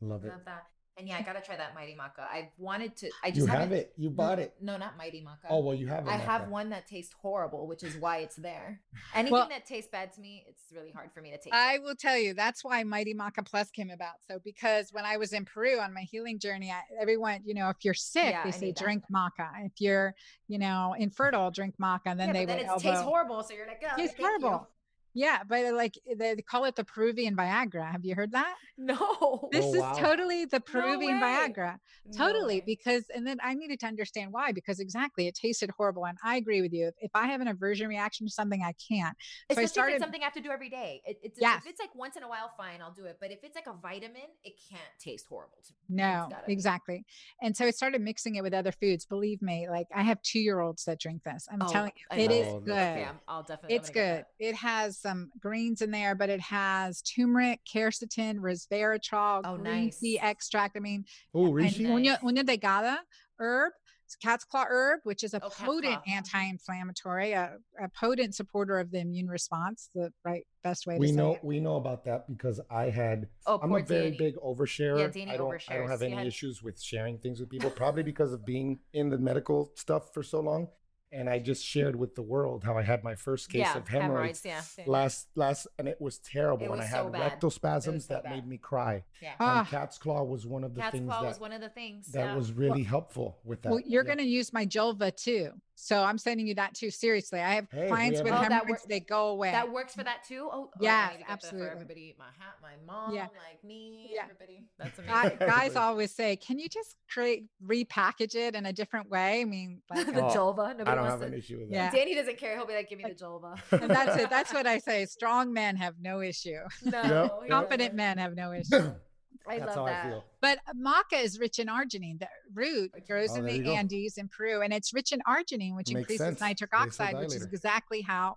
[0.00, 0.28] Love it.
[0.28, 0.71] Love that.
[0.98, 2.26] And yeah, I gotta try that Mighty Maca.
[2.30, 3.10] I've wanted to.
[3.24, 3.94] I just You have it.
[3.96, 4.54] You bought it.
[4.60, 5.46] No, not Mighty Maca.
[5.48, 6.10] Oh well, you have it.
[6.10, 8.78] I have one that tastes horrible, which is why it's there.
[9.14, 11.48] Anything Well- that tastes bad to me, it's really hard for me to taste.
[11.54, 11.82] I it.
[11.82, 14.16] will tell you that's why Mighty Maca Plus came about.
[14.28, 17.70] So because when I was in Peru on my healing journey, I, everyone, you know,
[17.70, 18.84] if you're sick, Yeah, they I say need that.
[18.84, 19.48] drink maca.
[19.64, 20.14] If you're,
[20.46, 22.00] you know, infertile, drink maca.
[22.06, 22.82] And then yeah, they but then would it elbow.
[22.82, 24.50] tastes horrible, so you're like, oh, Tastes horrible.
[24.50, 24.66] you."
[25.14, 25.20] Horrible.
[25.28, 27.90] Yeah, but uh, like eh, they call it the Peruvian Viagra.
[27.90, 28.54] Have you heard that?
[28.78, 29.92] No, This Oh, is wow.
[29.98, 31.26] totally the Peruvian way.
[31.26, 31.76] Viagra.
[32.16, 32.62] Totally, way.
[32.66, 34.52] because and then I needed to understand why.
[34.52, 36.88] Because exactly, it tasted horrible, and I agree with you.
[36.88, 39.16] If, if I have an aversion reaction to something, I can't.
[39.52, 41.02] So Especially I if it's something I have to do every day.
[41.04, 41.62] It, it's Yes.
[41.64, 43.18] if it's like once in a while, fine, I'll do it.
[43.20, 45.96] But if it's like a vitamin, it can't taste horrible to me.
[46.02, 47.04] No, It's be- exactly.
[47.42, 49.04] And so I started mixing it with other foods.
[49.04, 51.46] Believe me, like I have two year olds that drink this.
[51.52, 52.72] I'm Oh, telling I you, it love is oh, good.
[52.72, 53.76] Okay, I'm, I'll definitely.
[53.76, 54.24] It's good.
[54.38, 60.14] It has some greens in there, but it has turmeric, quercetin, resveratrol, Oh, green tea
[60.14, 60.30] nice.
[60.30, 60.76] extract.
[60.76, 61.04] I mean,
[61.34, 61.80] Oh, and reishi.
[61.80, 61.92] Nice.
[61.92, 62.96] uña, uña de gato
[63.38, 63.72] herb,
[64.04, 68.90] it's cat's claw herb, which is a Oh, potent anti-inflammatory, a, a potent supporter of
[68.90, 69.90] the immune response.
[69.94, 71.44] The right best way to We say know it.
[71.44, 73.28] we know about that because I had.
[73.46, 74.16] Oh, I'm a very Danny.
[74.18, 75.12] big oversharer.
[75.12, 75.60] Danny I don't.
[75.68, 78.78] I don't have any had- issues with sharing things with people, probably because of being
[78.92, 80.68] in the medical stuff for so long.
[81.14, 83.86] And I just shared with the world how I had my first case yeah, of
[83.86, 86.64] hemorrhoids, Yeah, last last, and it was terrible.
[86.64, 87.20] It was and was I had so bad.
[87.20, 88.32] rectal spasms so that bad.
[88.32, 89.04] made me cry.
[89.20, 89.32] yeah.
[89.38, 89.58] Ah.
[89.60, 91.68] and cat's claw was one of the Cat's things claw that was one of the
[91.68, 92.06] things.
[92.12, 92.34] that yeah.
[92.34, 93.70] was really helpful with that.
[93.72, 94.06] Well, you're Yeah.
[94.06, 95.52] going to use my Julva too.
[95.74, 96.90] So I'm sending you that too.
[96.90, 98.84] Seriously, I have Hey, clients have with a- Oh, that hemorrhoids.
[98.88, 99.50] they go away.
[99.50, 100.48] That works for that too.
[100.52, 101.66] Oh, oh, I Yes, need to get that absolutely.
[101.68, 103.22] For everybody, my hat, my mom, Yeah.
[103.22, 104.22] like me, Yeah.
[104.24, 104.64] everybody.
[104.78, 105.38] That's Guy- amazing.
[105.48, 109.82] guys always say, "Can you just create repackage it in a different way?" I mean,
[109.90, 110.76] like, the Oh, Julva.
[110.76, 111.74] Nobody I don't have to- an issue with that.
[111.74, 111.90] Yeah.
[111.90, 112.54] Danny doesn't care.
[112.56, 114.30] He'll be like, "Give me the Julva." and that's it.
[114.30, 115.06] That's what I say.
[115.06, 116.58] Strong men have no issue.
[116.84, 117.96] no, Yep, Confident doesn't.
[117.96, 118.94] men have no issue.
[119.48, 120.06] I That's love how that.
[120.06, 120.24] I feel.
[120.40, 122.18] But maca is rich in arginine.
[122.20, 123.74] The root grows Oh, in the.
[123.74, 126.40] Andes in Peru, and it's rich in arginine, which Makes increases sense.
[126.40, 128.36] nitric oxide, which is exactly how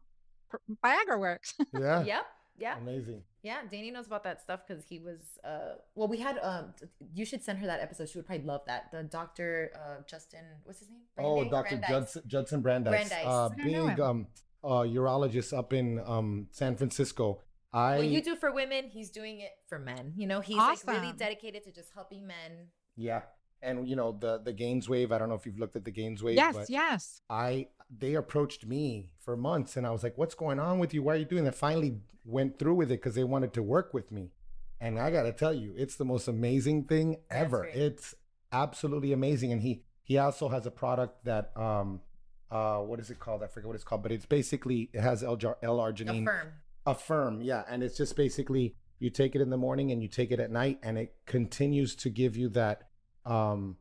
[0.83, 1.53] Viagra works.
[1.73, 2.03] Yeah.
[2.03, 2.25] Yep.
[2.57, 2.77] Yeah.
[2.77, 3.21] Amazing.
[3.43, 3.57] Yeah.
[3.69, 5.19] Danny knows about that stuff because he was.
[5.43, 6.39] uh Well, we had.
[6.41, 6.73] um
[7.13, 8.07] You should send her that episode.
[8.09, 8.91] She would probably love that.
[8.91, 10.45] The doctor uh Justin.
[10.63, 11.01] What's his name?
[11.17, 11.77] Oh, Dr.
[11.87, 13.25] Judson, Judson Brandeis, Brandeis.
[13.25, 14.27] Uh, I don't know big um,
[14.63, 17.41] uh, urologist up in um, San Francisco.
[17.75, 20.13] I What you do for women, he's doing it for men.
[20.15, 22.69] You know, he's like really dedicated to just helping men.
[22.95, 23.23] yeah,
[23.61, 25.11] and you know the the GAINSWave.
[25.11, 26.35] I don't know if you've looked at the GAINSWave.
[26.35, 27.21] yes, but yes.
[27.29, 31.03] I they approached me for months, and I was like, "What's going on with you?
[31.03, 33.93] Why are you doing that?" Finally, went through with it because they wanted to work
[33.93, 34.31] with me,
[34.79, 37.65] and I got to tell you, it's the most amazing thing ever.
[37.65, 38.15] It's
[38.51, 42.01] absolutely amazing, and he he also has a product that um
[42.49, 43.43] uh what is it called?
[43.43, 46.53] I forget what it's called, but it's basically it has L arginine Affirm.
[46.85, 50.31] Affirm yeah and it's just basically you take it in the morning and you take
[50.31, 52.83] it at night and it continues to give you that
[53.25, 53.77] um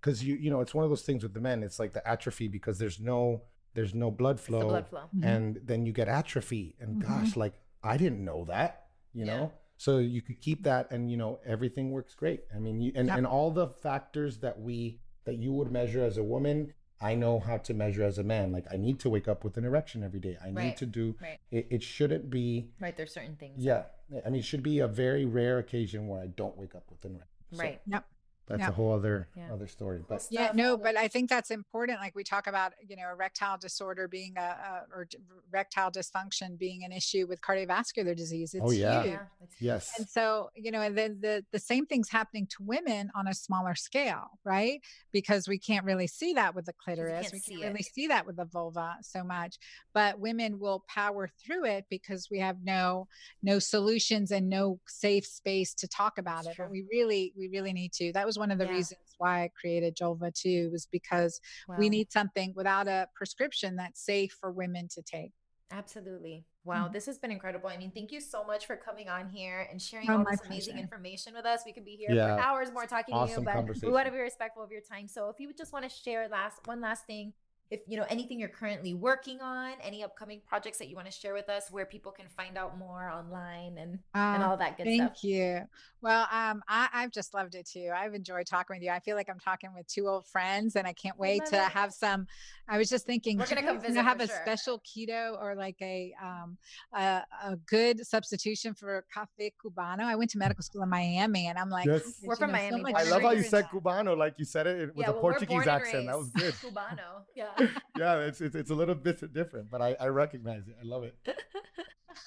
[0.00, 2.06] because you you know it's one of those things with the men it's like the
[2.06, 3.42] atrophy because there's no
[3.74, 5.04] there's no blood It's the flow blood flow.
[5.16, 5.24] Mhm.
[5.24, 7.06] and then you get atrophy and Mhm.
[7.06, 9.36] gosh like i didn't know that you Yeah.
[9.36, 12.90] know so you could keep that and you know everything works great i mean you
[12.96, 13.18] and, Yep.
[13.18, 17.38] and all the factors that we that you would measure as a woman i know
[17.38, 20.02] how to measure as a man like i need to wake up with an erection
[20.02, 20.76] every day i need Right.
[20.78, 21.38] to do Right.
[21.50, 22.96] it, it shouldn't be Right.
[22.96, 23.54] There's certain things.
[23.58, 23.84] yeah,
[24.24, 27.04] I mean, it should be a very rare occasion where I don't wake up with
[27.04, 27.28] an erection.
[27.52, 27.80] So Right.
[27.86, 28.04] Yep.
[28.48, 28.68] That's Yep.
[28.70, 29.52] a whole other Yeah.
[29.52, 30.02] other story.
[30.08, 32.00] But Yeah, no, but I think that's important.
[32.00, 35.06] Like we talk about, you know, erectile disorder being a, a or
[35.52, 38.54] erectile dysfunction being an issue with cardiovascular disease.
[38.54, 39.02] Oh, it's Oh, yeah.
[39.02, 39.12] huge.
[39.12, 39.26] Yeah.
[39.60, 43.26] Yes, And so, you know, and then the the same thing's happening to women on
[43.28, 44.80] a smaller scale, right?
[45.12, 47.22] Because we can't really see that with the clitoris.
[47.30, 47.66] can't We can't it.
[47.68, 49.58] really see that with the vulva so much.
[49.92, 53.08] But women will power through it because we have no
[53.42, 56.62] no solutions and no safe space to talk about That's it.
[56.62, 58.12] But we really, we really need to.
[58.12, 58.72] That was one of the Yeah.
[58.72, 61.40] reasons why I created Julva too, was because
[61.76, 65.32] we need something without a prescription that's safe for women to take.
[65.70, 66.46] Absolutely.
[66.64, 66.92] Wow, Mhm.
[66.92, 67.68] this has been incredible.
[67.68, 70.40] I mean, thank you so much for coming on here and sharing Oh, all this
[70.40, 70.82] amazing pleasure.
[70.84, 71.62] information with us.
[71.66, 72.36] We could be here Yeah.
[72.36, 75.08] for hours more talking to you, but we want to be respectful of your time.
[75.08, 77.34] So if you would just want to share last one last thing,
[77.70, 81.12] if you know anything you're currently working on, any upcoming projects that you want to
[81.12, 84.76] share with us, where people can find out more online and and Uh, all that
[84.76, 85.18] good Thank stuff.
[85.20, 85.60] Thank you.
[86.00, 87.90] Well, um, I, I've just loved it too.
[87.94, 88.90] I've enjoyed talking with you.
[88.90, 91.64] I feel like I'm talking with two old friends, and I can't wait love to
[91.64, 91.70] it.
[91.72, 92.26] have some.
[92.68, 94.36] I was just thinking, We're gonna come visit have a sure.
[94.42, 96.56] special keto or like a um
[96.94, 100.02] a, a good substitution for cafe cubano.
[100.04, 102.20] I went to medical school in Miami, and I'm like, Yes.
[102.22, 104.44] We're from know, Miami, much born I love how you said in- Cubano, like you
[104.44, 106.06] said it with yeah, a well, Portuguese born and accent.
[106.06, 106.54] That was good.
[106.62, 107.22] Cubano.
[107.34, 107.48] Yeah.
[107.98, 110.76] yeah, it's, it's it's a little bit different, but I I recognize it.
[110.80, 111.16] I love it.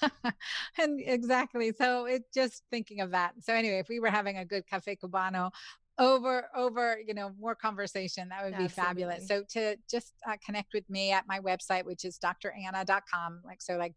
[0.78, 1.72] and exactly.
[1.72, 3.34] So it just thinking of that.
[3.40, 5.50] So anyway, if we were having a good cafe cubano
[5.98, 10.72] over over you know more conversation that would be fabulous so to just uh, connect
[10.72, 13.94] with me at my website which is dranna.com like so like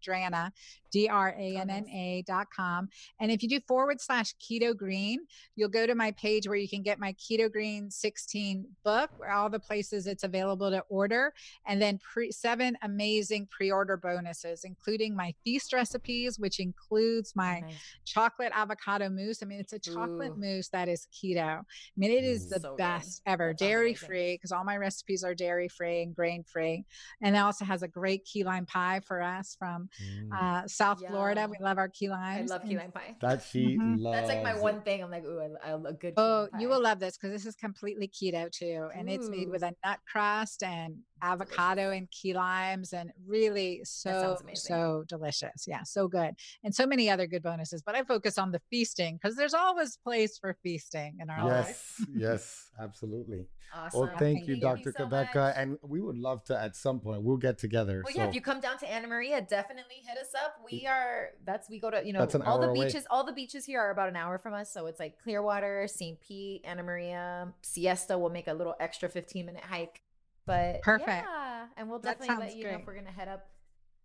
[0.95, 2.87] drana dot com.
[3.19, 5.19] and if you do forward slash keto green
[5.55, 9.31] you'll go to my page where you can get my keto green 16 book where
[9.31, 11.33] all the places it's available to order
[11.67, 17.73] and then pre- seven amazing pre-order bonuses including my feast recipes which includes my nice.
[18.05, 20.39] chocolate avocado mousse i mean it's a chocolate Ooh.
[20.39, 23.31] mousse that is keto I mean, it is the so best good.
[23.31, 26.83] ever, dairy free, because all my recipes are dairy free and grain free.
[27.21, 30.29] And it also has a great key lime pie for us from mm.
[30.33, 31.09] uh, South yeah.
[31.09, 31.47] Florida.
[31.49, 32.51] We love our key limes.
[32.51, 33.15] I love key lime pie.
[33.21, 34.03] That she mm-hmm.
[34.03, 35.03] That's like my one thing.
[35.03, 36.13] I'm like, ooh, I, I love good.
[36.17, 39.13] Oh, you will love this because this is completely keto too, and ooh.
[39.13, 45.03] it's made with a nut crust and avocado and key limes and really so so
[45.07, 48.61] delicious yeah so good and so many other good bonuses but i focus on the
[48.69, 53.99] feasting because there's always place for feasting in our yes life yes absolutely awesome.
[53.99, 55.53] well thank, thank you dr you so Cabeca.
[55.57, 58.21] and we would love to at some point we'll get together well so.
[58.21, 61.69] yeah if you come down to anna maria definitely hit us up we are that's
[61.69, 63.05] we go to you know all the beaches away.
[63.09, 66.19] all the beaches here are about an hour from us so it's like clearwater st
[66.19, 70.01] pete anna maria siesta We'll make a little extra 15 minute hike
[70.45, 71.09] but perfect.
[71.09, 72.73] Yeah, and we'll definitely let you great.
[72.73, 73.47] know if we're gonna head up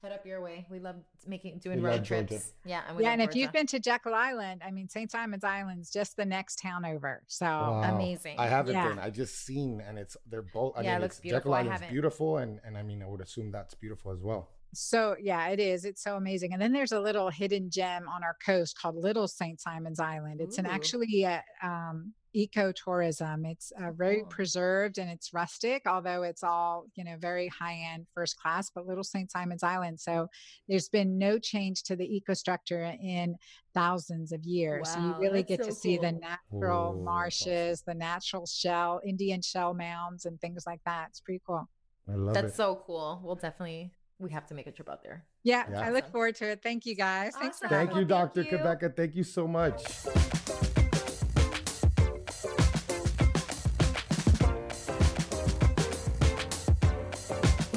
[0.03, 0.67] head up your way.
[0.71, 0.97] We love
[1.27, 2.31] making doing we road trips.
[2.31, 2.45] Georgia.
[2.65, 5.11] Yeah, and yeah, and if you've been to Jekyll Island, I mean St.
[5.11, 7.23] Simon's Island's just the next town over.
[7.27, 7.95] So wow.
[7.95, 8.37] amazing.
[8.39, 8.89] I haven't yeah.
[8.89, 8.99] been.
[8.99, 10.75] I just seen, and it's they're both.
[10.77, 11.53] I yeah, mean, it looks beautiful.
[11.53, 14.49] Jekyll Island's beautiful, and and I mean I would assume that's beautiful as well.
[14.73, 15.85] So yeah, it is.
[15.85, 16.53] It's so amazing.
[16.53, 19.61] And then there's a little hidden gem on our coast called Little St.
[19.61, 20.41] Simon's Island.
[20.41, 20.61] It's Ooh.
[20.61, 23.51] an actually a, um, ecotourism.
[23.51, 28.07] It's uh, very preserved and it's rustic, although it's all, you know, very high end
[28.15, 29.31] first class, but Little St.
[29.31, 30.01] Simon's Island.
[30.01, 30.29] So
[30.69, 33.37] there's been no change to the ecostructure in
[33.75, 34.89] thousands of years.
[34.89, 35.77] Wow, so you really get so to cool.
[35.77, 41.09] see the natural Ooh, marshes, the natural shell, Indian shell mounds, and things like that.
[41.11, 41.69] It's pretty cool.
[42.09, 42.57] I love That's it.
[42.57, 43.21] so cool.
[43.23, 45.25] We'll definitely we have to make a trip out there.
[45.43, 45.81] Yeah, yeah.
[45.81, 46.63] I look forward to it.
[46.63, 47.29] Thank you guys.
[47.29, 47.41] Awesome.
[47.41, 48.43] Thanks for Thank you, Dr.
[48.43, 48.59] Thank you.
[48.59, 48.95] Cabeca.
[48.95, 50.77] Thank you so much.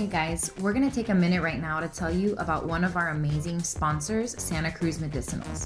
[0.04, 2.98] Hey guys, we're gonna take a minute right now to tell you about one of
[2.98, 5.66] our amazing sponsors, Santa Cruz Medicinals.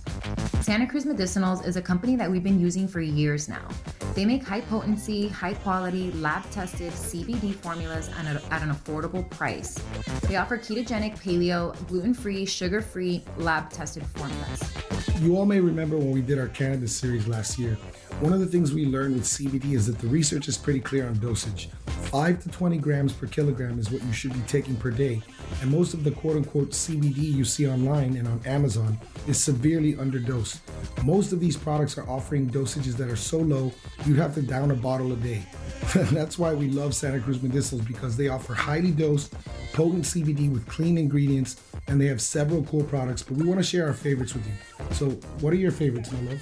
[0.63, 3.67] Santa Cruz Medicinals is a company that we've been using for years now.
[4.13, 9.73] They make high potency, high quality, lab tested CBD formulas at an affordable price.
[10.27, 14.61] They offer ketogenic, paleo, gluten free, sugar free, lab tested formulas.
[15.19, 17.73] You all may remember when we did our cannabis series last year.
[18.19, 21.07] One of the things we learned with CBD is that the research is pretty clear
[21.07, 21.69] on dosage.
[22.11, 25.23] 5 to 20 grams per kilogram is what you should be taking per day,
[25.61, 29.93] and most of the quote unquote CBD you see online and on Amazon is severely
[29.93, 30.59] underdosed.
[31.03, 33.71] Most of these products are offering dosages that are so low
[34.05, 35.43] you'd have to down a bottle a day.
[36.11, 39.33] That's why we love Santa Cruz Medicinals because they offer highly dosed,
[39.73, 43.23] potent CBD with clean ingredients, and they have several cool products.
[43.23, 44.53] But we want to share our favorites with you.
[44.91, 45.09] So,
[45.41, 46.41] what are your favorites, my love?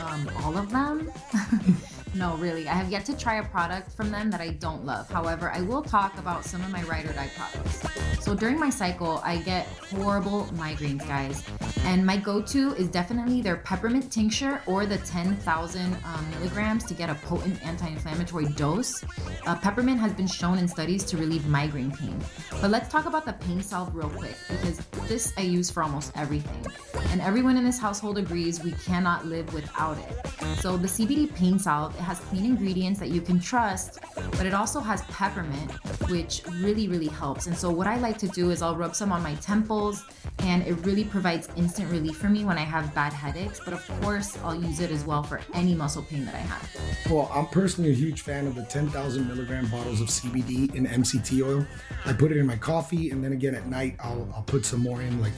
[0.00, 1.10] Um, all of them.
[2.14, 2.68] no, really.
[2.68, 5.08] I have yet to try a product from them that I don't love.
[5.10, 7.82] However, I will talk about some of my ride or die products.
[8.22, 11.42] So during my cycle, I get horrible migraines, guys.
[11.84, 16.94] And my go to is definitely their peppermint tincture or the 10,000 um, milligrams to
[16.94, 19.02] get a potent anti inflammatory dose.
[19.46, 22.16] Uh, peppermint has been shown in studies to relieve migraine pain.
[22.60, 24.78] But let's talk about the pain salve real quick because
[25.08, 26.64] this I use for almost everything.
[27.10, 30.58] And everyone in this household agrees we cannot live without it.
[30.58, 34.00] So the CBD pain salve, it has clean ingredients that you can trust,
[34.32, 35.70] but it also has peppermint,
[36.10, 37.46] which really, really helps.
[37.46, 40.04] And so what I like to do is I'll rub some on my temples
[40.40, 43.60] and it really provides instant relief for me when I have bad headaches.
[43.64, 47.08] But of course, I'll use it as well for any muscle pain that I have.
[47.08, 51.46] Well, I'm personally a huge fan of the 10,000 milligram bottles of CBD in MCT
[51.46, 51.64] oil.
[52.04, 54.80] I put it in my coffee, and then again at night, I'll, I'll put some
[54.80, 55.32] more in, like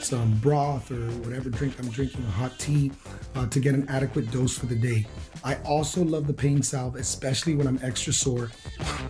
[0.00, 2.92] some broth or whatever drink I'm drinking, a hot tea,
[3.34, 5.06] uh, to get an adequate dose for the day.
[5.42, 8.50] I also love the pain salve, especially when I'm extra sore.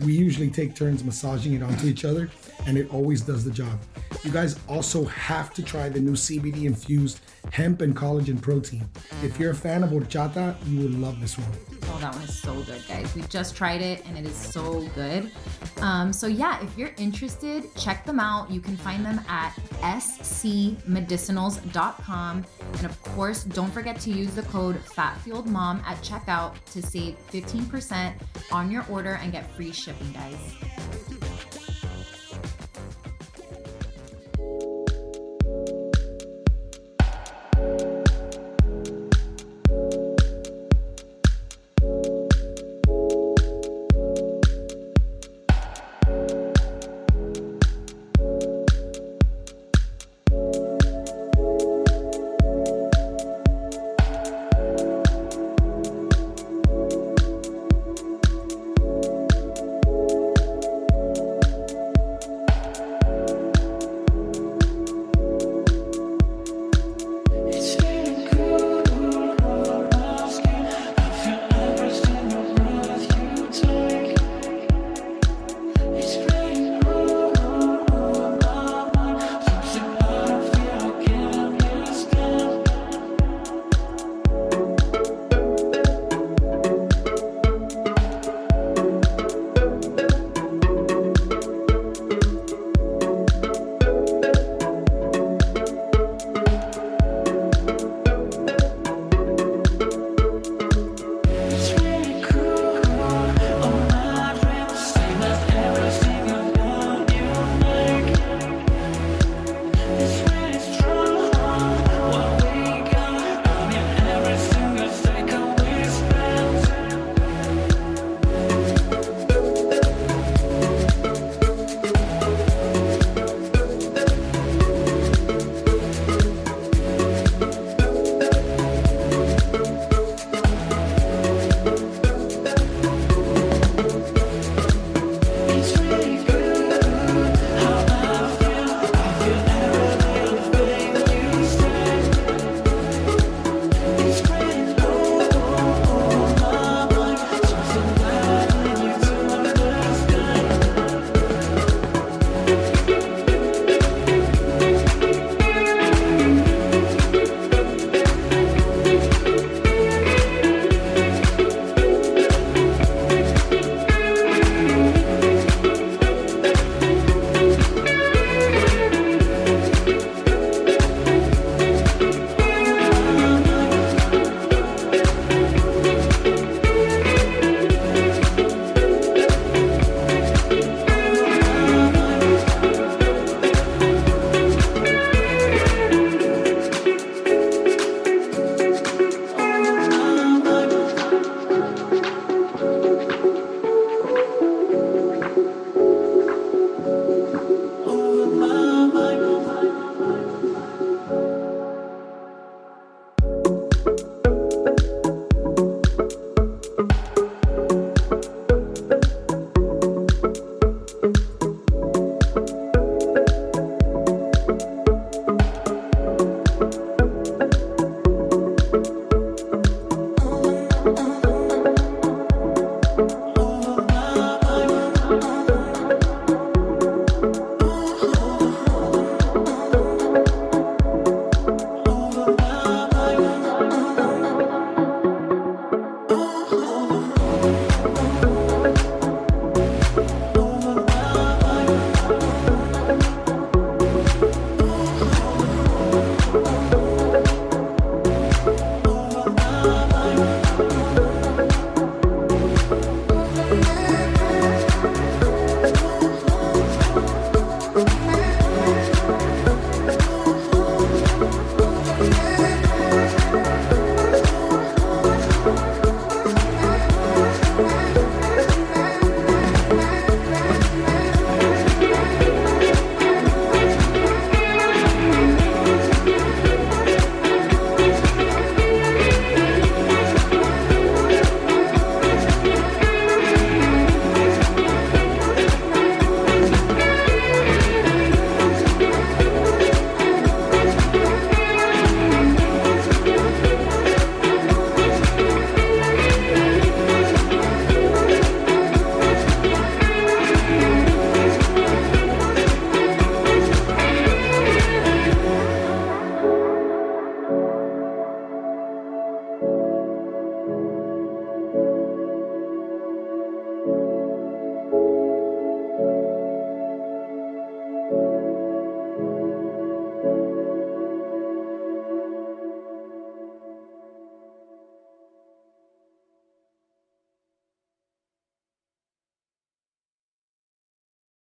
[0.03, 2.31] We usually take turns massaging it onto each other,
[2.67, 3.79] and it always does the job.
[4.23, 7.21] You guys also have to try the new CBD infused
[7.53, 8.87] hemp and collagen protein.
[9.23, 11.49] If you're a fan of horchata, you will love this one.
[11.85, 13.15] Oh, that one is so good, guys.
[13.15, 15.31] We just tried it and it is so good.
[15.79, 18.51] Um, so, yeah, if you're interested, check them out.
[18.51, 22.45] You can find them at scmedicinals.com.
[22.75, 28.13] And of course, don't forget to use the code FATFueledMom at checkout to save 15%
[28.53, 30.37] on your order and get free shipping, guys.